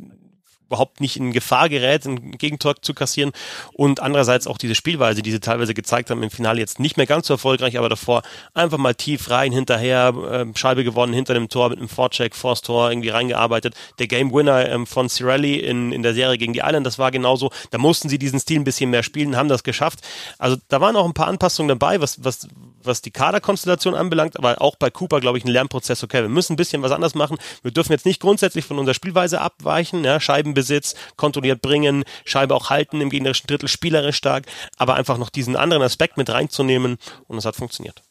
überhaupt 0.70 1.00
nicht 1.00 1.16
in 1.16 1.33
Gefahr 1.33 1.68
gerät, 1.68 2.06
ein 2.06 2.30
Gegentor 2.33 2.80
zu 2.80 2.94
kassieren. 2.94 3.33
Und 3.72 4.00
andererseits 4.00 4.46
auch 4.46 4.56
diese 4.56 4.76
Spielweise, 4.76 5.20
die 5.20 5.33
sie 5.33 5.40
teilweise 5.40 5.74
gezeigt 5.74 6.11
haben 6.11 6.22
im 6.22 6.30
Finale 6.30 6.61
jetzt 6.61 6.78
nicht 6.78 6.96
mehr 6.96 7.06
ganz 7.06 7.26
so 7.26 7.35
erfolgreich, 7.35 7.76
aber 7.76 7.88
davor 7.88 8.22
einfach 8.54 8.78
mal 8.78 8.94
tief 8.94 9.30
rein, 9.30 9.50
hinterher, 9.50 10.14
äh, 10.30 10.46
Scheibe 10.56 10.85
gewonnen, 10.85 11.12
hinter 11.12 11.35
dem 11.35 11.48
Tor 11.48 11.70
mit 11.70 11.78
einem 11.78 11.88
Vorcheck, 11.88 12.37
Force 12.37 12.62
Tor 12.62 12.90
irgendwie 12.90 13.09
reingearbeitet. 13.09 13.74
Der 13.98 14.06
Game 14.06 14.33
Winner 14.33 14.68
ähm, 14.68 14.87
von 14.87 15.09
Cirelli 15.09 15.56
in, 15.56 15.90
in 15.90 16.02
der 16.04 16.14
Serie 16.14 16.38
gegen 16.38 16.52
die 16.52 16.61
Island, 16.61 16.87
das 16.87 17.00
war 17.00 17.11
genauso. 17.11 17.50
Da 17.72 17.78
mussten 17.78 18.09
sie 18.09 18.18
diesen 18.18 18.38
Stil 18.38 18.61
ein 18.61 18.64
bisschen 18.64 18.90
mehr 18.90 19.02
spielen, 19.02 19.37
haben 19.37 19.48
das 19.48 19.64
geschafft. 19.64 20.00
Also 20.38 20.56
da 20.68 20.80
waren 20.80 20.94
auch 20.94 21.04
ein 21.04 21.14
paar 21.14 21.26
Anpassungen 21.26 21.68
dabei, 21.68 22.00
was, 22.00 22.22
was, 22.22 22.46
was 22.85 23.03
die 23.03 23.11
Kaderkonstellation 23.11 23.95
anbelangt, 23.95 24.38
aber 24.38 24.61
auch 24.61 24.77
bei 24.77 24.90
Cooper, 24.90 25.21
glaube 25.21 25.38
ich, 25.38 25.45
ein 25.45 25.49
Lernprozess. 25.49 26.05
Okay, 26.05 26.23
wir 26.23 26.29
müssen 26.29 26.53
ein 26.53 26.57
bisschen 26.57 26.83
was 26.83 26.93
anders 26.93 27.14
machen. 27.14 27.38
Wir 27.62 27.73
dürfen 27.73 27.93
jetzt 27.93 28.07
nicht 28.07 28.21
grundsätzlich 28.21 28.64
von 28.64 28.79
unserer 28.79 28.95
Spielweise 28.95 29.40
abweichen, 29.40 30.05
ja, 30.05 30.21
Scheiben 30.21 30.55
Ballbesitz, 30.61 30.95
kontrolliert 31.16 31.62
bringen, 31.62 32.05
Scheibe 32.25 32.55
auch 32.55 32.71
halten 32.71 33.01
im 33.01 33.11
gegnerischen 33.11 33.47
Drittel, 33.47 33.69
spielerisch 33.69 34.16
stark, 34.16 34.45
aber 34.77 34.95
einfach 34.95 35.19
noch 35.19 35.31
diesen 35.31 35.57
anderen 35.57 35.83
Aspekt 35.83 36.16
mit 36.16 36.31
reinzunehmen 36.31 36.99
und 37.27 37.38
es 37.38 37.45
hat 37.45 37.57
funktioniert. 37.57 38.03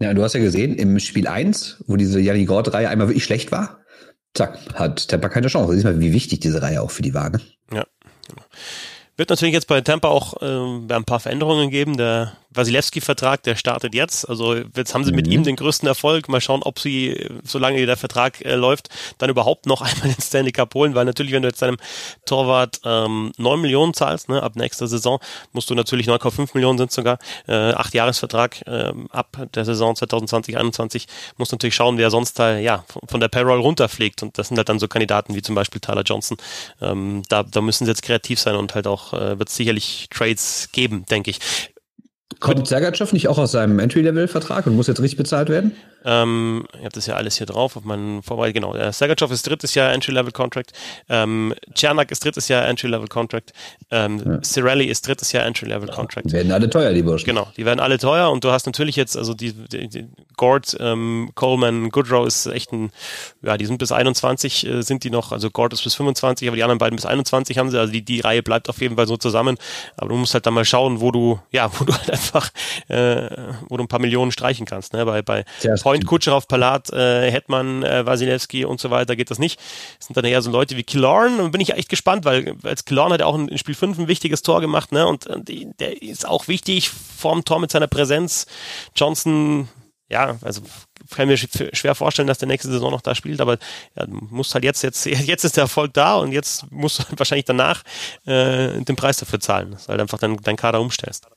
Ja, 0.00 0.12
du 0.14 0.22
hast 0.22 0.34
ja 0.34 0.40
gesehen, 0.40 0.76
im 0.76 0.98
Spiel 0.98 1.26
1, 1.26 1.84
wo 1.86 1.96
diese 1.96 2.20
Janni 2.20 2.44
Gord-Reihe 2.44 2.88
einmal 2.88 3.08
wirklich 3.08 3.24
schlecht 3.24 3.52
war, 3.52 3.80
zack, 4.34 4.58
hat 4.74 5.08
Tampa 5.08 5.28
keine 5.28 5.48
Chance. 5.48 5.72
Siehst 5.72 5.84
mal, 5.84 6.00
wie 6.00 6.12
wichtig 6.12 6.40
diese 6.40 6.62
Reihe 6.62 6.82
auch 6.82 6.90
für 6.90 7.02
die 7.02 7.14
war. 7.14 7.30
Ne? 7.30 7.40
Ja, 7.72 7.86
genau. 8.28 8.42
Wird 9.16 9.30
natürlich 9.30 9.54
jetzt 9.54 9.68
bei 9.68 9.80
Tampa 9.80 10.08
auch 10.08 10.42
äh, 10.42 10.94
ein 10.94 11.04
paar 11.04 11.20
Veränderungen 11.20 11.70
geben. 11.70 11.96
Der 11.96 12.36
Wasilewski-Vertrag, 12.54 13.42
der 13.42 13.56
startet 13.56 13.94
jetzt. 13.94 14.28
Also 14.28 14.54
jetzt 14.54 14.94
haben 14.94 15.04
sie 15.04 15.12
mit 15.12 15.26
mhm. 15.26 15.32
ihm 15.32 15.44
den 15.44 15.56
größten 15.56 15.86
Erfolg. 15.86 16.28
Mal 16.28 16.40
schauen, 16.40 16.62
ob 16.62 16.78
sie, 16.78 17.28
solange 17.44 17.84
der 17.84 17.96
Vertrag 17.96 18.44
äh, 18.44 18.54
läuft, 18.54 18.88
dann 19.18 19.30
überhaupt 19.30 19.66
noch 19.66 19.80
einmal 19.82 20.08
den 20.08 20.20
Stanley 20.20 20.52
Cup 20.52 20.74
holen, 20.74 20.94
weil 20.94 21.04
natürlich, 21.04 21.32
wenn 21.32 21.42
du 21.42 21.48
jetzt 21.48 21.62
deinem 21.62 21.78
Torwart 22.26 22.80
ähm, 22.84 23.32
9 23.36 23.60
Millionen 23.60 23.94
zahlst, 23.94 24.28
ne, 24.28 24.42
ab 24.42 24.56
nächster 24.56 24.86
Saison, 24.86 25.18
musst 25.52 25.70
du 25.70 25.74
natürlich 25.74 26.08
9,5 26.08 26.50
Millionen 26.54 26.78
sind 26.78 26.92
sogar, 26.92 27.18
äh, 27.46 27.54
acht 27.54 27.94
Jahresvertrag 27.94 28.66
äh, 28.66 28.92
ab 29.10 29.48
der 29.54 29.64
Saison 29.64 29.94
2020, 29.94 30.54
2021, 30.54 31.06
musst 31.36 31.52
du 31.52 31.56
natürlich 31.56 31.74
schauen, 31.74 31.98
wer 31.98 32.10
sonst 32.10 32.38
da 32.38 32.58
ja 32.58 32.84
von 33.08 33.20
der 33.20 33.28
Payroll 33.28 33.60
runterfliegt. 33.60 34.22
Und 34.22 34.38
das 34.38 34.48
sind 34.48 34.56
halt 34.56 34.68
dann 34.68 34.78
so 34.78 34.88
Kandidaten 34.88 35.34
wie 35.34 35.42
zum 35.42 35.54
Beispiel 35.54 35.80
Tyler 35.80 36.02
Johnson. 36.02 36.36
Ähm, 36.80 37.22
da, 37.28 37.42
da 37.42 37.60
müssen 37.60 37.84
sie 37.84 37.90
jetzt 37.90 38.02
kreativ 38.02 38.40
sein 38.40 38.56
und 38.56 38.74
halt 38.74 38.86
auch 38.86 39.12
äh, 39.12 39.38
wird 39.38 39.48
es 39.48 39.56
sicherlich 39.56 40.08
Trades 40.10 40.68
geben, 40.72 41.04
denke 41.06 41.30
ich. 41.30 41.40
Kommt 42.40 42.66
Sergachev 42.66 43.12
nicht 43.12 43.28
auch 43.28 43.38
aus 43.38 43.52
seinem 43.52 43.78
Entry-Level-Vertrag 43.78 44.66
und 44.66 44.76
muss 44.76 44.86
jetzt 44.86 45.00
richtig 45.00 45.16
bezahlt 45.16 45.48
werden? 45.48 45.72
Ähm, 46.04 46.66
ich 46.74 46.80
habe 46.80 46.90
das 46.90 47.06
ja 47.06 47.14
alles 47.14 47.38
hier 47.38 47.46
drauf 47.46 47.76
auf 47.76 47.84
meinen 47.84 48.22
Vorbereitung. 48.22 48.54
Genau, 48.54 48.74
äh, 48.74 48.92
Sergachev 48.92 49.32
ist 49.32 49.46
drittes 49.46 49.74
Jahr 49.74 49.92
Entry-Level-Contract. 49.92 50.72
Ähm, 51.08 51.54
Czernak 51.74 52.10
ist 52.10 52.24
drittes 52.24 52.48
Jahr 52.48 52.66
Entry-Level-Contract. 52.66 53.52
Ähm, 53.90 54.22
ja. 54.24 54.42
Cirelli 54.44 54.84
ist 54.86 55.06
drittes 55.06 55.32
Jahr 55.32 55.44
Entry-Level-Contract. 55.44 56.26
Ja, 56.26 56.32
werden 56.34 56.52
alle 56.52 56.70
teuer, 56.70 56.92
die 56.92 57.02
Burschen. 57.02 57.26
Genau, 57.26 57.48
die 57.56 57.64
werden 57.64 57.80
alle 57.80 57.98
teuer 57.98 58.30
und 58.30 58.44
du 58.44 58.50
hast 58.50 58.66
natürlich 58.66 58.96
jetzt, 58.96 59.16
also 59.16 59.34
die, 59.34 59.52
die, 59.52 59.88
die 59.88 60.06
Gord, 60.36 60.76
ähm, 60.80 61.30
Coleman, 61.34 61.90
Goodrow 61.90 62.26
ist 62.26 62.46
echt 62.46 62.72
ein, 62.72 62.90
ja, 63.42 63.56
die 63.56 63.66
sind 63.66 63.78
bis 63.78 63.92
21 63.92 64.66
äh, 64.66 64.82
sind 64.82 65.04
die 65.04 65.10
noch, 65.10 65.32
also 65.32 65.50
Gord 65.50 65.72
ist 65.72 65.84
bis 65.84 65.94
25, 65.94 66.48
aber 66.48 66.56
die 66.56 66.62
anderen 66.62 66.78
beiden 66.78 66.96
bis 66.96 67.06
21 67.06 67.58
haben 67.58 67.70
sie, 67.70 67.78
also 67.78 67.92
die, 67.92 68.04
die 68.04 68.20
Reihe 68.20 68.42
bleibt 68.42 68.68
auf 68.68 68.80
jeden 68.80 68.96
Fall 68.96 69.06
so 69.06 69.16
zusammen. 69.16 69.56
Aber 69.96 70.08
du 70.08 70.16
musst 70.16 70.34
halt 70.34 70.46
dann 70.46 70.54
mal 70.54 70.64
schauen, 70.64 71.00
wo 71.00 71.10
du, 71.10 71.40
ja, 71.50 71.70
wo 71.78 71.84
du 71.84 71.92
halt 71.92 72.10
einfach, 72.10 72.50
äh, 72.88 73.28
wo 73.68 73.76
du 73.76 73.84
ein 73.84 73.88
paar 73.88 74.00
Millionen 74.00 74.32
streichen 74.32 74.66
kannst, 74.66 74.92
ne, 74.92 75.04
bei, 75.04 75.22
bei 75.22 75.44
Point 75.94 76.06
Kutscherow, 76.06 76.48
Palat, 76.48 76.92
äh, 76.92 77.30
Hetman, 77.30 77.84
äh, 77.84 78.04
Wasilewski 78.04 78.64
und 78.64 78.80
so 78.80 78.90
weiter 78.90 79.14
geht 79.14 79.30
das 79.30 79.38
nicht. 79.38 79.60
Das 79.98 80.08
sind 80.08 80.16
dann 80.16 80.24
eher 80.24 80.42
so 80.42 80.50
Leute 80.50 80.76
wie 80.76 80.82
Killorn 80.82 81.38
und 81.38 81.52
bin 81.52 81.60
ich 81.60 81.72
echt 81.72 81.88
gespannt, 81.88 82.24
weil 82.24 82.56
als 82.64 82.84
Killorn 82.84 83.12
hat 83.12 83.20
er 83.20 83.28
auch 83.28 83.36
in 83.36 83.56
Spiel 83.58 83.76
5 83.76 84.00
ein 84.00 84.08
wichtiges 84.08 84.42
Tor 84.42 84.60
gemacht, 84.60 84.90
ne? 84.90 85.06
Und, 85.06 85.28
und 85.28 85.48
der 85.48 86.02
ist 86.02 86.26
auch 86.26 86.48
wichtig 86.48 86.90
vorm 86.90 87.44
Tor 87.44 87.60
mit 87.60 87.70
seiner 87.70 87.86
Präsenz. 87.86 88.46
Johnson, 88.96 89.68
ja, 90.10 90.36
also 90.42 90.62
kann 91.10 91.28
mir 91.28 91.36
schwer 91.36 91.94
vorstellen, 91.94 92.26
dass 92.26 92.38
der 92.38 92.48
nächste 92.48 92.70
Saison 92.70 92.90
noch 92.90 93.00
da 93.00 93.14
spielt, 93.14 93.40
aber 93.40 93.58
ja, 93.96 94.04
muss 94.08 94.52
halt 94.52 94.64
jetzt, 94.64 94.82
jetzt, 94.82 95.06
jetzt 95.06 95.44
ist 95.44 95.56
der 95.56 95.62
Erfolg 95.62 95.94
da 95.94 96.16
und 96.16 96.32
jetzt 96.32 96.68
musst 96.72 96.98
du 96.98 97.04
wahrscheinlich 97.16 97.44
danach 97.44 97.84
äh, 98.26 98.80
den 98.80 98.96
Preis 98.96 99.18
dafür 99.18 99.38
zahlen, 99.38 99.70
dass 99.70 99.84
du 99.84 99.90
halt 99.90 100.00
einfach 100.00 100.18
deinen 100.18 100.38
dein 100.38 100.56
Kader 100.56 100.80
umstellst. 100.80 101.28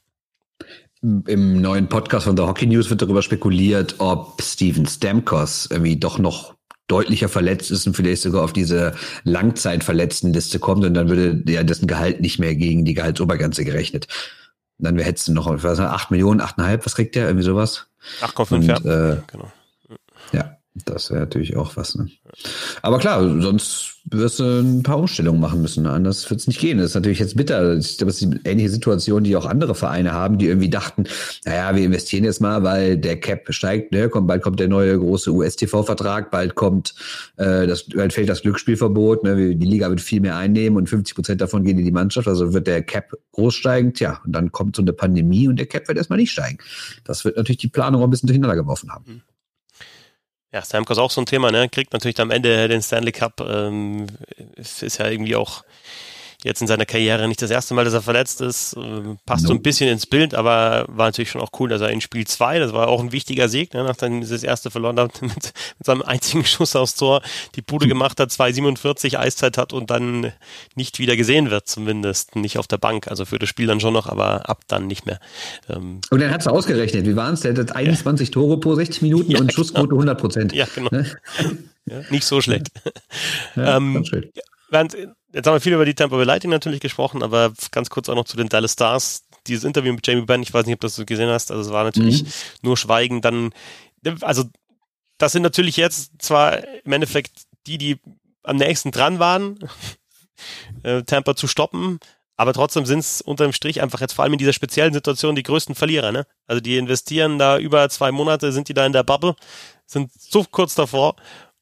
Im 1.01 1.61
neuen 1.61 1.89
Podcast 1.89 2.25
von 2.25 2.35
The 2.35 2.43
Hockey 2.43 2.65
News 2.65 2.89
wird 2.89 3.01
darüber 3.01 3.21
spekuliert, 3.21 3.95
ob 3.99 4.41
Steven 4.41 4.85
Stamkos 4.85 5.67
irgendwie 5.69 5.95
doch 5.95 6.17
noch 6.17 6.55
deutlicher 6.87 7.29
verletzt 7.29 7.69
ist 7.69 7.85
und 7.85 7.95
vielleicht 7.95 8.21
sogar 8.21 8.43
auf 8.43 8.53
diese 8.53 8.95
Langzeitverletztenliste 9.23 10.59
kommt 10.59 10.85
und 10.85 10.93
dann 10.93 11.09
würde 11.09 11.43
ja 11.51 11.63
dessen 11.63 11.87
Gehalt 11.87 12.21
nicht 12.21 12.39
mehr 12.39 12.55
gegen 12.55 12.85
die 12.85 12.93
Gehaltsobergrenze 12.93 13.63
gerechnet. 13.65 14.07
Und 14.79 14.85
dann 14.85 14.97
hättest 14.97 15.27
du 15.27 15.33
noch, 15.33 15.51
nicht, 15.51 15.65
8 15.65 16.11
Millionen, 16.11 16.41
8,5, 16.41 16.85
was 16.85 16.95
kriegt 16.95 17.15
der? 17.15 17.27
Irgendwie 17.27 17.45
sowas? 17.45 17.87
8,5, 18.21 18.63
ja. 18.63 18.75
Äh, 18.77 19.21
genau. 19.27 19.51
Ja, 20.31 20.56
das 20.85 21.09
wäre 21.09 21.21
natürlich 21.21 21.55
auch 21.57 21.75
was. 21.77 21.95
Ne? 21.95 22.09
Aber 22.81 22.99
klar, 22.99 23.21
sonst 23.41 23.97
wirst 24.09 24.39
du 24.39 24.43
ein 24.61 24.83
paar 24.83 24.99
Umstellungen 24.99 25.41
machen 25.41 25.61
müssen. 25.61 25.85
Anders 25.85 26.29
wird 26.29 26.39
es 26.39 26.47
nicht 26.47 26.59
gehen. 26.59 26.77
Das 26.77 26.87
ist 26.87 26.95
natürlich 26.95 27.19
jetzt 27.19 27.35
bitter. 27.35 27.77
Ich 27.77 27.97
glaube, 27.97 28.11
das 28.11 28.21
ist 28.21 28.31
eine 28.31 28.39
ähnliche 28.45 28.69
Situation, 28.69 29.23
die 29.23 29.35
auch 29.35 29.45
andere 29.45 29.75
Vereine 29.75 30.13
haben, 30.13 30.37
die 30.37 30.47
irgendwie 30.47 30.69
dachten, 30.69 31.05
naja, 31.45 31.75
wir 31.75 31.83
investieren 31.83 32.23
jetzt 32.23 32.39
mal, 32.39 32.63
weil 32.63 32.97
der 32.97 33.19
Cap 33.19 33.45
steigt, 33.49 33.91
ne? 33.91 34.07
kommt, 34.07 34.27
bald 34.27 34.41
kommt 34.41 34.59
der 34.59 34.69
neue 34.69 34.97
große 34.97 35.31
US-TV-Vertrag, 35.31 36.31
bald 36.31 36.55
kommt 36.55 36.95
äh, 37.35 37.67
das, 37.67 37.83
bald 37.83 38.13
fällt 38.13 38.29
das 38.29 38.41
Glücksspielverbot, 38.43 39.23
ne? 39.23 39.55
die 39.55 39.67
Liga 39.67 39.89
wird 39.89 39.99
viel 39.99 40.21
mehr 40.21 40.37
einnehmen 40.37 40.77
und 40.77 40.87
50 40.87 41.15
Prozent 41.15 41.41
davon 41.41 41.63
gehen 41.63 41.77
in 41.77 41.85
die 41.85 41.91
Mannschaft, 41.91 42.27
also 42.27 42.53
wird 42.53 42.67
der 42.67 42.83
Cap 42.83 43.11
groß 43.33 43.55
steigen. 43.55 43.93
Tja, 43.93 44.21
und 44.25 44.31
dann 44.31 44.51
kommt 44.51 44.77
so 44.77 44.81
eine 44.81 44.93
Pandemie 44.93 45.47
und 45.47 45.57
der 45.57 45.65
Cap 45.65 45.87
wird 45.87 45.97
erstmal 45.97 46.17
nicht 46.17 46.31
steigen. 46.31 46.59
Das 47.03 47.25
wird 47.25 47.35
natürlich 47.35 47.57
die 47.57 47.67
Planung 47.67 48.01
auch 48.01 48.07
ein 48.07 48.09
bisschen 48.09 48.27
durcheinander 48.27 48.55
geworfen 48.55 48.91
haben. 48.91 49.23
Ja, 50.57 50.65
Stamkos 50.65 50.97
auch 50.97 51.11
so 51.11 51.21
ein 51.21 51.27
Thema, 51.27 51.51
ne? 51.51 51.69
Kriegt 51.69 51.93
natürlich 51.93 52.19
am 52.19 52.31
Ende 52.31 52.67
den 52.67 52.81
Stanley 52.81 53.11
Cup. 53.11 53.41
Ähm, 53.41 54.07
ist 54.55 54.97
ja 54.97 55.07
irgendwie 55.07 55.35
auch 55.35 55.63
jetzt 56.43 56.61
in 56.61 56.67
seiner 56.67 56.85
Karriere 56.85 57.27
nicht 57.27 57.41
das 57.41 57.49
erste 57.49 57.73
Mal, 57.73 57.83
dass 57.83 57.93
er 57.93 58.01
verletzt 58.01 58.41
ist. 58.41 58.75
Passt 59.25 59.43
no. 59.43 59.49
so 59.49 59.53
ein 59.53 59.61
bisschen 59.61 59.89
ins 59.89 60.05
Bild, 60.05 60.35
aber 60.35 60.85
war 60.87 61.07
natürlich 61.07 61.31
schon 61.31 61.41
auch 61.41 61.49
cool, 61.59 61.69
dass 61.69 61.81
er 61.81 61.89
in 61.89 61.99
Spiel 61.99 62.27
2, 62.27 62.59
das 62.59 62.73
war 62.73 62.87
auch 62.89 63.01
ein 63.01 63.11
wichtiger 63.11 63.49
Sieg, 63.49 63.73
ne, 63.73 63.83
nachdem 63.83 64.21
er 64.21 64.27
das 64.27 64.43
erste 64.43 64.69
verloren 64.69 64.99
hat, 64.99 65.21
mit, 65.21 65.33
mit 65.33 65.85
seinem 65.85 66.03
einzigen 66.03 66.45
Schuss 66.45 66.75
aufs 66.75 66.95
Tor 66.95 67.21
die 67.55 67.61
Bude 67.61 67.85
hm. 67.85 67.89
gemacht 67.89 68.19
hat, 68.19 68.29
2,47 68.29 69.17
Eiszeit 69.17 69.57
hat 69.57 69.73
und 69.73 69.89
dann 69.89 70.31
nicht 70.75 70.99
wieder 70.99 71.15
gesehen 71.15 71.49
wird, 71.49 71.67
zumindest 71.67 72.35
nicht 72.35 72.59
auf 72.59 72.67
der 72.67 72.77
Bank. 72.77 73.07
Also 73.07 73.25
für 73.25 73.39
das 73.39 73.49
Spiel 73.49 73.65
dann 73.65 73.79
schon 73.79 73.93
noch, 73.93 74.07
aber 74.07 74.47
ab 74.47 74.61
dann 74.67 74.85
nicht 74.85 75.05
mehr. 75.05 75.19
Ähm, 75.69 76.01
und 76.11 76.21
dann 76.21 76.31
hat 76.31 76.41
es 76.41 76.47
ausgerechnet, 76.47 77.05
wie 77.07 77.15
waren 77.15 77.33
es? 77.33 77.41
Der 77.41 77.55
hat 77.55 77.75
21 77.75 78.27
ja. 78.27 78.33
Tore 78.33 78.59
pro 78.59 78.75
60 78.75 79.01
Minuten 79.01 79.31
ja, 79.31 79.39
und 79.39 79.51
Schussquote 79.51 79.87
genau. 79.87 80.01
100 80.01 80.19
Prozent. 80.19 80.53
Ja, 80.53 80.67
genau. 80.73 80.89
Ne? 80.91 81.05
Ja, 81.89 82.01
nicht 82.09 82.25
so 82.25 82.41
schlecht. 82.41 82.67
Ja, 83.55 83.77
ähm, 83.77 84.03
während 84.69 84.95
Jetzt 85.33 85.45
haben 85.45 85.55
wir 85.55 85.61
viel 85.61 85.73
über 85.73 85.85
die 85.85 85.93
Tampa 85.93 86.15
Bay 86.15 86.25
Lightning 86.25 86.51
natürlich 86.51 86.79
gesprochen, 86.79 87.21
aber 87.21 87.53
ganz 87.71 87.89
kurz 87.89 88.07
auch 88.07 88.15
noch 88.15 88.25
zu 88.25 88.37
den 88.37 88.47
Dallas 88.47 88.73
Stars. 88.73 89.23
Dieses 89.45 89.65
Interview 89.65 89.93
mit 89.93 90.07
Jamie 90.07 90.25
Benn, 90.25 90.41
ich 90.41 90.53
weiß 90.53 90.65
nicht, 90.65 90.75
ob 90.75 90.79
du 90.79 90.87
das 90.87 91.05
gesehen 91.05 91.29
hast, 91.29 91.51
also 91.51 91.61
es 91.61 91.69
war 91.71 91.83
natürlich 91.83 92.23
mhm. 92.23 92.29
nur 92.61 92.77
Schweigen. 92.77 93.21
Dann, 93.21 93.51
also 94.21 94.45
das 95.17 95.33
sind 95.33 95.43
natürlich 95.43 95.77
jetzt 95.77 96.13
zwar 96.21 96.63
im 96.83 96.91
Endeffekt 96.91 97.43
die, 97.67 97.77
die 97.77 97.99
am 98.43 98.55
nächsten 98.55 98.91
dran 98.91 99.19
waren, 99.19 99.59
äh, 100.83 101.03
Tampa 101.03 101.35
zu 101.35 101.47
stoppen, 101.47 101.99
aber 102.37 102.53
trotzdem 102.53 102.85
sind 102.85 102.99
es 102.99 103.21
unterm 103.21 103.51
Strich 103.51 103.81
einfach 103.81 103.99
jetzt 103.99 104.13
vor 104.13 104.23
allem 104.23 104.33
in 104.33 104.39
dieser 104.39 104.53
speziellen 104.53 104.93
Situation 104.93 105.35
die 105.35 105.43
größten 105.43 105.75
Verlierer. 105.75 106.11
Ne? 106.13 106.25
Also 106.45 106.61
die 106.61 106.77
investieren 106.77 107.37
da 107.37 107.57
über 107.57 107.89
zwei 107.89 108.11
Monate, 108.11 108.53
sind 108.53 108.69
die 108.69 108.73
da 108.73 108.85
in 108.85 108.93
der 108.93 109.03
Bubble, 109.03 109.35
sind 109.85 110.11
so 110.13 110.45
kurz 110.49 110.73
davor 110.73 111.15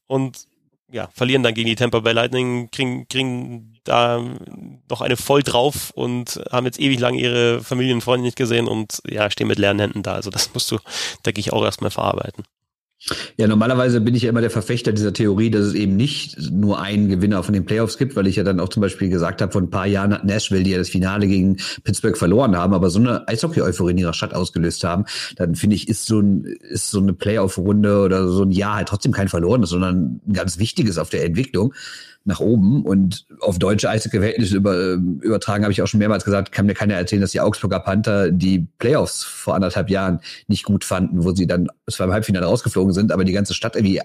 und 0.06 0.46
ja, 0.90 1.08
verlieren 1.14 1.42
dann 1.42 1.54
gegen 1.54 1.68
die 1.68 1.74
Tampa 1.74 2.00
Bay 2.00 2.12
Lightning, 2.12 2.70
kriegen, 2.70 3.08
kriegen 3.08 3.78
da 3.84 4.22
noch 4.88 5.00
eine 5.00 5.16
voll 5.16 5.42
drauf 5.42 5.90
und 5.94 6.40
haben 6.50 6.66
jetzt 6.66 6.80
ewig 6.80 7.00
lang 7.00 7.14
ihre 7.14 7.62
Familien 7.62 7.96
und 7.96 8.02
Freunde 8.02 8.24
nicht 8.24 8.36
gesehen 8.36 8.68
und 8.68 9.00
ja, 9.08 9.30
stehen 9.30 9.48
mit 9.48 9.58
leeren 9.58 9.78
Händen 9.78 10.02
da. 10.02 10.14
Also 10.14 10.30
das 10.30 10.52
musst 10.54 10.70
du, 10.70 10.78
denke 11.24 11.40
ich, 11.40 11.52
auch 11.52 11.64
erstmal 11.64 11.90
verarbeiten. 11.90 12.44
Ja, 13.36 13.46
normalerweise 13.46 14.00
bin 14.00 14.14
ich 14.14 14.22
ja 14.22 14.30
immer 14.30 14.40
der 14.40 14.50
Verfechter 14.50 14.92
dieser 14.92 15.12
Theorie, 15.12 15.50
dass 15.50 15.66
es 15.66 15.74
eben 15.74 15.96
nicht 15.96 16.50
nur 16.50 16.80
einen 16.80 17.08
Gewinner 17.08 17.42
von 17.42 17.52
den 17.52 17.66
Playoffs 17.66 17.98
gibt, 17.98 18.16
weil 18.16 18.26
ich 18.26 18.36
ja 18.36 18.42
dann 18.42 18.58
auch 18.58 18.70
zum 18.70 18.80
Beispiel 18.80 19.10
gesagt 19.10 19.42
habe, 19.42 19.52
vor 19.52 19.60
ein 19.60 19.70
paar 19.70 19.86
Jahren 19.86 20.14
hat 20.14 20.24
Nashville, 20.24 20.62
die 20.62 20.70
ja 20.70 20.78
das 20.78 20.88
Finale 20.88 21.26
gegen 21.26 21.58
Pittsburgh 21.84 22.16
verloren 22.16 22.56
haben, 22.56 22.72
aber 22.72 22.88
so 22.90 22.98
eine 22.98 23.28
Eishockey-Euphorie 23.28 23.92
in 23.92 23.98
ihrer 23.98 24.14
Stadt 24.14 24.34
ausgelöst 24.34 24.82
haben, 24.82 25.04
dann 25.36 25.54
finde 25.54 25.76
ich, 25.76 25.88
ist 25.88 26.06
so, 26.06 26.20
ein, 26.20 26.44
ist 26.44 26.90
so 26.90 26.98
eine 26.98 27.12
Playoff-Runde 27.12 28.00
oder 28.00 28.28
so 28.28 28.42
ein 28.42 28.50
Jahr 28.50 28.76
halt 28.76 28.88
trotzdem 28.88 29.12
kein 29.12 29.28
verlorenes, 29.28 29.70
sondern 29.70 30.20
ein 30.26 30.32
ganz 30.32 30.58
wichtiges 30.58 30.98
auf 30.98 31.10
der 31.10 31.24
Entwicklung 31.24 31.74
nach 32.26 32.40
oben. 32.40 32.84
Und 32.84 33.26
auf 33.40 33.58
deutsche 33.58 33.88
Eishockey-Verhältnisse 33.88 34.56
über, 34.56 34.94
übertragen 34.94 35.64
habe 35.64 35.72
ich 35.72 35.82
auch 35.82 35.86
schon 35.86 35.98
mehrmals 35.98 36.24
gesagt, 36.24 36.52
kann 36.52 36.66
mir 36.66 36.74
keiner 36.74 36.94
erzählen, 36.94 37.22
dass 37.22 37.32
die 37.32 37.40
Augsburger 37.40 37.80
Panther 37.80 38.30
die 38.30 38.66
Playoffs 38.78 39.24
vor 39.24 39.54
anderthalb 39.54 39.90
Jahren 39.90 40.20
nicht 40.48 40.64
gut 40.64 40.84
fanden, 40.84 41.24
wo 41.24 41.34
sie 41.34 41.46
dann 41.46 41.68
zwar 41.90 42.06
im 42.06 42.12
Halbfinale 42.12 42.46
rausgeflogen 42.46 42.92
sind, 42.92 43.12
aber 43.12 43.24
die 43.24 43.32
ganze 43.32 43.54
Stadt 43.54 43.76
irgendwie 43.76 44.00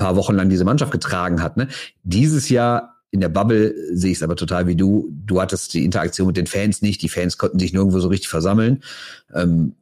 paar 0.00 0.16
Wochen 0.16 0.34
lang 0.34 0.48
diese 0.48 0.64
Mannschaft 0.64 0.92
getragen 0.92 1.42
hat. 1.42 1.56
Ne? 1.56 1.68
Dieses 2.02 2.48
Jahr 2.48 2.96
in 3.10 3.20
der 3.20 3.28
Bubble 3.28 3.74
sehe 3.92 4.12
ich 4.12 4.18
es 4.18 4.22
aber 4.22 4.36
total 4.36 4.66
wie 4.66 4.76
du. 4.76 5.08
Du 5.12 5.40
hattest 5.40 5.74
die 5.74 5.84
Interaktion 5.84 6.28
mit 6.28 6.36
den 6.36 6.46
Fans 6.46 6.80
nicht. 6.80 7.02
Die 7.02 7.08
Fans 7.08 7.38
konnten 7.38 7.58
sich 7.58 7.72
nirgendwo 7.72 8.00
so 8.00 8.08
richtig 8.08 8.28
versammeln. 8.28 8.82
Ähm, 9.34 9.74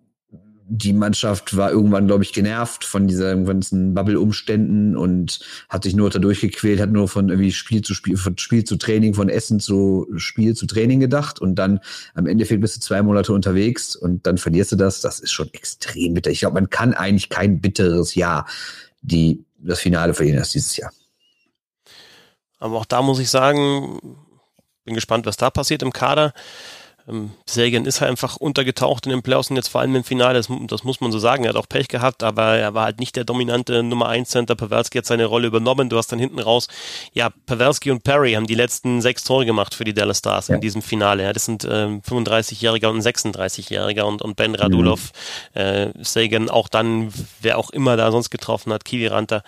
die 0.70 0.92
Mannschaft 0.92 1.56
war 1.56 1.70
irgendwann, 1.70 2.06
glaube 2.06 2.24
ich, 2.24 2.32
genervt 2.32 2.84
von 2.84 3.06
dieser 3.06 3.36
ganzen 3.36 3.94
Bubble-Umständen 3.94 4.96
und 4.96 5.40
hat 5.68 5.84
sich 5.84 5.96
nur 5.96 6.10
da 6.10 6.18
durchgequält, 6.18 6.80
hat 6.80 6.90
nur 6.90 7.08
von 7.08 7.30
irgendwie 7.30 7.52
Spiel 7.52 7.82
zu 7.82 7.94
Spiel, 7.94 8.16
von 8.16 8.36
Spiel 8.36 8.64
zu 8.64 8.76
Training, 8.76 9.14
von 9.14 9.28
Essen 9.28 9.60
zu 9.60 10.06
Spiel 10.16 10.54
zu 10.54 10.66
Training 10.66 11.00
gedacht 11.00 11.40
und 11.40 11.54
dann 11.54 11.80
am 12.14 12.26
Endeffekt 12.26 12.60
bist 12.60 12.76
du 12.76 12.80
zwei 12.80 13.02
Monate 13.02 13.32
unterwegs 13.32 13.96
und 13.96 14.26
dann 14.26 14.38
verlierst 14.38 14.72
du 14.72 14.76
das. 14.76 15.00
Das 15.00 15.20
ist 15.20 15.32
schon 15.32 15.48
extrem 15.54 16.14
bitter. 16.14 16.30
Ich 16.30 16.40
glaube, 16.40 16.54
man 16.54 16.70
kann 16.70 16.92
eigentlich 16.94 17.30
kein 17.30 17.60
bitteres 17.60 18.14
Jahr 18.14 18.46
die 19.02 19.44
das 19.58 19.80
Finale 19.80 20.14
verlieren 20.14 20.38
als 20.38 20.50
dieses 20.50 20.76
Jahr. 20.76 20.92
Aber 22.58 22.76
auch 22.76 22.84
da 22.84 23.02
muss 23.02 23.18
ich 23.18 23.30
sagen, 23.30 24.00
bin 24.84 24.94
gespannt, 24.94 25.26
was 25.26 25.36
da 25.36 25.50
passiert 25.50 25.82
im 25.82 25.92
Kader. 25.92 26.32
Ähm, 27.08 27.30
Sagan 27.46 27.86
ist 27.86 28.00
halt 28.00 28.10
einfach 28.10 28.36
untergetaucht 28.36 29.06
in 29.06 29.10
den 29.10 29.22
Playoffs 29.22 29.50
und 29.50 29.56
jetzt 29.56 29.68
vor 29.68 29.80
allem 29.80 29.94
im 29.96 30.04
Finale, 30.04 30.34
das, 30.34 30.48
das, 30.66 30.84
muss 30.84 31.00
man 31.00 31.12
so 31.12 31.18
sagen. 31.18 31.44
Er 31.44 31.50
hat 31.50 31.56
auch 31.56 31.68
Pech 31.68 31.88
gehabt, 31.88 32.22
aber 32.22 32.56
er 32.56 32.74
war 32.74 32.84
halt 32.84 33.00
nicht 33.00 33.16
der 33.16 33.24
dominante 33.24 33.82
Nummer 33.82 34.08
1 34.08 34.28
Center. 34.28 34.54
Pavelski 34.54 34.98
hat 34.98 35.06
seine 35.06 35.26
Rolle 35.26 35.46
übernommen. 35.46 35.88
Du 35.88 35.96
hast 35.96 36.12
dann 36.12 36.18
hinten 36.18 36.38
raus, 36.38 36.68
ja, 37.12 37.30
Pavelski 37.46 37.90
und 37.90 38.04
Perry 38.04 38.32
haben 38.32 38.46
die 38.46 38.54
letzten 38.54 39.00
sechs 39.00 39.24
Tore 39.24 39.46
gemacht 39.46 39.74
für 39.74 39.84
die 39.84 39.94
Dallas 39.94 40.18
Stars 40.18 40.48
ja. 40.48 40.56
in 40.56 40.60
diesem 40.60 40.82
Finale. 40.82 41.22
Ja, 41.22 41.32
das 41.32 41.44
sind 41.44 41.66
ähm, 41.70 42.02
35-Jähriger 42.02 42.88
und 42.88 43.00
36-Jähriger 43.00 44.02
und, 44.02 44.22
und 44.22 44.36
Ben 44.36 44.54
Radulov, 44.54 45.12
mhm. 45.54 45.60
äh, 45.60 45.92
Sagan, 46.02 46.50
auch 46.50 46.68
dann, 46.68 47.12
wer 47.40 47.58
auch 47.58 47.70
immer 47.70 47.96
da 47.96 48.10
sonst 48.10 48.30
getroffen 48.30 48.72
hat, 48.72 48.84
Kiviranta 48.84 49.42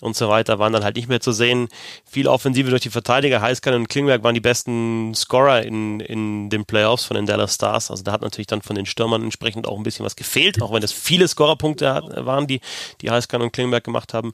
und 0.00 0.16
so 0.16 0.28
weiter, 0.28 0.58
waren 0.58 0.72
dann 0.72 0.84
halt 0.84 0.96
nicht 0.96 1.08
mehr 1.08 1.20
zu 1.20 1.32
sehen. 1.32 1.68
Viel 2.04 2.26
Offensive 2.26 2.70
durch 2.70 2.82
die 2.82 2.90
Verteidiger. 2.90 3.40
Heißkan 3.40 3.74
und 3.74 3.88
Klingberg 3.88 4.24
waren 4.24 4.34
die 4.34 4.40
besten 4.40 5.14
Scorer 5.14 5.62
in, 5.62 6.00
in 6.00 6.50
den 6.50 6.64
Playoffs 6.64 7.01
von 7.04 7.16
den 7.16 7.26
Dallas 7.26 7.54
Stars. 7.54 7.90
Also 7.90 8.02
da 8.02 8.12
hat 8.12 8.22
natürlich 8.22 8.46
dann 8.46 8.62
von 8.62 8.76
den 8.76 8.86
Stürmern 8.86 9.22
entsprechend 9.22 9.66
auch 9.66 9.76
ein 9.76 9.82
bisschen 9.82 10.04
was 10.04 10.16
gefehlt, 10.16 10.62
auch 10.62 10.72
wenn 10.72 10.80
das 10.80 10.92
viele 10.92 11.28
Scorerpunkte 11.28 12.02
waren, 12.16 12.46
die, 12.46 12.60
die 13.00 13.10
Heißkan 13.10 13.42
und 13.42 13.52
Klingberg 13.52 13.84
gemacht 13.84 14.14
haben. 14.14 14.32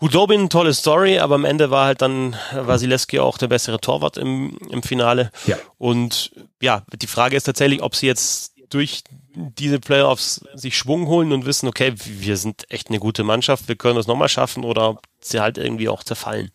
Hudobin, 0.00 0.48
tolle 0.48 0.74
Story, 0.74 1.18
aber 1.18 1.34
am 1.34 1.44
Ende 1.44 1.70
war 1.70 1.86
halt 1.86 2.02
dann 2.02 2.36
Wasilewski 2.52 3.18
auch 3.18 3.36
der 3.36 3.48
bessere 3.48 3.80
Torwart 3.80 4.16
im, 4.16 4.56
im 4.70 4.82
Finale. 4.82 5.32
Ja. 5.46 5.56
Und 5.76 6.30
ja, 6.60 6.82
die 6.94 7.08
Frage 7.08 7.36
ist 7.36 7.44
tatsächlich, 7.44 7.82
ob 7.82 7.96
sie 7.96 8.06
jetzt 8.06 8.52
durch 8.70 9.02
diese 9.34 9.80
Playoffs 9.80 10.44
sich 10.54 10.76
Schwung 10.76 11.06
holen 11.06 11.32
und 11.32 11.46
wissen, 11.46 11.68
okay, 11.68 11.94
wir 11.96 12.36
sind 12.36 12.70
echt 12.70 12.88
eine 12.88 12.98
gute 12.98 13.24
Mannschaft, 13.24 13.66
wir 13.66 13.76
können 13.76 13.96
das 13.96 14.06
nochmal 14.06 14.28
schaffen 14.28 14.64
oder 14.64 14.90
ob 14.90 15.02
sie 15.20 15.40
halt 15.40 15.58
irgendwie 15.58 15.88
auch 15.88 16.04
zerfallen. 16.04 16.50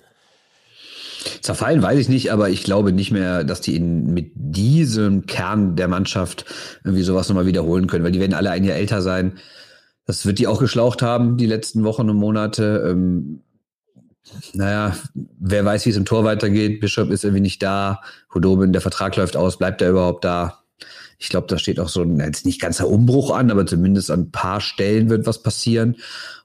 Zerfallen 1.41 1.81
weiß 1.81 1.99
ich 1.99 2.09
nicht, 2.09 2.31
aber 2.31 2.49
ich 2.49 2.63
glaube 2.63 2.91
nicht 2.91 3.11
mehr, 3.11 3.43
dass 3.43 3.61
die 3.61 3.75
in, 3.75 4.13
mit 4.13 4.31
diesem 4.35 5.25
Kern 5.25 5.75
der 5.75 5.87
Mannschaft 5.87 6.45
irgendwie 6.83 7.03
sowas 7.03 7.29
nochmal 7.29 7.45
wiederholen 7.45 7.87
können, 7.87 8.03
weil 8.03 8.11
die 8.11 8.19
werden 8.19 8.33
alle 8.33 8.51
ein 8.51 8.63
Jahr 8.63 8.77
älter 8.77 9.01
sein. 9.01 9.33
Das 10.05 10.25
wird 10.25 10.39
die 10.39 10.47
auch 10.47 10.59
geschlaucht 10.59 11.01
haben, 11.01 11.37
die 11.37 11.45
letzten 11.45 11.83
Wochen 11.83 12.09
und 12.09 12.17
Monate. 12.17 12.85
Ähm, 12.89 13.41
naja, 14.53 14.95
wer 15.13 15.65
weiß, 15.65 15.85
wie 15.85 15.89
es 15.89 15.97
im 15.97 16.05
Tor 16.05 16.23
weitergeht. 16.23 16.79
Bishop 16.79 17.09
ist 17.11 17.23
irgendwie 17.23 17.41
nicht 17.41 17.61
da. 17.61 18.01
Hudobin, 18.33 18.73
der 18.73 18.81
Vertrag 18.81 19.15
läuft 19.15 19.35
aus. 19.35 19.57
Bleibt 19.57 19.81
er 19.81 19.91
überhaupt 19.91 20.25
da? 20.25 20.63
Ich 21.19 21.29
glaube, 21.29 21.47
da 21.47 21.57
steht 21.57 21.79
auch 21.79 21.89
so 21.89 22.01
ein, 22.01 22.19
jetzt 22.19 22.45
nicht 22.45 22.59
ganzer 22.59 22.87
Umbruch 22.87 23.31
an, 23.31 23.49
aber 23.51 23.65
zumindest 23.65 24.11
an 24.11 24.21
ein 24.21 24.31
paar 24.31 24.59
Stellen 24.59 25.09
wird 25.09 25.25
was 25.25 25.41
passieren. 25.41 25.97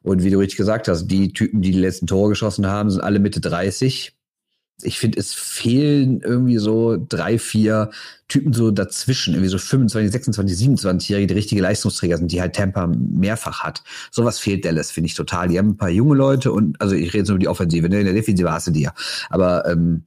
Und 0.02 0.22
wie 0.22 0.30
du 0.30 0.38
richtig 0.38 0.56
gesagt 0.56 0.88
hast, 0.88 1.08
die 1.08 1.32
Typen, 1.32 1.62
die 1.62 1.72
die 1.72 1.80
letzten 1.80 2.06
Tore 2.06 2.30
geschossen 2.30 2.66
haben, 2.66 2.90
sind 2.90 3.00
alle 3.00 3.18
Mitte 3.18 3.40
30. 3.40 4.17
Ich 4.82 4.98
finde, 4.98 5.18
es 5.18 5.34
fehlen 5.34 6.20
irgendwie 6.20 6.58
so 6.58 6.96
drei, 6.96 7.38
vier 7.38 7.90
Typen 8.28 8.52
so 8.52 8.70
dazwischen, 8.70 9.34
irgendwie 9.34 9.50
so 9.50 9.58
25, 9.58 10.12
26, 10.12 10.68
27-Jährige, 10.68 11.26
die 11.26 11.34
richtige 11.34 11.62
Leistungsträger 11.62 12.18
sind, 12.18 12.30
die 12.30 12.40
halt 12.40 12.54
Tampa 12.54 12.86
mehrfach 12.86 13.64
hat. 13.64 13.82
Sowas 14.10 14.38
fehlt 14.38 14.64
Dallas, 14.64 14.90
finde 14.90 15.06
ich 15.06 15.14
total. 15.14 15.48
Die 15.48 15.58
haben 15.58 15.70
ein 15.70 15.76
paar 15.76 15.88
junge 15.88 16.14
Leute 16.14 16.52
und, 16.52 16.80
also 16.80 16.94
ich 16.94 17.08
rede 17.08 17.18
jetzt 17.18 17.28
über 17.30 17.38
die 17.38 17.48
Offensive, 17.48 17.88
ne? 17.88 18.00
in 18.00 18.04
der 18.04 18.14
Defensive 18.14 18.52
hast 18.52 18.68
du 18.68 18.70
die 18.70 18.82
ja. 18.82 18.94
Aber 19.30 19.66
ähm, 19.66 20.04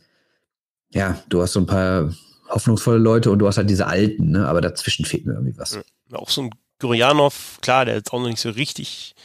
ja, 0.91 1.21
du 1.29 1.41
hast 1.41 1.53
so 1.53 1.59
ein 1.59 1.65
paar 1.65 2.13
hoffnungsvolle 2.49 2.99
Leute 2.99 3.31
und 3.31 3.39
du 3.39 3.47
hast 3.47 3.57
halt 3.57 3.69
diese 3.69 3.87
alten, 3.87 4.31
ne? 4.31 4.47
aber 4.47 4.61
dazwischen 4.61 5.05
fehlt 5.05 5.25
mir 5.25 5.33
irgendwie 5.33 5.57
was. 5.57 5.79
Auch 6.13 6.29
so 6.29 6.43
ein 6.43 6.51
Gurjanov, 6.79 7.59
klar, 7.61 7.85
der 7.85 7.97
ist 7.97 8.13
auch 8.13 8.19
noch 8.19 8.27
nicht 8.27 8.41
so 8.41 8.49
richtig 8.49 9.15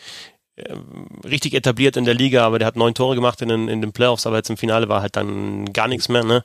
richtig 1.25 1.55
etabliert 1.55 1.97
in 1.97 2.05
der 2.05 2.14
Liga, 2.14 2.45
aber 2.47 2.59
der 2.59 2.66
hat 2.66 2.77
neun 2.77 2.95
Tore 2.95 3.14
gemacht 3.14 3.42
in 3.42 3.49
den, 3.49 3.69
in 3.69 3.81
den 3.81 3.92
Playoffs, 3.92 4.27
aber 4.27 4.37
jetzt 4.37 4.51
im 4.51 4.57
Finale 4.57 4.88
war 4.88 5.03
halt 5.03 5.16
dann 5.16 5.73
gar 5.73 5.88
nichts 5.88 6.09
mehr, 6.09 6.25
ne? 6.25 6.45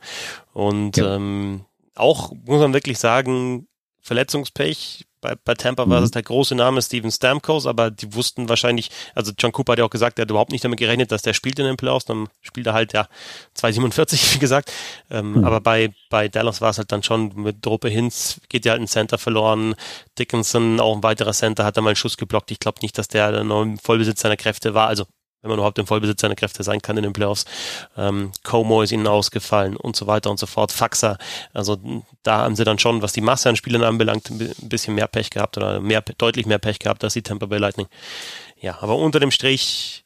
Und 0.53 0.97
ja. 0.97 1.15
ähm, 1.15 1.65
auch, 1.95 2.31
muss 2.45 2.59
man 2.59 2.73
wirklich 2.73 2.99
sagen, 2.99 3.67
Verletzungspech 4.01 5.05
bei, 5.21 5.35
bei 5.35 5.53
Tampa 5.53 5.87
war 5.87 5.99
mhm. 5.99 6.03
das 6.03 6.11
der 6.11 6.23
große 6.23 6.55
Name 6.55 6.81
Steven 6.81 7.11
Stamkos, 7.11 7.67
aber 7.67 7.91
die 7.91 8.13
wussten 8.15 8.49
wahrscheinlich, 8.49 8.89
also 9.13 9.31
John 9.37 9.51
Cooper 9.51 9.73
hat 9.73 9.79
ja 9.79 9.85
auch 9.85 9.91
gesagt, 9.91 10.17
er 10.17 10.23
hat 10.23 10.31
überhaupt 10.31 10.51
nicht 10.51 10.63
damit 10.63 10.79
gerechnet, 10.79 11.11
dass 11.11 11.21
der 11.21 11.33
spielt 11.33 11.59
in 11.59 11.65
den 11.65 11.77
Playoffs, 11.77 12.05
dann 12.05 12.27
spielt 12.41 12.67
er 12.67 12.73
halt 12.73 12.93
ja 12.93 13.07
2,47, 13.55 14.33
wie 14.35 14.39
gesagt. 14.39 14.71
Ähm, 15.09 15.33
mhm. 15.33 15.45
Aber 15.45 15.61
bei, 15.61 15.93
bei 16.09 16.27
Dallas 16.27 16.59
war 16.59 16.71
es 16.71 16.79
halt 16.79 16.91
dann 16.91 17.03
schon 17.03 17.33
mit 17.35 17.63
Druppe 17.63 17.89
Hinz 17.89 18.41
geht 18.49 18.65
ja 18.65 18.71
halt 18.71 18.81
ein 18.81 18.87
Center 18.87 19.17
verloren. 19.17 19.75
Dickinson, 20.17 20.79
auch 20.79 20.95
ein 20.95 21.03
weiterer 21.03 21.33
Center, 21.33 21.63
hat 21.63 21.77
da 21.77 21.81
mal 21.81 21.91
einen 21.91 21.95
Schuss 21.95 22.17
geblockt. 22.17 22.51
Ich 22.51 22.59
glaube 22.59 22.79
nicht, 22.81 22.97
dass 22.97 23.07
der 23.07 23.43
noch 23.43 23.61
im 23.61 23.77
Vollbesitz 23.77 24.21
seiner 24.21 24.37
Kräfte 24.37 24.73
war. 24.73 24.87
Also 24.87 25.05
wenn 25.41 25.49
man 25.49 25.59
überhaupt 25.59 25.79
im 25.79 25.87
Vollbesitz 25.87 26.21
seiner 26.21 26.35
Kräfte 26.35 26.63
sein 26.63 26.81
kann 26.81 26.97
in 26.97 27.03
den 27.03 27.13
Playoffs. 27.13 27.45
Ähm, 27.97 28.31
Como 28.43 28.81
ist 28.81 28.91
ihnen 28.91 29.07
ausgefallen 29.07 29.75
und 29.75 29.95
so 29.95 30.07
weiter 30.07 30.29
und 30.29 30.39
so 30.39 30.45
fort. 30.45 30.71
Faxa, 30.71 31.17
also 31.53 31.77
da 32.23 32.39
haben 32.39 32.55
sie 32.55 32.63
dann 32.63 32.79
schon, 32.79 33.01
was 33.01 33.13
die 33.13 33.21
Masse 33.21 33.49
an 33.49 33.55
Spielern 33.55 33.83
anbelangt, 33.83 34.29
ein 34.29 34.53
bisschen 34.61 34.95
mehr 34.95 35.07
Pech 35.07 35.29
gehabt 35.29 35.57
oder 35.57 35.79
mehr, 35.79 36.01
deutlich 36.17 36.45
mehr 36.45 36.59
Pech 36.59 36.79
gehabt 36.79 37.03
als 37.03 37.13
die 37.13 37.23
Tampa 37.23 37.45
Bay 37.45 37.59
Lightning. 37.59 37.87
Ja, 38.59 38.77
aber 38.81 38.95
unter 38.95 39.19
dem 39.19 39.31
Strich 39.31 40.05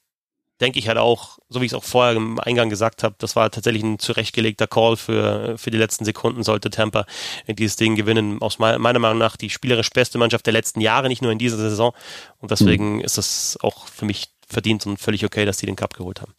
denke 0.62 0.80
ich 0.80 0.88
halt 0.88 0.98
auch, 0.98 1.38
so 1.50 1.60
wie 1.60 1.66
ich 1.66 1.74
es 1.74 1.78
auch 1.78 1.84
vorher 1.84 2.16
im 2.16 2.40
Eingang 2.40 2.70
gesagt 2.70 3.04
habe, 3.04 3.16
das 3.18 3.36
war 3.36 3.52
tatsächlich 3.52 3.84
ein 3.84 4.00
zurechtgelegter 4.00 4.68
Call 4.68 4.96
für, 4.96 5.58
für 5.58 5.70
die 5.70 5.78
letzten 5.78 6.06
Sekunden, 6.06 6.44
sollte 6.44 6.70
Tampa 6.70 7.06
dieses 7.48 7.76
Ding 7.76 7.96
gewinnen. 7.96 8.42
Aus 8.42 8.58
meiner 8.58 9.00
Meinung 9.00 9.18
nach 9.18 9.36
die 9.36 9.50
spielerisch 9.50 9.90
beste 9.90 10.18
Mannschaft 10.18 10.46
der 10.46 10.54
letzten 10.54 10.80
Jahre, 10.80 11.10
nicht 11.10 11.22
nur 11.22 11.32
in 11.32 11.40
dieser 11.40 11.58
Saison. 11.58 11.94
Und 12.40 12.52
deswegen 12.52 12.96
mhm. 12.96 13.02
ist 13.02 13.18
das 13.18 13.58
auch 13.62 13.88
für 13.88 14.06
mich 14.06 14.30
verdient 14.48 14.86
und 14.86 15.00
völlig 15.00 15.26
okay, 15.26 15.46
dass 15.46 15.58
die 15.58 15.66
den 15.66 15.76
Cup 15.76 15.96
geholt 15.96 16.22
haben. 16.22 16.34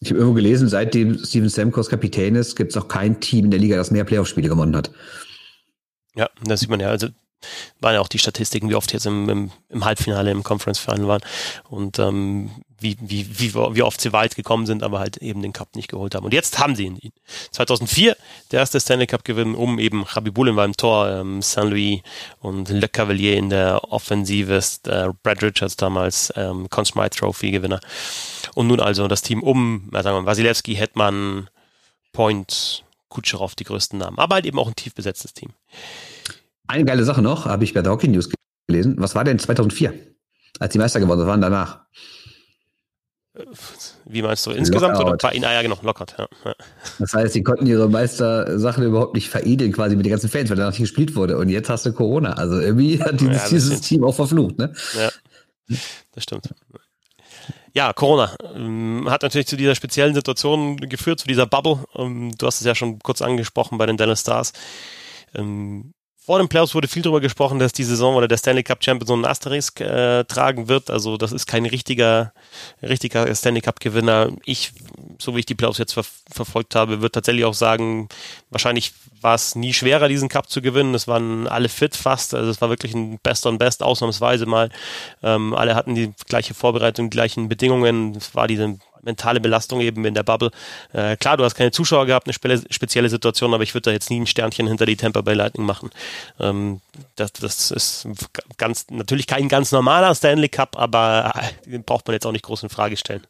Ich 0.00 0.10
habe 0.10 0.18
irgendwo 0.18 0.34
gelesen, 0.34 0.68
seitdem 0.68 1.16
Steven 1.18 1.48
Stamkos 1.48 1.88
Kapitän 1.88 2.34
ist, 2.34 2.56
gibt 2.56 2.72
es 2.72 2.76
auch 2.76 2.88
kein 2.88 3.20
Team 3.20 3.44
in 3.46 3.50
der 3.52 3.60
Liga, 3.60 3.76
das 3.76 3.90
mehr 3.92 4.04
Playoff-Spiele 4.04 4.48
gewonnen 4.48 4.74
hat. 4.74 4.90
Ja, 6.14 6.28
das 6.44 6.60
sieht 6.60 6.70
man 6.70 6.80
ja. 6.80 6.88
Also 6.88 7.08
waren 7.80 7.94
ja 7.94 8.00
auch 8.00 8.08
die 8.08 8.18
Statistiken, 8.18 8.68
wie 8.70 8.74
oft 8.74 8.92
jetzt 8.92 9.06
im, 9.06 9.28
im, 9.28 9.50
im 9.68 9.84
Halbfinale, 9.84 10.30
im 10.30 10.42
Conference 10.42 10.78
Final 10.78 11.08
waren 11.08 11.22
und 11.68 11.98
ähm, 11.98 12.50
wie, 12.82 12.96
wie, 13.00 13.26
wie, 13.38 13.54
wie 13.54 13.82
oft 13.82 14.00
sie 14.00 14.12
weit 14.12 14.34
gekommen 14.34 14.66
sind, 14.66 14.82
aber 14.82 14.98
halt 14.98 15.18
eben 15.18 15.42
den 15.42 15.52
Cup 15.52 15.76
nicht 15.76 15.88
geholt 15.88 16.14
haben. 16.14 16.24
Und 16.24 16.34
jetzt 16.34 16.58
haben 16.58 16.74
sie 16.74 16.86
ihn. 16.86 17.12
2004 17.52 18.16
der 18.50 18.60
erste 18.60 18.80
Stanley 18.80 19.06
Cup 19.06 19.24
Gewinn, 19.24 19.54
um 19.54 19.78
eben 19.78 20.02
Rabibulin 20.02 20.56
war 20.56 20.64
im 20.64 20.76
Tor, 20.76 21.08
ähm, 21.08 21.42
Saint 21.42 21.70
Louis 21.70 22.00
und 22.40 22.68
Le 22.68 22.88
Cavalier 22.88 23.36
in 23.36 23.50
der 23.50 23.92
Offensive, 23.92 24.60
äh, 24.86 25.08
Brad 25.22 25.42
Richards 25.42 25.76
damals 25.76 26.32
ähm, 26.36 26.68
Conn 26.68 26.84
Smythe 26.84 27.16
Trophy 27.16 27.52
Gewinner. 27.52 27.80
Und 28.54 28.66
nun 28.66 28.80
also 28.80 29.08
das 29.08 29.22
Team 29.22 29.42
um, 29.42 29.88
ja, 29.92 30.02
sagen 30.02 30.18
wir, 30.18 30.26
Wasilewski, 30.26 30.74
Hetman, 30.74 31.48
Point, 32.12 32.84
Kutscherow, 33.08 33.54
die 33.54 33.64
größten 33.64 33.98
Namen. 33.98 34.18
Aber 34.18 34.36
halt 34.36 34.46
eben 34.46 34.58
auch 34.58 34.68
ein 34.68 34.76
tief 34.76 34.94
besetztes 34.94 35.32
Team. 35.32 35.50
Eine 36.66 36.84
geile 36.84 37.04
Sache 37.04 37.22
noch, 37.22 37.46
habe 37.46 37.64
ich 37.64 37.74
bei 37.74 37.82
der 37.82 37.92
Hockey 37.92 38.08
News 38.08 38.30
gelesen. 38.68 38.96
Was 38.98 39.14
war 39.14 39.24
denn 39.24 39.38
2004, 39.38 39.92
als 40.58 40.72
die 40.72 40.78
Meister 40.78 41.00
geworden 41.00 41.26
waren 41.26 41.40
danach? 41.40 41.80
Wie 44.04 44.20
meinst 44.20 44.44
du, 44.44 44.50
insgesamt 44.50 44.98
Lockout. 44.98 45.24
oder 45.24 45.34
ihnen? 45.34 45.46
Ah 45.46 45.54
ja, 45.54 45.62
genau, 45.62 45.78
lockert. 45.82 46.16
Ja. 46.18 46.54
Das 46.98 47.14
heißt, 47.14 47.32
sie 47.32 47.42
konnten 47.42 47.66
ihre 47.66 47.88
Meistersachen 47.88 48.84
überhaupt 48.84 49.14
nicht 49.14 49.30
veredeln, 49.30 49.72
quasi 49.72 49.96
mit 49.96 50.04
den 50.04 50.10
ganzen 50.10 50.28
Fans, 50.28 50.50
weil 50.50 50.56
danach 50.58 50.72
nicht 50.72 50.80
gespielt 50.80 51.16
wurde. 51.16 51.38
Und 51.38 51.48
jetzt 51.48 51.70
hast 51.70 51.86
du 51.86 51.94
Corona. 51.94 52.34
Also 52.34 52.60
irgendwie 52.60 53.02
hat 53.02 53.20
dieses, 53.20 53.42
ja, 53.42 53.48
dieses 53.48 53.80
Team 53.80 54.04
auch 54.04 54.14
verflucht, 54.14 54.58
ne? 54.58 54.74
Ja, 54.94 55.10
das 56.12 56.24
stimmt. 56.24 56.50
Ja, 57.74 57.94
Corona 57.94 58.36
ähm, 58.54 59.06
hat 59.08 59.22
natürlich 59.22 59.46
zu 59.46 59.56
dieser 59.56 59.74
speziellen 59.74 60.14
Situation 60.14 60.76
geführt, 60.76 61.20
zu 61.20 61.26
dieser 61.26 61.46
Bubble. 61.46 61.78
Ähm, 61.94 62.32
du 62.36 62.46
hast 62.46 62.60
es 62.60 62.66
ja 62.66 62.74
schon 62.74 62.98
kurz 62.98 63.22
angesprochen 63.22 63.78
bei 63.78 63.86
den 63.86 63.96
Dallas 63.96 64.20
Stars. 64.20 64.52
Ähm, 65.34 65.94
vor 66.24 66.38
den 66.38 66.48
Playoffs 66.48 66.74
wurde 66.74 66.86
viel 66.86 67.02
darüber 67.02 67.20
gesprochen, 67.20 67.58
dass 67.58 67.72
die 67.72 67.82
Saison 67.82 68.14
oder 68.14 68.28
der 68.28 68.36
Stanley 68.36 68.62
Cup 68.62 68.84
Champion 68.84 69.08
so 69.08 69.14
einen 69.14 69.24
Asterisk 69.24 69.80
äh, 69.80 70.22
tragen 70.24 70.68
wird. 70.68 70.88
Also 70.88 71.16
das 71.16 71.32
ist 71.32 71.46
kein 71.46 71.66
richtiger, 71.66 72.32
richtiger 72.80 73.34
Stanley 73.34 73.60
Cup 73.60 73.80
Gewinner. 73.80 74.30
Ich, 74.44 74.72
so 75.18 75.34
wie 75.34 75.40
ich 75.40 75.46
die 75.46 75.56
Playoffs 75.56 75.78
jetzt 75.78 75.94
ver 75.94 76.04
verfolgt 76.30 76.76
habe, 76.76 77.02
würde 77.02 77.12
tatsächlich 77.12 77.44
auch 77.44 77.54
sagen, 77.54 78.08
wahrscheinlich 78.50 78.94
war 79.20 79.34
es 79.34 79.54
nie 79.54 79.72
schwerer, 79.72 80.08
diesen 80.08 80.28
Cup 80.28 80.48
zu 80.48 80.62
gewinnen. 80.62 80.94
Es 80.94 81.08
waren 81.08 81.46
alle 81.48 81.68
fit 81.68 81.96
fast. 81.96 82.34
Also 82.34 82.50
es 82.50 82.60
war 82.60 82.70
wirklich 82.70 82.94
ein 82.94 83.18
Best 83.18 83.44
on 83.44 83.58
Best, 83.58 83.82
ausnahmsweise 83.82 84.46
mal. 84.46 84.70
Ähm, 85.22 85.54
alle 85.54 85.74
hatten 85.74 85.94
die 85.94 86.12
gleiche 86.28 86.54
Vorbereitung, 86.54 87.10
die 87.10 87.16
gleichen 87.16 87.48
Bedingungen. 87.48 88.14
Es 88.14 88.34
war 88.34 88.46
diese 88.46 88.78
mentale 89.02 89.40
Belastung 89.40 89.80
eben 89.80 90.04
in 90.04 90.14
der 90.14 90.22
Bubble. 90.22 90.50
Äh, 90.92 91.16
klar, 91.16 91.36
du 91.36 91.44
hast 91.44 91.54
keine 91.54 91.70
Zuschauer 91.70 92.06
gehabt, 92.06 92.26
eine 92.26 92.62
spezielle 92.70 93.08
Situation, 93.08 93.52
aber 93.54 93.62
ich 93.62 93.74
würde 93.74 93.90
da 93.90 93.90
jetzt 93.92 94.10
nie 94.10 94.20
ein 94.20 94.26
Sternchen 94.26 94.66
hinter 94.66 94.86
die 94.86 94.96
Tampa 94.96 95.20
Bay 95.20 95.34
Lightning 95.34 95.66
machen. 95.66 95.90
Ähm, 96.40 96.80
das, 97.16 97.32
das 97.32 97.70
ist 97.70 98.08
ganz 98.56 98.86
natürlich 98.90 99.26
kein 99.26 99.48
ganz 99.48 99.72
normaler 99.72 100.14
Stanley 100.14 100.48
Cup, 100.48 100.78
aber 100.78 101.32
äh, 101.34 101.70
den 101.70 101.84
braucht 101.84 102.06
man 102.06 102.14
jetzt 102.14 102.26
auch 102.26 102.32
nicht 102.32 102.44
groß 102.44 102.62
in 102.62 102.68
Frage 102.68 102.96
stellen. 102.96 103.26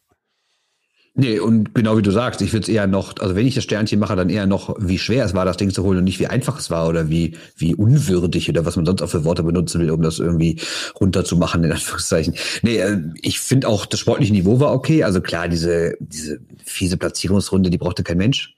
Nee, 1.15 1.39
und 1.39 1.75
genau 1.75 1.95
wie 1.95 2.01
du 2.01 2.09
sagst, 2.09 2.41
ich 2.41 2.53
würde 2.53 2.63
es 2.63 2.69
eher 2.69 2.87
noch, 2.87 3.13
also 3.19 3.35
wenn 3.35 3.45
ich 3.45 3.53
das 3.53 3.63
Sternchen 3.63 3.99
mache, 3.99 4.15
dann 4.15 4.31
eher 4.31 4.47
noch, 4.47 4.75
wie 4.79 4.97
schwer 4.97 5.23
es 5.25 5.35
war, 5.35 5.45
das 5.45 5.57
Ding 5.57 5.69
zu 5.69 5.83
holen 5.83 5.99
und 5.99 6.05
nicht 6.05 6.19
wie 6.19 6.25
einfach 6.25 6.57
es 6.57 6.71
war 6.71 6.87
oder 6.89 7.07
wie, 7.07 7.37
wie 7.55 7.75
unwürdig 7.75 8.49
oder 8.49 8.65
was 8.65 8.77
man 8.77 8.85
sonst 8.87 9.03
auch 9.03 9.09
für 9.09 9.23
Worte 9.23 9.43
benutzen 9.43 9.79
will, 9.79 9.91
um 9.91 10.01
das 10.01 10.17
irgendwie 10.17 10.59
runterzumachen, 10.99 11.63
in 11.63 11.71
Anführungszeichen. 11.71 12.33
Nee, 12.63 12.77
äh, 12.77 12.99
ich 13.21 13.39
finde 13.39 13.67
auch, 13.67 13.85
das 13.85 13.99
sportliche 13.99 14.33
Niveau 14.33 14.59
war 14.59 14.73
okay. 14.73 15.03
Also 15.03 15.21
klar, 15.21 15.47
diese, 15.47 15.95
diese 15.99 16.39
fiese 16.65 16.97
Platzierungsrunde, 16.97 17.69
die 17.69 17.77
brauchte 17.77 18.01
kein 18.01 18.17
Mensch. 18.17 18.55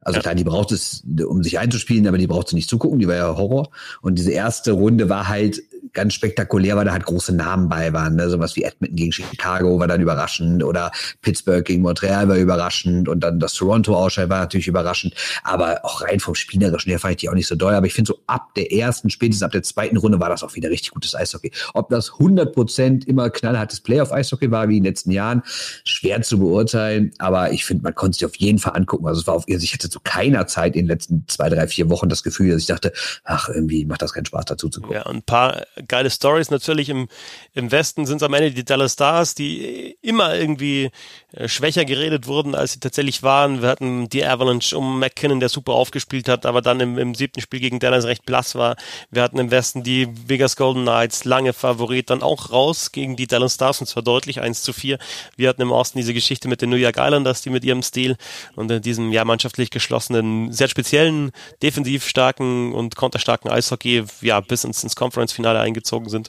Also 0.00 0.16
ja. 0.16 0.22
klar, 0.22 0.34
die 0.34 0.44
braucht 0.44 0.72
es, 0.72 1.04
um 1.24 1.44
sich 1.44 1.60
einzuspielen, 1.60 2.08
aber 2.08 2.18
die 2.18 2.26
braucht 2.26 2.48
sie 2.48 2.56
nicht 2.56 2.68
zugucken, 2.68 2.98
die 2.98 3.06
war 3.06 3.14
ja 3.14 3.36
Horror. 3.36 3.70
Und 4.02 4.18
diese 4.18 4.32
erste 4.32 4.72
Runde 4.72 5.08
war 5.08 5.28
halt 5.28 5.62
ganz 5.92 6.14
spektakulär, 6.14 6.76
weil 6.76 6.84
da 6.84 6.92
halt 6.92 7.04
große 7.04 7.34
Namen 7.34 7.68
bei 7.68 7.92
waren. 7.92 8.16
Ne? 8.16 8.28
Sowas 8.30 8.56
wie 8.56 8.62
Edmonton 8.64 8.96
gegen 8.96 9.12
Chicago 9.12 9.78
war 9.78 9.86
dann 9.86 10.00
überraschend 10.00 10.64
oder 10.64 10.90
Pittsburgh 11.22 11.64
gegen 11.64 11.82
Montreal 11.82 12.28
war 12.28 12.36
überraschend 12.36 13.08
und 13.08 13.20
dann 13.20 13.38
das 13.40 13.54
Toronto-Ausscheid 13.54 14.28
war 14.28 14.40
natürlich 14.40 14.66
überraschend. 14.66 15.14
Aber 15.42 15.80
auch 15.84 16.02
rein 16.02 16.20
vom 16.20 16.34
Spielerischen 16.34 16.90
her 16.90 16.98
fand 16.98 17.12
ich 17.12 17.16
die 17.18 17.28
auch 17.28 17.34
nicht 17.34 17.46
so 17.46 17.54
doll. 17.54 17.74
Aber 17.74 17.86
ich 17.86 17.94
finde 17.94 18.08
so 18.08 18.18
ab 18.26 18.54
der 18.54 18.72
ersten, 18.72 19.10
spätestens 19.10 19.42
ab 19.42 19.52
der 19.52 19.62
zweiten 19.62 19.96
Runde 19.96 20.20
war 20.20 20.28
das 20.28 20.42
auch 20.42 20.54
wieder 20.54 20.70
richtig 20.70 20.92
gutes 20.92 21.14
Eishockey. 21.14 21.52
Ob 21.74 21.90
das 21.90 22.12
100 22.12 22.54
Prozent 22.54 23.06
immer 23.06 23.30
knallhartes 23.30 23.80
Playoff-Eishockey 23.80 24.50
war 24.50 24.68
wie 24.68 24.78
in 24.78 24.84
den 24.84 24.90
letzten 24.90 25.10
Jahren, 25.10 25.42
schwer 25.84 26.22
zu 26.22 26.38
beurteilen. 26.38 27.12
Aber 27.18 27.52
ich 27.52 27.64
finde, 27.64 27.82
man 27.82 27.94
konnte 27.94 28.18
sich 28.18 28.24
auf 28.24 28.36
jeden 28.36 28.58
Fall 28.58 28.76
angucken. 28.76 29.06
Also 29.06 29.20
es 29.20 29.26
war 29.26 29.34
auf, 29.34 29.44
also 29.48 29.62
ich 29.62 29.74
hatte 29.74 29.90
zu 29.90 30.00
keiner 30.00 30.46
Zeit 30.46 30.76
in 30.76 30.82
den 30.82 30.88
letzten 30.88 31.24
zwei, 31.28 31.48
drei, 31.48 31.66
vier 31.66 31.90
Wochen 31.90 32.08
das 32.08 32.22
Gefühl, 32.22 32.50
dass 32.50 32.60
ich 32.60 32.66
dachte, 32.66 32.92
ach, 33.24 33.48
irgendwie 33.48 33.84
macht 33.84 34.02
das 34.02 34.12
keinen 34.12 34.26
Spaß 34.26 34.46
dazu 34.46 34.68
zu 34.68 34.80
gucken. 34.80 34.96
Ja, 34.96 35.06
ein 35.06 35.22
paar 35.22 35.64
geile 35.88 36.10
Stories. 36.10 36.50
Natürlich 36.50 36.88
im, 36.88 37.08
im 37.54 37.70
Westen 37.70 38.06
sind 38.06 38.18
es 38.18 38.22
am 38.22 38.34
Ende 38.34 38.52
die 38.52 38.64
Dallas 38.64 38.94
Stars, 38.94 39.34
die 39.34 39.96
immer 40.02 40.34
irgendwie 40.34 40.90
äh, 41.32 41.48
schwächer 41.48 41.84
geredet 41.84 42.26
wurden, 42.26 42.54
als 42.54 42.72
sie 42.72 42.80
tatsächlich 42.80 43.22
waren. 43.22 43.62
Wir 43.62 43.68
hatten 43.68 44.08
die 44.08 44.24
Avalanche 44.24 44.76
um 44.76 45.00
McKinnon, 45.00 45.40
der 45.40 45.48
super 45.48 45.72
aufgespielt 45.72 46.28
hat, 46.28 46.46
aber 46.46 46.62
dann 46.62 46.80
im, 46.80 46.98
im 46.98 47.14
siebten 47.14 47.40
Spiel 47.40 47.60
gegen 47.60 47.80
Dallas 47.80 48.04
recht 48.04 48.24
blass 48.24 48.54
war. 48.54 48.76
Wir 49.10 49.22
hatten 49.22 49.38
im 49.38 49.50
Westen 49.50 49.82
die 49.82 50.08
Vegas 50.28 50.56
Golden 50.56 50.82
Knights, 50.82 51.24
lange 51.24 51.52
Favorit, 51.52 52.10
dann 52.10 52.22
auch 52.22 52.50
raus 52.50 52.92
gegen 52.92 53.16
die 53.16 53.26
Dallas 53.26 53.54
Stars 53.54 53.80
und 53.80 53.86
zwar 53.86 54.02
deutlich 54.02 54.40
1 54.40 54.62
zu 54.62 54.72
4. 54.72 54.98
Wir 55.36 55.48
hatten 55.48 55.62
im 55.62 55.72
Osten 55.72 55.98
diese 55.98 56.14
Geschichte 56.14 56.48
mit 56.48 56.62
den 56.62 56.70
New 56.70 56.76
York 56.76 56.96
Islanders, 56.98 57.42
die 57.42 57.50
mit 57.50 57.64
ihrem 57.64 57.82
Stil 57.82 58.16
und 58.54 58.70
in 58.70 58.82
diesem 58.82 59.12
ja 59.12 59.24
mannschaftlich 59.24 59.70
geschlossenen, 59.70 60.52
sehr 60.52 60.68
speziellen, 60.68 61.32
defensiv 61.62 62.06
starken 62.06 62.72
und 62.72 62.96
konterstarken 62.96 63.50
Eishockey 63.50 64.04
ja 64.20 64.40
bis 64.40 64.64
ins, 64.64 64.82
ins 64.82 64.96
Conference-Finale 64.96 65.63
eingezogen 65.64 66.08
sind. 66.08 66.28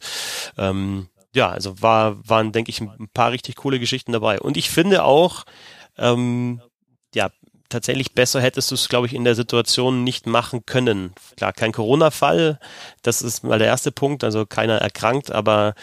Ähm, 0.58 1.08
ja, 1.36 1.50
also 1.50 1.82
war, 1.82 2.18
waren, 2.28 2.52
denke 2.52 2.72
ich, 2.72 2.82
ein 2.82 3.10
paar 3.14 3.32
richtig 3.32 3.56
coole 3.58 3.80
Geschichten 3.80 4.14
dabei. 4.14 4.40
Und 4.40 4.58
ich 4.58 4.70
finde 4.70 5.04
auch, 5.04 5.44
ähm, 5.98 6.62
ja, 7.14 7.30
tatsächlich 7.70 8.14
besser 8.14 8.42
hättest 8.42 8.72
du 8.72 8.76
es, 8.76 8.88
glaube 8.88 9.08
ich, 9.08 9.14
in 9.14 9.26
der 9.26 9.36
Situation 9.36 10.04
nicht 10.04 10.28
machen 10.28 10.66
können. 10.66 11.14
Klar, 11.36 11.54
kein 11.54 11.72
Corona-Fall, 11.72 12.60
das 13.02 13.22
ist 13.22 13.44
mal 13.44 13.60
der 13.60 13.68
erste 13.68 13.92
Punkt, 13.92 14.24
also 14.24 14.46
keiner 14.46 14.78
erkrankt, 14.78 15.32
aber 15.32 15.76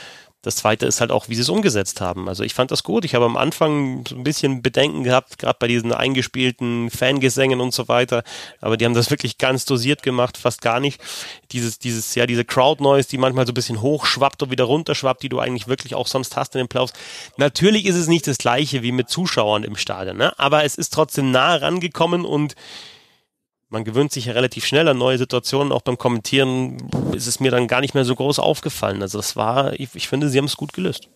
das 0.43 0.57
zweite 0.57 0.87
ist 0.87 1.01
halt 1.01 1.13
auch, 1.13 1.29
wie 1.29 1.37
sie 1.37 1.43
es 1.43 1.49
umgesetzt 1.49 2.01
haben. 2.01 2.29
Also 2.29 2.43
ich 2.43 2.53
fand 2.53 2.73
das 2.73 2.83
gut. 2.83 3.05
Ich 3.05 3.15
habe 3.15 3.25
am 3.25 3.37
Anfang 3.37 4.05
so 4.09 4.17
ein 4.17 4.25
bisschen 4.25 4.61
Bedenken 4.61 5.05
gehabt, 5.05 5.39
gerade 5.39 5.57
bei 5.61 5.69
diesen 5.69 5.93
eingespielten 5.93 6.91
Fangesängen 6.91 7.61
und 7.61 7.73
so 7.73 7.87
weiter. 7.87 8.25
Aber 8.61 8.77
die 8.77 8.85
haben 8.85 8.95
das 8.95 9.11
wirklich 9.11 9.39
ganz 9.39 9.65
dosiert 9.67 10.03
gemacht, 10.03 10.37
fast 10.37 10.61
gar 10.61 10.81
nicht. 10.81 11.01
Dieses, 11.53 11.79
dieses, 11.79 12.17
ja, 12.17 12.27
diese 12.27 12.45
Crowd 12.45 12.83
Noise, 12.83 13.09
die 13.09 13.19
manchmal 13.19 13.47
so 13.47 13.53
ein 13.53 13.55
bisschen 13.55 13.81
hochschwappt 13.81 14.43
und 14.43 14.51
wieder 14.51 14.65
runterschwappt, 14.65 15.23
die 15.23 15.29
du 15.29 15.39
eigentlich 15.39 15.69
wirklich 15.69 15.95
auch 15.95 16.09
sonst 16.09 16.37
hast 16.37 16.57
in 16.57 16.59
den 16.59 16.69
Playoffs. 16.69 16.93
Natürlich 17.37 17.87
ist 17.87 17.97
es 17.97 18.09
nicht 18.09 18.27
das 18.27 18.39
gleiche 18.39 18.83
wie 18.83 18.91
mit 18.91 19.09
Zuschauern 19.09 19.63
im 19.63 19.77
Stadion, 19.77 20.17
ne? 20.17 20.37
aber 20.41 20.65
es 20.65 20.75
ist 20.75 20.93
trotzdem 20.93 21.31
nah 21.31 21.55
rangekommen 21.55 22.25
und 22.25 22.57
man 23.73 23.85
gewöhnt 23.85 24.13
sich 24.13 24.27
ja 24.27 24.35
relativ 24.35 24.65
schnell 24.65 24.87
an 24.87 24.99
neue 24.99 25.19
Situationen. 25.19 25.73
Auch 25.73 25.83
beim 25.83 25.99
Kommentieren 25.99 26.77
ist 27.15 27.27
es 27.27 27.41
mir 27.41 27.51
dann 27.51 27.67
gar 27.67 27.81
nicht 27.81 27.95
mehr 27.95 28.05
so 28.05 28.15
groß 28.15 28.39
aufgefallen. 28.39 29.03
Also 29.03 29.19
das 29.19 29.35
war, 29.35 29.73
ich, 29.81 29.89
ich 29.95 30.09
finde, 30.09 30.29
sie 30.29 30.39
haben 30.39 30.45
es 30.45 30.57
gut 30.57 30.73
gelöst. 30.73 31.09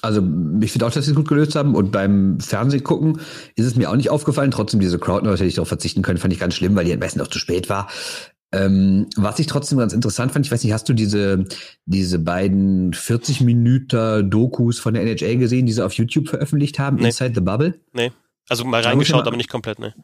Also 0.00 0.22
ich 0.60 0.72
finde 0.72 0.86
auch, 0.86 0.90
dass 0.90 1.04
sie 1.04 1.10
es 1.10 1.16
gut 1.16 1.28
gelöst 1.28 1.56
haben. 1.56 1.74
Und 1.74 1.90
beim 1.90 2.38
Fernsehgucken 2.40 3.20
ist 3.56 3.66
es 3.66 3.76
mir 3.76 3.90
auch 3.90 3.96
nicht 3.96 4.10
aufgefallen. 4.10 4.50
Trotzdem 4.50 4.80
diese 4.80 4.98
Crowd 4.98 5.28
hätte 5.28 5.44
ich 5.44 5.54
darauf 5.56 5.68
verzichten 5.68 6.02
können, 6.02 6.18
fand 6.18 6.32
ich 6.32 6.40
ganz 6.40 6.54
schlimm, 6.54 6.76
weil 6.76 6.84
die 6.84 6.92
am 6.92 7.00
besten 7.00 7.18
noch 7.18 7.28
zu 7.28 7.38
spät 7.38 7.68
war. 7.68 7.88
Ähm, 8.52 9.08
was 9.16 9.40
ich 9.40 9.48
trotzdem 9.48 9.78
ganz 9.78 9.92
interessant 9.92 10.30
fand, 10.30 10.46
ich 10.46 10.52
weiß 10.52 10.62
nicht, 10.62 10.72
hast 10.72 10.88
du 10.88 10.92
diese, 10.92 11.44
diese 11.86 12.20
beiden 12.20 12.92
40 12.92 13.40
Minuten 13.40 14.30
Dokus 14.30 14.78
von 14.78 14.94
der 14.94 15.02
NHL 15.02 15.38
gesehen, 15.38 15.66
die 15.66 15.72
sie 15.72 15.84
auf 15.84 15.94
YouTube 15.94 16.28
veröffentlicht 16.28 16.78
haben, 16.78 16.98
nee. 16.98 17.06
Inside 17.06 17.32
the 17.34 17.40
Bubble? 17.40 17.80
Nee. 17.92 18.12
Also 18.48 18.64
mal 18.64 18.82
reingeschaut, 18.82 19.26
aber 19.26 19.36
nicht 19.36 19.50
komplett, 19.50 19.80
ne. 19.80 19.94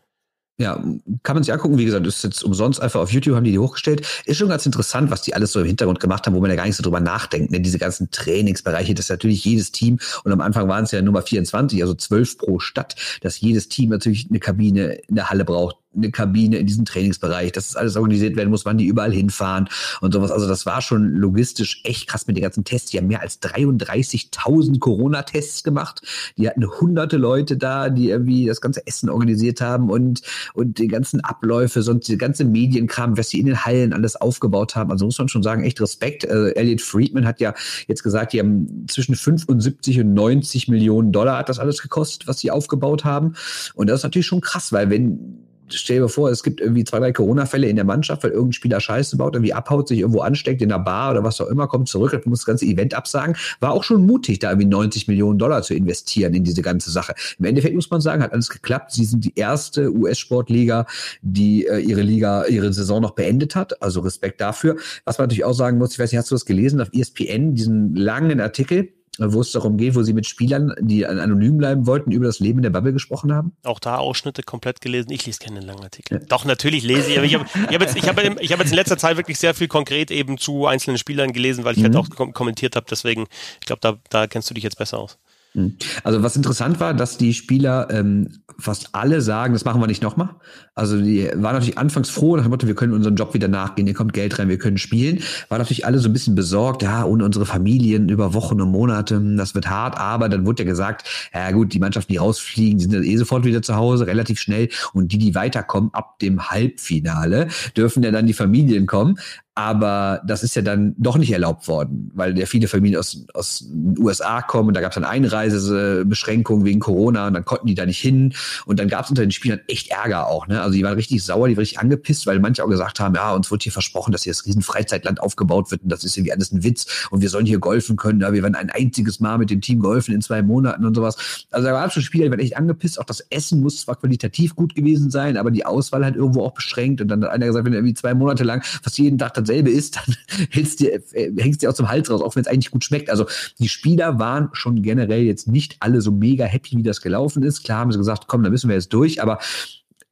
Ja, 0.59 0.75
kann 1.23 1.37
man 1.37 1.43
sich 1.43 1.53
angucken. 1.55 1.79
Wie 1.79 1.87
gesagt, 1.87 2.07
ist 2.07 2.23
jetzt 2.23 2.45
umsonst 2.45 2.83
einfach 2.83 3.01
auf 3.01 3.11
YouTube, 3.11 3.35
haben 3.35 3.45
die 3.45 3.53
die 3.53 3.59
hochgestellt. 3.59 4.07
Ist 4.27 4.37
schon 4.37 4.51
ganz 4.51 4.67
interessant, 4.67 5.11
was 5.11 5.23
die 5.23 5.35
alles 5.35 5.53
so 5.53 5.61
im 5.61 5.67
Hintergrund 5.67 6.01
gemacht 6.01 6.27
haben, 6.27 6.35
wo 6.35 6.41
man 6.41 6.51
ja 6.51 6.57
gar 6.57 6.67
nicht 6.67 6.77
so 6.77 6.83
drüber 6.83 7.01
nachdenkt. 7.01 7.51
Ne? 7.51 7.61
Diese 7.61 7.79
ganzen 7.79 8.11
Trainingsbereiche, 8.11 8.93
das 8.93 9.07
ist 9.07 9.11
natürlich 9.11 9.43
jedes 9.43 9.73
Team. 9.73 9.99
Und 10.23 10.33
am 10.33 10.43
Anfang 10.43 10.69
waren 10.69 10.85
es 10.85 10.91
ja 10.91 11.01
Nummer 11.01 11.23
24, 11.23 11.81
also 11.81 11.95
12 11.95 12.37
pro 12.37 12.59
Stadt, 12.59 12.95
dass 13.23 13.41
jedes 13.41 13.69
Team 13.69 13.89
natürlich 13.89 14.27
eine 14.29 14.39
Kabine 14.39 15.01
in 15.09 15.15
der 15.15 15.31
Halle 15.31 15.47
braucht, 15.47 15.77
eine 15.95 16.11
Kabine 16.11 16.59
in 16.59 16.67
diesem 16.67 16.85
Trainingsbereich, 16.85 17.53
dass 17.53 17.69
das 17.69 17.77
alles 17.77 17.97
organisiert 17.97 18.37
werden 18.37 18.51
muss, 18.51 18.65
wann 18.65 18.79
die 18.79 18.87
überall 18.87 19.13
hinfahren 19.13 19.69
und 20.01 20.15
sowas. 20.15 20.31
Also 20.31 20.47
das 20.47 20.65
war 20.65 20.83
schon 20.83 21.15
logistisch 21.15 21.81
echt 21.85 22.09
krass 22.09 22.27
mit 22.27 22.37
den 22.37 22.43
ganzen 22.43 22.65
Tests. 22.65 22.91
Die 22.91 22.99
haben 22.99 23.09
mehr 23.09 23.23
als 23.23 23.43
33.000 23.43 24.79
Corona-Tests 24.79 25.65
gemacht. 25.65 26.03
Die 26.37 26.49
hatten 26.49 26.65
hunderte 26.65 27.17
Leute 27.17 27.57
da, 27.57 27.91
die 27.91 28.09
irgendwie 28.09 28.47
das 28.47 28.61
ganze 28.61 28.87
Essen 28.87 29.11
organisiert 29.11 29.61
haben 29.61 29.91
und, 29.91 30.23
und 30.55 30.79
die 30.79 30.89
ganzen 30.89 31.21
Abläufe, 31.21 31.83
sonst 31.83 32.07
die 32.07 32.19
ganze 32.19 32.45
Medienkram, 32.45 33.19
was 33.19 33.31
sie 33.31 33.41
in 33.41 33.47
den 33.47 33.65
Hallen 33.65 33.93
alles 33.93 34.17
aufgebaut 34.17 34.77
haben. 34.77 34.93
Also 34.93 35.07
muss 35.07 35.19
man 35.19 35.29
schon 35.29 35.43
sagen, 35.43 35.65
echt 35.65 35.81
Respekt. 35.81 36.25
Äh, 36.25 36.53
Elliot 36.53 36.81
Friedman 36.81 37.27
hat 37.27 37.41
ja 37.41 37.53
jetzt 37.89 38.05
gesagt, 38.05 38.33
die 38.33 38.39
haben 38.39 38.87
zwischen 38.89 39.17
75 39.17 40.01
und 40.01 40.15
90 40.15 40.69
Millionen 40.69 41.11
Dollar 41.11 41.39
hat 41.39 41.49
das 41.49 41.59
alles 41.59 41.83
gekostet, 41.83 42.29
was 42.29 42.39
sie 42.39 42.53
aufgebaut 42.53 43.05
haben. 43.05 43.35
Und 43.75 43.89
das 43.89 44.01
ist 44.01 44.05
natürlich 44.05 44.27
schon 44.27 44.41
krass, 44.41 44.73
weil 44.73 44.89
wenn 44.91 45.50
stell 45.75 46.01
dir 46.01 46.09
vor, 46.09 46.31
es 46.31 46.43
gibt 46.43 46.61
irgendwie 46.61 46.85
zwei, 46.85 46.99
drei 46.99 47.13
Corona-Fälle 47.13 47.69
in 47.69 47.77
der 47.77 47.85
Mannschaft, 47.85 48.23
weil 48.25 48.31
irgendein 48.31 48.53
Spieler 48.53 48.81
Scheiße 48.81 49.17
baut, 49.17 49.35
irgendwie 49.35 49.53
abhaut, 49.53 49.89
sich 49.89 50.01
irgendwo 50.01 50.21
ansteckt 50.21 50.63
in 50.63 50.69
der 50.69 50.79
Bar 50.79 51.13
oder 51.13 51.25
was 51.25 51.41
auch 51.41 51.49
immer, 51.49 51.67
kommt 51.67 51.89
zurück, 51.89 52.27
muss 52.27 52.41
das 52.41 52.47
ganze 52.47 52.67
Event 52.67 52.95
absagen. 52.95 53.37
War 53.61 53.73
auch 53.73 53.85
schon 53.85 54.07
mutig, 54.07 54.39
da 54.39 54.51
irgendwie 54.51 54.69
90 54.69 55.09
Millionen 55.09 55.39
Dollar 55.39 55.63
zu 55.63 55.75
investieren 55.75 56.35
in 56.35 56.45
diese 56.45 56.63
ganze 56.63 56.91
Sache. 56.91 57.15
Im 57.39 57.45
Endeffekt 57.45 57.75
muss 57.75 57.91
man 57.91 58.01
sagen, 58.01 58.23
hat 58.23 58.33
alles 58.33 58.49
geklappt. 58.49 58.93
Sie 58.93 59.05
sind 59.05 59.25
die 59.25 59.35
erste 59.35 59.93
US-Sportliga, 59.93 60.87
die 61.23 61.67
äh, 61.67 61.79
ihre 61.79 62.03
Liga, 62.03 62.45
ihre 62.47 62.73
Saison 62.73 63.03
noch 63.03 63.13
beendet 63.13 63.57
hat. 63.57 63.83
Also 63.83 64.01
Respekt 64.01 64.41
dafür. 64.41 64.77
Was 65.05 65.19
man 65.19 65.25
natürlich 65.25 65.45
auch 65.45 65.53
sagen 65.53 65.79
muss, 65.79 65.93
ich 65.93 65.99
weiß 65.99 66.13
nicht, 66.13 66.19
hast 66.19 66.31
du 66.31 66.35
das 66.35 66.45
gelesen 66.45 66.81
auf 66.81 66.89
ESPN, 66.93 67.55
diesen 67.55 67.95
langen 67.95 68.41
Artikel? 68.41 68.89
Wo 69.21 69.41
es 69.41 69.53
darum 69.53 69.77
geht, 69.77 69.95
wo 69.95 70.03
sie 70.03 70.13
mit 70.13 70.27
Spielern, 70.27 70.73
die 70.81 71.07
anonym 71.07 71.59
bleiben 71.59 71.87
wollten, 71.87 72.11
über 72.11 72.27
das 72.27 72.41
Leben 72.41 72.59
in 72.59 72.63
der 72.63 72.71
Bubble 72.71 72.93
gesprochen 72.93 73.33
haben? 73.33 73.53
Auch 73.65 73.79
da 73.79 73.97
Ausschnitte 73.97 74.43
komplett 74.43 74.81
gelesen. 74.81 75.11
Ich 75.11 75.27
lese 75.27 75.39
keinen 75.39 75.63
langen 75.63 75.83
Artikel. 75.83 76.19
Ja. 76.19 76.27
Doch, 76.29 76.45
natürlich 76.45 76.85
lese 76.85 77.11
ich, 77.11 77.19
aber 77.19 77.27
ich 77.27 77.35
habe 77.35 77.45
hab 77.45 77.81
jetzt, 77.81 77.97
ich 77.97 78.09
hab, 78.09 78.19
ich 78.19 78.53
hab 78.53 78.59
jetzt 78.61 78.71
in 78.71 78.77
letzter 78.77 78.99
Zeit 78.99 79.17
wirklich 79.17 79.39
sehr 79.39 79.55
viel 79.55 79.69
konkret 79.69 80.11
eben 80.11 80.39
zu 80.39 80.67
einzelnen 80.67 80.99
Spielern 80.99 81.33
gelesen, 81.33 81.65
weil 81.65 81.77
ich 81.77 81.83
halt 81.83 81.93
mhm. 81.93 81.99
halt 81.99 82.21
auch 82.21 82.33
kommentiert 82.33 82.77
habe. 82.77 82.87
Deswegen, 82.91 83.27
ich 83.61 83.67
glaube, 83.67 83.81
da, 83.81 83.99
da 84.09 84.27
kennst 84.27 84.49
du 84.51 84.55
dich 84.55 84.65
jetzt 84.65 84.79
besser 84.79 84.99
aus. 84.99 85.19
Hm. 85.53 85.77
Also 86.05 86.23
was 86.23 86.37
interessant 86.37 86.81
war, 86.81 86.95
dass 86.95 87.19
die 87.19 87.35
Spieler 87.35 87.89
ähm, 87.91 88.43
fast 88.61 88.91
alle 88.93 89.21
sagen, 89.21 89.53
das 89.53 89.65
machen 89.65 89.81
wir 89.81 89.87
nicht 89.87 90.03
nochmal. 90.03 90.31
Also 90.75 91.01
die 91.01 91.29
waren 91.35 91.55
natürlich 91.55 91.79
anfangs 91.79 92.11
froh 92.11 92.37
nach 92.37 92.45
dem 92.45 92.51
Motto, 92.51 92.67
wir 92.67 92.75
können 92.75 92.93
unseren 92.93 93.17
Job 93.17 93.35
wieder 93.35 93.49
nachgehen, 93.49 93.87
hier 93.87 93.95
kommt 93.95 94.13
Geld 94.13 94.39
rein, 94.39 94.49
wir 94.49 94.59
können 94.59 94.79
spielen. 94.79 95.23
Waren 95.49 95.59
natürlich 95.59 95.87
alle 95.87 95.99
so 95.99 96.09
ein 96.09 96.13
bisschen 96.13 96.35
besorgt, 96.35 96.83
ja, 96.83 97.05
ohne 97.05 97.25
unsere 97.25 97.47
Familien 97.47 98.09
über 98.09 98.35
Wochen 98.35 98.61
und 98.61 98.71
Monate, 98.71 99.21
das 99.37 99.55
wird 99.55 99.69
hart, 99.69 99.99
aber 99.99 100.29
dann 100.29 100.47
wurde 100.47 100.63
ja 100.63 100.69
gesagt, 100.69 101.31
ja 101.35 101.51
gut, 101.51 101.73
die 101.73 101.79
Mannschaften, 101.79 102.13
die 102.13 102.19
rausfliegen, 102.19 102.79
die 102.79 102.85
sind 102.85 103.05
eh 103.05 103.17
sofort 103.17 103.45
wieder 103.45 103.63
zu 103.63 103.77
Hause, 103.77 104.07
relativ 104.07 104.41
schnell 104.41 104.69
und 104.93 105.13
die, 105.13 105.19
die 105.19 105.35
weiterkommen 105.35 105.91
ab 105.93 106.19
dem 106.21 106.51
Halbfinale, 106.51 107.49
dürfen 107.77 108.03
ja 108.03 108.11
dann 108.11 108.27
die 108.27 108.33
Familien 108.35 108.87
kommen. 108.87 109.19
Aber 109.57 110.23
das 110.27 110.45
ist 110.45 110.55
ja 110.55 110.63
dann 110.63 110.95
doch 110.97 111.19
nicht 111.19 111.33
erlaubt 111.33 111.67
worden, 111.67 112.11
weil 112.15 112.39
ja 112.39 112.47
viele 112.47 112.69
Familien 112.69 113.01
aus, 113.01 113.27
aus 113.35 113.65
den 113.69 113.99
USA 113.99 114.43
kommen 114.43 114.69
und 114.69 114.75
da 114.75 114.81
gab 114.81 114.93
es 114.93 114.95
dann 114.95 115.05
Einreisebeschränkungen 115.05 116.65
wegen 116.65 116.79
Corona 116.79 117.27
und 117.27 117.35
dann 117.35 117.45
konnten 117.45 117.67
die 117.67 117.75
da 117.75 117.85
nicht 117.85 117.99
hin. 117.99 118.33
Und 118.65 118.79
dann 118.79 118.89
gab 118.89 119.05
es 119.05 119.11
unter 119.11 119.23
den 119.23 119.33
Spielern 119.33 119.61
echt 119.67 119.91
Ärger 119.91 120.29
auch. 120.29 120.47
Ne? 120.47 120.63
Also 120.63 120.75
die 120.75 120.85
waren 120.85 120.95
richtig 120.95 121.25
sauer, 121.25 121.49
die 121.49 121.57
waren 121.57 121.63
richtig 121.63 121.81
angepisst, 121.81 122.27
weil 122.27 122.39
manche 122.39 122.65
auch 122.65 122.69
gesagt 122.69 123.01
haben, 123.01 123.15
ja, 123.17 123.35
uns 123.35 123.51
wird 123.51 123.65
hier 123.65 123.73
versprochen, 123.73 124.13
dass 124.13 124.23
hier 124.23 124.33
das 124.33 124.47
riesen 124.47 124.63
Freizeitland 124.63 125.21
aufgebaut 125.21 125.71
wird 125.73 125.83
und 125.83 125.91
das 125.91 126.05
ist 126.05 126.17
irgendwie 126.17 126.33
alles 126.33 126.53
ein 126.53 126.63
Witz 126.63 127.09
und 127.11 127.21
wir 127.21 127.29
sollen 127.29 127.47
hier 127.47 127.59
golfen 127.59 127.97
können. 127.97 128.21
Ja, 128.21 128.33
wir 128.33 128.43
werden 128.45 128.55
ein 128.55 128.71
einziges 128.71 129.19
Mal 129.19 129.39
mit 129.39 129.51
dem 129.51 129.61
Team 129.61 129.81
golfen 129.81 130.15
in 130.15 130.23
zwei 130.23 130.43
Monaten 130.43 130.85
und 130.85 130.95
sowas. 130.95 131.47
Also 131.51 131.67
da 131.67 131.75
waren 131.75 131.91
schon 131.91 132.05
Spieler, 132.05 132.27
die 132.27 132.31
waren 132.31 132.41
echt 132.41 132.57
angepisst. 132.57 133.01
Auch 133.01 133.05
das 133.05 133.21
Essen 133.31 133.61
muss 133.61 133.81
zwar 133.81 133.97
qualitativ 133.97 134.55
gut 134.55 134.77
gewesen 134.77 135.11
sein, 135.11 135.37
aber 135.37 135.51
die 135.51 135.67
Auswahl 135.67 136.05
hat 136.05 136.15
irgendwo 136.15 136.45
auch 136.45 136.55
beschränkt. 136.55 137.01
Und 137.01 137.09
dann 137.09 137.25
hat 137.25 137.31
einer 137.31 137.47
gesagt, 137.47 137.65
wenn 137.65 137.73
du 137.73 137.79
irgendwie 137.79 137.95
zwei 137.95 138.15
Monate 138.15 138.45
lang 138.45 138.63
fast 138.63 138.97
jeden 138.99 139.19
Tag 139.19 139.35
dasselbe 139.41 139.71
ist, 139.71 139.97
dann 139.97 140.17
hältst 140.51 140.81
dir, 140.81 140.95
äh, 141.13 141.33
hängst 141.39 141.63
dir 141.63 141.69
aus 141.69 141.77
dem 141.77 141.89
Hals 141.89 142.11
raus, 142.11 142.23
auch 142.23 142.37
wenn 142.37 142.43
es 142.43 142.49
eigentlich 142.49 142.71
gut 142.71 142.85
schmeckt. 142.85 143.11
Also 143.11 143.27
die 143.59 143.69
Spieler 143.69 144.19
waren 144.19 144.51
schon 144.53 144.83
generell 144.83 145.23
jetzt 145.23 145.49
nicht 145.49 145.77
alle 145.81 146.01
so 146.01 146.13
mega 146.13 146.45
happy, 146.45 146.77
wie 146.77 146.83
das 146.83 147.01
gelaufen 147.01 147.43
ist. 147.43 147.63
Klar 147.63 147.81
haben 147.81 147.93
sie 147.93 147.99
gesagt, 147.99 148.27
komm, 148.27 148.43
da 148.43 148.51
müssen 148.51 148.69
wir 148.69 148.77
jetzt 148.77 148.93
durch, 148.93 149.23
aber 149.23 149.39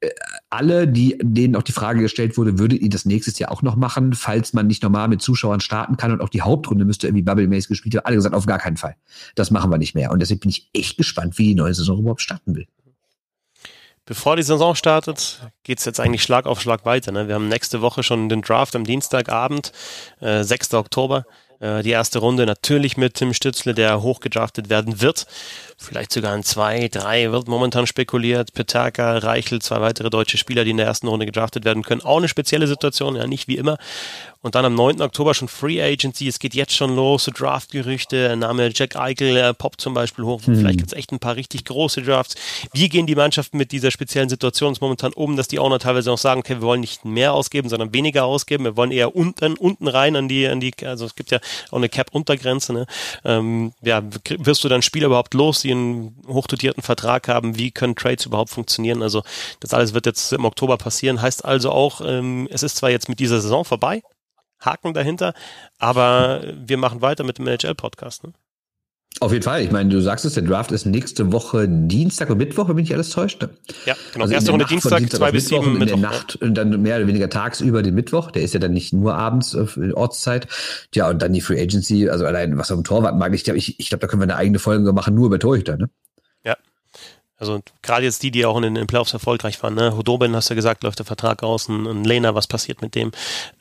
äh, 0.01 0.09
alle, 0.49 0.87
die, 0.87 1.17
denen 1.21 1.55
auch 1.55 1.63
die 1.63 1.73
Frage 1.73 2.01
gestellt 2.01 2.37
wurde, 2.37 2.57
würdet 2.57 2.81
ihr 2.81 2.89
das 2.89 3.05
nächstes 3.05 3.37
Jahr 3.37 3.51
auch 3.51 3.61
noch 3.61 3.75
machen, 3.75 4.13
falls 4.13 4.53
man 4.53 4.65
nicht 4.65 4.81
normal 4.81 5.07
mit 5.07 5.21
Zuschauern 5.21 5.59
starten 5.59 5.97
kann 5.97 6.11
und 6.11 6.21
auch 6.21 6.29
die 6.29 6.41
Hauptrunde 6.41 6.85
müsste 6.85 7.07
irgendwie 7.07 7.23
Bubble-mäßig 7.23 7.67
gespielt 7.67 7.93
werden? 7.93 8.05
Alle 8.05 8.15
gesagt, 8.15 8.33
auf 8.33 8.45
gar 8.45 8.59
keinen 8.59 8.77
Fall. 8.77 8.95
Das 9.35 9.51
machen 9.51 9.69
wir 9.69 9.77
nicht 9.77 9.95
mehr. 9.95 10.11
Und 10.11 10.21
deswegen 10.21 10.39
bin 10.39 10.49
ich 10.49 10.69
echt 10.73 10.97
gespannt, 10.97 11.37
wie 11.37 11.47
die 11.47 11.55
neue 11.55 11.73
Saison 11.73 11.99
überhaupt 11.99 12.21
starten 12.21 12.55
will. 12.55 12.67
Bevor 14.09 14.35
die 14.35 14.41
Saison 14.41 14.73
startet, 14.73 15.39
geht's 15.61 15.85
jetzt 15.85 15.99
eigentlich 15.99 16.23
Schlag 16.23 16.47
auf 16.47 16.59
Schlag 16.59 16.83
weiter. 16.83 17.11
Ne? 17.11 17.27
Wir 17.27 17.35
haben 17.35 17.47
nächste 17.47 17.81
Woche 17.81 18.01
schon 18.01 18.27
den 18.27 18.41
Draft 18.41 18.75
am 18.75 18.83
Dienstagabend, 18.83 19.71
äh, 20.19 20.43
6. 20.43 20.73
Oktober. 20.73 21.25
Äh, 21.59 21.83
die 21.83 21.91
erste 21.91 22.17
Runde 22.17 22.47
natürlich 22.47 22.97
mit 22.97 23.13
Tim 23.13 23.35
Stützle, 23.35 23.75
der 23.75 24.01
hochgedraftet 24.01 24.67
werden 24.71 24.99
wird. 24.99 25.27
Vielleicht 25.77 26.11
sogar 26.11 26.33
in 26.33 26.41
zwei, 26.41 26.87
drei 26.87 27.31
wird 27.31 27.47
momentan 27.47 27.85
spekuliert. 27.85 28.51
Petaka, 28.53 29.19
Reichel, 29.19 29.61
zwei 29.61 29.79
weitere 29.79 30.09
deutsche 30.09 30.39
Spieler, 30.39 30.63
die 30.63 30.71
in 30.71 30.77
der 30.77 30.87
ersten 30.87 31.07
Runde 31.07 31.27
gedraftet 31.27 31.63
werden 31.63 31.83
können. 31.83 32.01
Auch 32.01 32.17
eine 32.17 32.29
spezielle 32.29 32.65
Situation, 32.65 33.15
ja, 33.15 33.27
nicht 33.27 33.47
wie 33.47 33.57
immer. 33.57 33.77
Und 34.41 34.55
dann 34.55 34.63
am 34.63 34.73
9. 34.73 35.01
Oktober 35.01 35.33
schon 35.33 35.49
Free 35.49 35.81
Agency. 35.81 36.29
Es 36.29 36.39
geht 36.39 36.53
jetzt 36.55 36.73
schon 36.73 36.95
los, 36.95 37.25
so 37.25 37.31
Draft-Gerüchte. 37.31 38.37
Name 38.37 38.71
Jack 38.73 38.95
Eichel 38.95 39.35
äh, 39.35 39.53
poppt 39.53 39.81
zum 39.81 39.93
Beispiel 39.93 40.23
hoch. 40.23 40.41
Hm. 40.45 40.55
Vielleicht 40.55 40.77
gibt 40.77 40.93
es 40.93 40.97
echt 40.97 41.11
ein 41.11 41.19
paar 41.19 41.35
richtig 41.35 41.65
große 41.65 42.03
Drafts. 42.03 42.35
Wie 42.71 42.87
gehen 42.87 43.05
die 43.05 43.15
Mannschaften 43.15 43.57
mit 43.57 43.73
dieser 43.73 43.91
speziellen 43.91 44.29
Situation 44.29 44.77
momentan 44.79 45.11
um, 45.11 45.35
dass 45.35 45.49
die 45.49 45.59
Owner 45.59 45.77
teilweise 45.77 46.09
auch 46.09 46.17
sagen, 46.17 46.39
okay, 46.39 46.55
wir 46.55 46.61
wollen 46.61 46.79
nicht 46.79 47.03
mehr 47.03 47.33
ausgeben, 47.33 47.67
sondern 47.67 47.93
weniger 47.93 48.23
ausgeben. 48.23 48.63
Wir 48.63 48.77
wollen 48.77 48.91
eher 48.91 49.13
unten, 49.13 49.57
unten 49.57 49.89
rein 49.89 50.15
an 50.15 50.29
die, 50.29 50.47
an 50.47 50.61
die, 50.61 50.73
also 50.85 51.05
es 51.05 51.15
gibt 51.15 51.31
ja 51.31 51.39
auch 51.71 51.77
eine 51.77 51.89
Cap-Untergrenze. 51.89 52.71
Ne? 52.71 52.85
Ähm, 53.25 53.73
ja, 53.81 54.01
wirst 54.37 54.63
du 54.63 54.69
dann 54.69 54.81
Spieler 54.81 55.07
überhaupt 55.07 55.33
los, 55.33 55.61
die 55.61 55.71
einen 55.71 56.15
hochdotierten 56.27 56.81
Vertrag 56.81 57.27
haben? 57.27 57.57
Wie 57.57 57.71
können 57.71 57.97
Trades 57.97 58.25
überhaupt 58.25 58.51
funktionieren? 58.51 59.03
Also 59.03 59.21
das 59.59 59.73
alles 59.73 59.93
wird 59.93 60.05
jetzt 60.05 60.31
im 60.31 60.45
Oktober 60.45 60.77
passieren. 60.77 61.21
Heißt 61.21 61.43
also 61.43 61.71
auch, 61.71 61.99
ähm, 62.05 62.47
es 62.51 62.63
ist 62.63 62.77
zwar 62.77 62.89
jetzt 62.89 63.09
mit 63.09 63.19
dieser 63.19 63.41
Saison 63.41 63.65
vorbei, 63.65 64.01
Haken 64.59 64.93
dahinter. 64.93 65.33
Aber 65.77 66.43
wir 66.55 66.77
machen 66.77 67.01
weiter 67.01 67.23
mit 67.23 67.37
dem 67.37 67.47
NHL-Podcast. 67.47 68.23
Ne? 68.23 68.33
Auf 69.21 69.33
jeden 69.33 69.43
Fall. 69.43 69.63
Ich 69.63 69.71
meine, 69.71 69.89
du 69.89 70.01
sagst 70.01 70.23
es, 70.23 70.35
der 70.35 70.43
Draft 70.43 70.71
ist 70.71 70.85
nächste 70.85 71.33
Woche 71.33 71.67
Dienstag 71.67 72.29
und 72.29 72.37
Mittwoch, 72.37 72.69
wenn 72.69 72.75
mich 72.75 72.85
nicht 72.85 72.93
alles 72.93 73.09
täuscht. 73.09 73.41
Ne? 73.41 73.49
Ja, 73.85 73.95
genau. 74.13 74.23
Also 74.23 74.35
Erste 74.35 74.51
Runde 74.51 74.65
Dienstag, 74.65 74.99
Dienstag, 74.99 75.17
zwei 75.17 75.31
bis 75.31 75.47
sieben 75.47 75.77
Mittwoch. 75.77 75.95
In 75.95 76.01
der 76.01 76.11
Nacht 76.11 76.35
und 76.37 76.53
dann 76.53 76.81
mehr 76.81 76.97
oder 76.97 77.07
weniger 77.07 77.29
tagsüber 77.29 77.81
den 77.81 77.95
Mittwoch. 77.95 78.31
Der 78.31 78.43
ist 78.43 78.53
ja 78.53 78.59
dann 78.61 78.71
nicht 78.71 78.93
nur 78.93 79.15
abends 79.15 79.55
auf 79.55 79.77
Ortszeit. 79.93 80.47
Ja, 80.93 81.09
und 81.09 81.21
dann 81.21 81.33
die 81.33 81.41
Free 81.41 81.61
Agency, 81.61 82.07
also 82.07 82.25
allein 82.25 82.57
was 82.57 82.71
am 82.71 82.83
Torwart 82.83 83.17
mag. 83.17 83.33
Ich 83.33 83.43
glaube, 83.43 83.57
ich, 83.57 83.79
ich 83.79 83.89
glaub, 83.89 83.99
da 83.99 84.07
können 84.07 84.21
wir 84.21 84.25
eine 84.25 84.37
eigene 84.37 84.59
Folge 84.59 84.93
machen, 84.93 85.15
nur 85.15 85.25
über 85.25 85.39
Torhüter, 85.39 85.75
ne? 85.75 85.89
Also 87.39 87.61
gerade 87.81 88.03
jetzt 88.03 88.21
die, 88.21 88.31
die 88.31 88.45
auch 88.45 88.61
in 88.61 88.75
den 88.75 88.85
Playoffs 88.85 89.13
erfolgreich 89.13 89.61
waren. 89.63 89.73
Ne? 89.73 89.95
Hodobin, 89.95 90.35
hast 90.35 90.49
du 90.49 90.55
gesagt, 90.55 90.83
läuft 90.83 90.99
der 90.99 91.05
Vertrag 91.05 91.41
aus. 91.41 91.69
Ein, 91.69 91.87
ein 91.87 92.03
Lena, 92.03 92.35
was 92.35 92.47
passiert 92.47 92.81
mit 92.81 92.95
dem? 92.95 93.11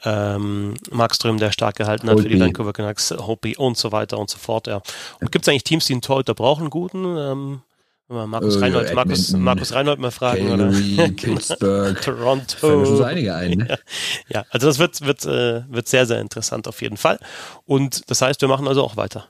Ähm, 0.04 0.74
Markström, 0.90 1.38
der 1.38 1.52
stark 1.52 1.76
gehalten 1.76 2.08
hat 2.08 2.16
Holby. 2.16 2.28
für 2.28 2.34
die 2.34 2.40
Vancouver 2.40 2.72
Canucks, 2.72 3.12
Hopi 3.12 3.56
und 3.56 3.78
so 3.78 3.92
weiter 3.92 4.18
und 4.18 4.28
so 4.28 4.38
fort. 4.38 4.66
Ja. 4.66 4.82
Und 5.20 5.30
gibt 5.30 5.44
es 5.44 5.48
eigentlich 5.48 5.64
Teams, 5.64 5.86
die 5.86 5.94
einen 5.94 6.02
Torhüter 6.02 6.34
brauchen, 6.34 6.62
einen 6.62 6.70
guten? 6.70 7.16
Ähm, 7.16 7.62
Markus 8.08 8.56
äh, 8.56 8.60
Reinhold, 8.60 8.94
Markus, 8.94 9.32
Markus 9.32 9.72
Reinhold 9.74 9.98
mal 9.98 10.10
fragen. 10.10 10.48
Calgary, 10.48 10.94
oder? 10.94 11.08
Pittsburgh, 11.16 12.00
Toronto. 12.00 12.56
Fallen 12.56 12.86
schon 12.86 12.96
so 12.96 13.04
einige 13.04 13.34
ein. 13.34 13.50
Ne? 13.50 13.68
Ja, 14.28 14.40
ja, 14.40 14.44
also 14.50 14.66
das 14.66 14.78
wird, 14.78 15.02
wird, 15.02 15.24
äh, 15.26 15.62
wird 15.70 15.88
sehr, 15.88 16.06
sehr 16.06 16.20
interessant 16.20 16.66
auf 16.68 16.80
jeden 16.80 16.96
Fall. 16.96 17.18
Und 17.66 18.10
das 18.10 18.22
heißt, 18.22 18.40
wir 18.40 18.48
machen 18.48 18.66
also 18.66 18.82
auch 18.82 18.96
weiter. 18.96 19.26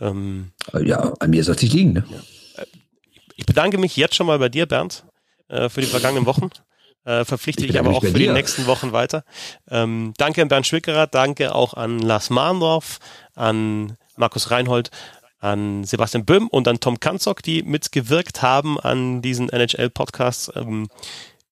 Ähm, 0.00 0.50
ja, 0.82 1.14
an 1.20 1.30
mir 1.30 1.44
soll 1.44 1.54
es 1.54 1.62
nicht 1.62 1.72
liegen. 1.72 1.92
Ne? 1.92 2.04
Ja. 2.10 2.18
Ich 3.36 3.46
bedanke 3.46 3.78
mich 3.78 3.96
jetzt 3.96 4.14
schon 4.14 4.26
mal 4.26 4.38
bei 4.38 4.48
dir, 4.48 4.66
Bernd, 4.66 5.04
äh, 5.48 5.68
für 5.68 5.80
die 5.80 5.86
vergangenen 5.86 6.26
Wochen. 6.26 6.50
Äh, 7.04 7.24
verpflichte 7.24 7.64
ich, 7.64 7.70
ich 7.70 7.78
aber 7.78 7.90
auch 7.90 8.00
für 8.00 8.10
dir. 8.10 8.26
die 8.26 8.32
nächsten 8.32 8.66
Wochen 8.66 8.90
weiter. 8.90 9.24
Ähm, 9.70 10.12
danke 10.16 10.42
an 10.42 10.48
Bernd 10.48 10.66
Schwickerer, 10.66 11.06
danke 11.06 11.54
auch 11.54 11.74
an 11.74 12.00
Lars 12.00 12.30
Mahndorf, 12.30 12.98
an 13.36 13.96
Markus 14.16 14.50
Reinhold, 14.50 14.90
an 15.38 15.84
Sebastian 15.84 16.24
Böhm 16.24 16.48
und 16.48 16.66
an 16.66 16.80
Tom 16.80 16.98
Kanzok, 16.98 17.42
die 17.42 17.62
mitgewirkt 17.62 18.42
haben 18.42 18.80
an 18.80 19.22
diesen 19.22 19.50
NHL-Podcasts. 19.50 20.50
Ähm, 20.56 20.88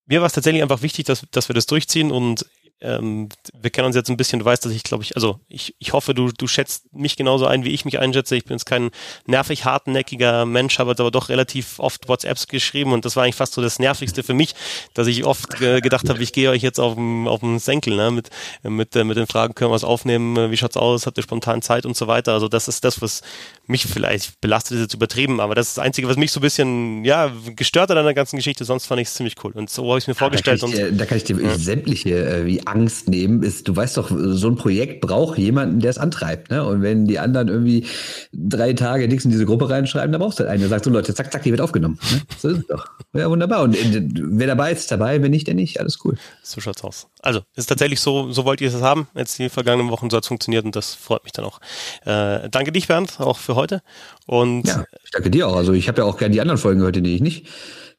mir 0.07 0.21
war 0.21 0.27
es 0.27 0.33
tatsächlich 0.33 0.63
einfach 0.63 0.83
wichtig, 0.83 1.05
dass, 1.07 1.25
dass 1.31 1.49
wir 1.49 1.55
das 1.55 1.67
durchziehen 1.67 2.11
und 2.11 2.47
ähm, 2.81 3.29
wir 3.61 3.71
kennen 3.71 3.87
uns 3.87 3.97
jetzt 3.97 4.11
ein 4.11 4.17
bisschen, 4.17 4.41
du 4.41 4.45
weißt, 4.45 4.65
dass 4.65 4.73
ich 4.73 4.83
glaube 4.83 5.05
ich, 5.05 5.17
also 5.17 5.41
ich, 5.49 5.75
ich 5.79 5.93
hoffe, 5.93 6.15
du, 6.15 6.31
du 6.33 6.47
schätzt 6.47 6.93
mich 6.93 7.17
genauso 7.17 7.47
ein, 7.47 7.65
wie 7.65 7.71
ich 7.71 7.85
mich 7.85 7.99
einschätze. 7.99 8.37
Ich 8.37 8.45
bin 8.45 8.55
jetzt 8.57 8.67
kein 8.67 8.91
nervig 9.27 9.65
hartnäckiger 9.65 10.45
Mensch, 10.45 10.79
habe 10.79 10.91
aber 10.91 11.11
doch 11.11 11.29
relativ 11.29 11.79
oft 11.79 12.09
WhatsApps 12.09 12.47
geschrieben 12.47 12.93
und 12.93 13.05
das 13.05 13.17
war 13.17 13.25
eigentlich 13.25 13.37
fast 13.37 13.55
so 13.55 13.63
das 13.63 13.79
Nervigste 13.79 14.23
für 14.23 14.35
mich, 14.35 14.55
dass 14.93 15.07
ich 15.07 15.25
oft 15.25 15.61
äh, 15.61 15.81
gedacht 15.81 16.09
habe, 16.09 16.23
ich 16.23 16.33
gehe 16.33 16.51
euch 16.51 16.63
jetzt 16.63 16.79
auf 16.79 16.95
dem 16.95 17.59
Senkel, 17.59 17.97
ne? 17.97 18.11
mit, 18.11 18.31
mit, 18.63 18.95
äh, 18.97 19.05
mit 19.05 19.17
den 19.17 19.27
Fragen, 19.27 19.55
können 19.55 19.71
wir 19.71 19.75
was 19.75 19.85
aufnehmen, 19.85 20.51
wie 20.51 20.57
schaut's 20.57 20.77
aus, 20.77 21.07
habt 21.07 21.17
ihr 21.17 21.23
spontan 21.23 21.63
Zeit 21.63 21.87
und 21.87 21.97
so 21.97 22.07
weiter. 22.07 22.33
Also 22.33 22.49
das 22.49 22.69
ist 22.69 22.85
das, 22.85 23.01
was 23.01 23.23
mich 23.67 23.87
vielleicht 23.87 24.41
belastet, 24.41 24.77
ist 24.77 24.83
jetzt 24.83 24.95
übertrieben, 24.95 25.41
aber 25.41 25.55
das 25.55 25.69
ist 25.69 25.79
das 25.79 25.85
Einzige, 25.85 26.09
was 26.09 26.17
mich 26.17 26.33
so 26.33 26.41
ein 26.41 26.43
bisschen, 26.43 27.05
ja, 27.05 27.33
gestört 27.57 27.91
hat 27.91 27.97
an 27.97 28.05
der 28.05 28.15
ganzen 28.15 28.37
Geschichte, 28.37 28.65
sonst 28.65 28.87
fand 28.87 29.01
ich 29.01 29.09
es 29.09 29.15
ziemlich 29.15 29.37
cool. 29.43 29.53
Und 29.53 29.71
so 29.71 29.89
habe 29.89 29.99
ich 29.99 30.05
es 30.05 30.09
mir 30.09 30.15
vorgestellt. 30.15 30.63
Da 30.63 30.67
kann 30.67 30.75
ich, 30.75 30.81
dir, 30.81 30.93
da 30.93 31.07
kann 31.07 31.17
ich 31.17 31.25
dir 31.25 31.41
ja. 31.41 31.59
sämtliche 31.59 32.11
äh, 32.11 32.61
Angst 32.67 33.09
nehmen. 33.09 33.43
Ist, 33.43 33.69
du 33.69 33.77
weißt 33.77 33.97
doch, 33.97 34.11
so 34.11 34.49
ein 34.49 34.57
Projekt 34.57 35.01
braucht 35.01 35.39
jemanden, 35.39 35.81
der 35.81 35.91
es 35.91 35.99
antreibt. 35.99 36.51
Ne? 36.51 36.65
Und 36.65 36.83
wenn 36.83 37.07
die 37.07 37.19
anderen 37.19 37.49
irgendwie 37.49 37.87
drei 38.33 38.73
Tage 38.73 39.09
nichts 39.09 39.25
in 39.25 39.31
diese 39.31 39.47
Gruppe 39.47 39.69
reinschreiben, 39.69 40.13
dann 40.13 40.21
brauchst 40.21 40.39
du 40.39 40.45
halt 40.45 40.53
einen, 40.53 40.61
der 40.61 40.69
sagt 40.69 40.85
so, 40.85 40.91
Leute, 40.91 41.15
zack, 41.15 41.33
zack, 41.33 41.43
die 41.43 41.51
wird 41.51 41.61
aufgenommen. 41.61 41.99
Ne? 42.11 42.23
So 42.39 42.49
ist 42.49 42.59
es 42.59 42.67
doch. 42.67 42.87
Ja, 43.13 43.31
wunderbar. 43.31 43.63
Und 43.63 43.77
äh, 43.77 44.03
wer 44.13 44.47
dabei 44.47 44.73
ist, 44.73 44.91
dabei, 44.91 45.23
wenn 45.23 45.31
nicht, 45.31 45.47
der 45.47 45.55
nicht. 45.55 45.81
Alles 45.81 45.99
cool. 46.05 46.17
So 46.43 46.61
schaut's 46.61 46.83
aus. 46.85 47.07
Also, 47.21 47.41
ist 47.57 47.67
tatsächlich 47.67 48.01
so, 48.01 48.33
so 48.33 48.45
wollt 48.45 48.61
ihr 48.61 48.69
es 48.69 48.83
haben. 48.83 49.09
Jetzt 49.15 49.39
die 49.39 49.49
vergangenen 49.49 49.91
Wochen 49.91 50.11
so 50.11 50.17
hat 50.17 50.25
es 50.25 50.29
funktioniert 50.29 50.65
und 50.65 50.77
das 50.77 50.95
freut 50.95 51.25
mich 51.25 51.33
dann 51.33 51.45
auch. 51.45 51.61
Äh, 52.05 52.49
danke 52.51 52.73
dich, 52.73 52.89
Bernd, 52.89 53.21
auch 53.21 53.39
für 53.39 53.55
heute. 53.55 53.83
Und 54.27 54.67
ja, 54.67 54.85
ich 55.05 55.11
danke 55.11 55.31
dir 55.31 55.49
auch. 55.49 55.57
Also 55.57 55.73
ich 55.73 55.89
habe 55.89 56.03
ja 56.03 56.05
auch 56.05 56.19
gerne 56.19 56.33
die 56.33 56.41
anderen 56.41 56.59
Folgen 56.59 56.81
gehört, 56.81 56.97
in 56.97 57.05
denen 57.05 57.17
ich 57.17 57.23
nicht 57.23 57.47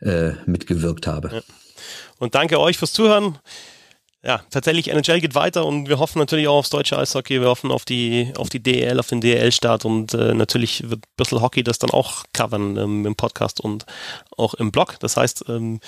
äh, 0.01 0.32
mitgewirkt 0.45 1.07
habe. 1.07 1.30
Ja. 1.34 1.41
Und 2.20 2.36
danke 2.36 2.59
euch 2.59 2.78
fürs 2.78 2.93
Zuhören 2.93 3.38
ja, 4.26 4.41
tatsächlich 4.49 4.89
NHL 4.89 5.21
geht 5.21 5.36
weiter 5.36 5.65
und 5.65 5.88
wir 5.88 5.99
hoffen 5.99 6.17
natürlich 6.17 6.47
auch 6.47 6.57
aufs 6.57 6.71
deutsche 6.71 6.97
Eishockey, 6.97 7.41
wir 7.41 7.47
hoffen 7.47 7.71
auf 7.71 7.86
die, 7.86 8.34
auf 8.38 8.49
die 8.49 8.61
DEL, 8.61 8.99
auf 8.99 9.07
den 9.07 9.21
DEL-Start 9.21 9.86
und 9.86 10.15
äh, 10.15 10.34
natürlich 10.34 10.89
wird 10.89 11.03
Bissl 11.15 11.41
Hockey 11.41 11.63
das 11.63 11.78
dann 11.78 11.91
auch 11.91 12.23
covern 12.34 12.76
ähm, 12.76 13.05
im 13.05 13.15
Podcast 13.15 13.59
und 13.61 13.86
auch 14.36 14.55
im 14.55 14.71
Blog. 14.71 14.95
Das 14.99 15.15
heißt, 15.15 15.45
ähm, 15.47 15.80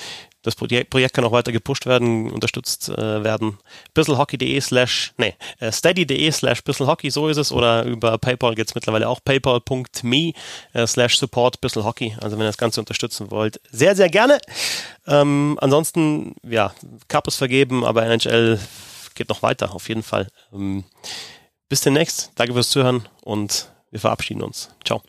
das 0.47 0.55
Projekt, 0.55 0.89
Projekt 0.89 1.13
kann 1.13 1.25
auch 1.25 1.31
weiter 1.31 1.51
gepusht 1.51 1.85
werden, 1.85 2.31
unterstützt 2.31 2.89
äh, 2.89 3.23
werden. 3.23 3.57
bisselhockey.de 3.93 4.59
slash, 4.61 5.13
nee, 5.17 5.35
äh, 5.59 5.71
steady.de 5.71 6.31
slash 6.31 6.63
bisselhockey, 6.63 7.11
so 7.11 7.27
ist 7.27 7.37
es, 7.37 7.51
oder 7.51 7.83
über 7.83 8.17
PayPal 8.17 8.55
geht's 8.55 8.73
mittlerweile 8.73 9.07
auch, 9.09 9.19
paypal.me 9.23 10.33
äh, 10.73 10.87
slash 10.87 11.17
support 11.17 11.61
bisselhockey, 11.61 12.15
also 12.21 12.37
wenn 12.37 12.45
ihr 12.45 12.49
das 12.49 12.57
Ganze 12.57 12.79
unterstützen 12.79 13.29
wollt, 13.29 13.59
sehr, 13.71 13.95
sehr 13.95 14.09
gerne. 14.09 14.39
Ähm, 15.05 15.57
ansonsten, 15.61 16.35
ja, 16.43 16.73
Cup 17.07 17.27
ist 17.27 17.35
vergeben, 17.35 17.83
aber 17.83 18.05
NHL 18.05 18.59
geht 19.15 19.29
noch 19.29 19.43
weiter, 19.43 19.75
auf 19.75 19.89
jeden 19.89 20.03
Fall. 20.03 20.27
Ähm, 20.53 20.85
bis 21.69 21.81
demnächst, 21.81 22.31
danke 22.35 22.53
fürs 22.53 22.69
Zuhören 22.69 23.07
und 23.23 23.69
wir 23.91 23.99
verabschieden 23.99 24.41
uns. 24.41 24.69
Ciao. 24.85 25.01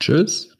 Tschüss. 0.00 0.57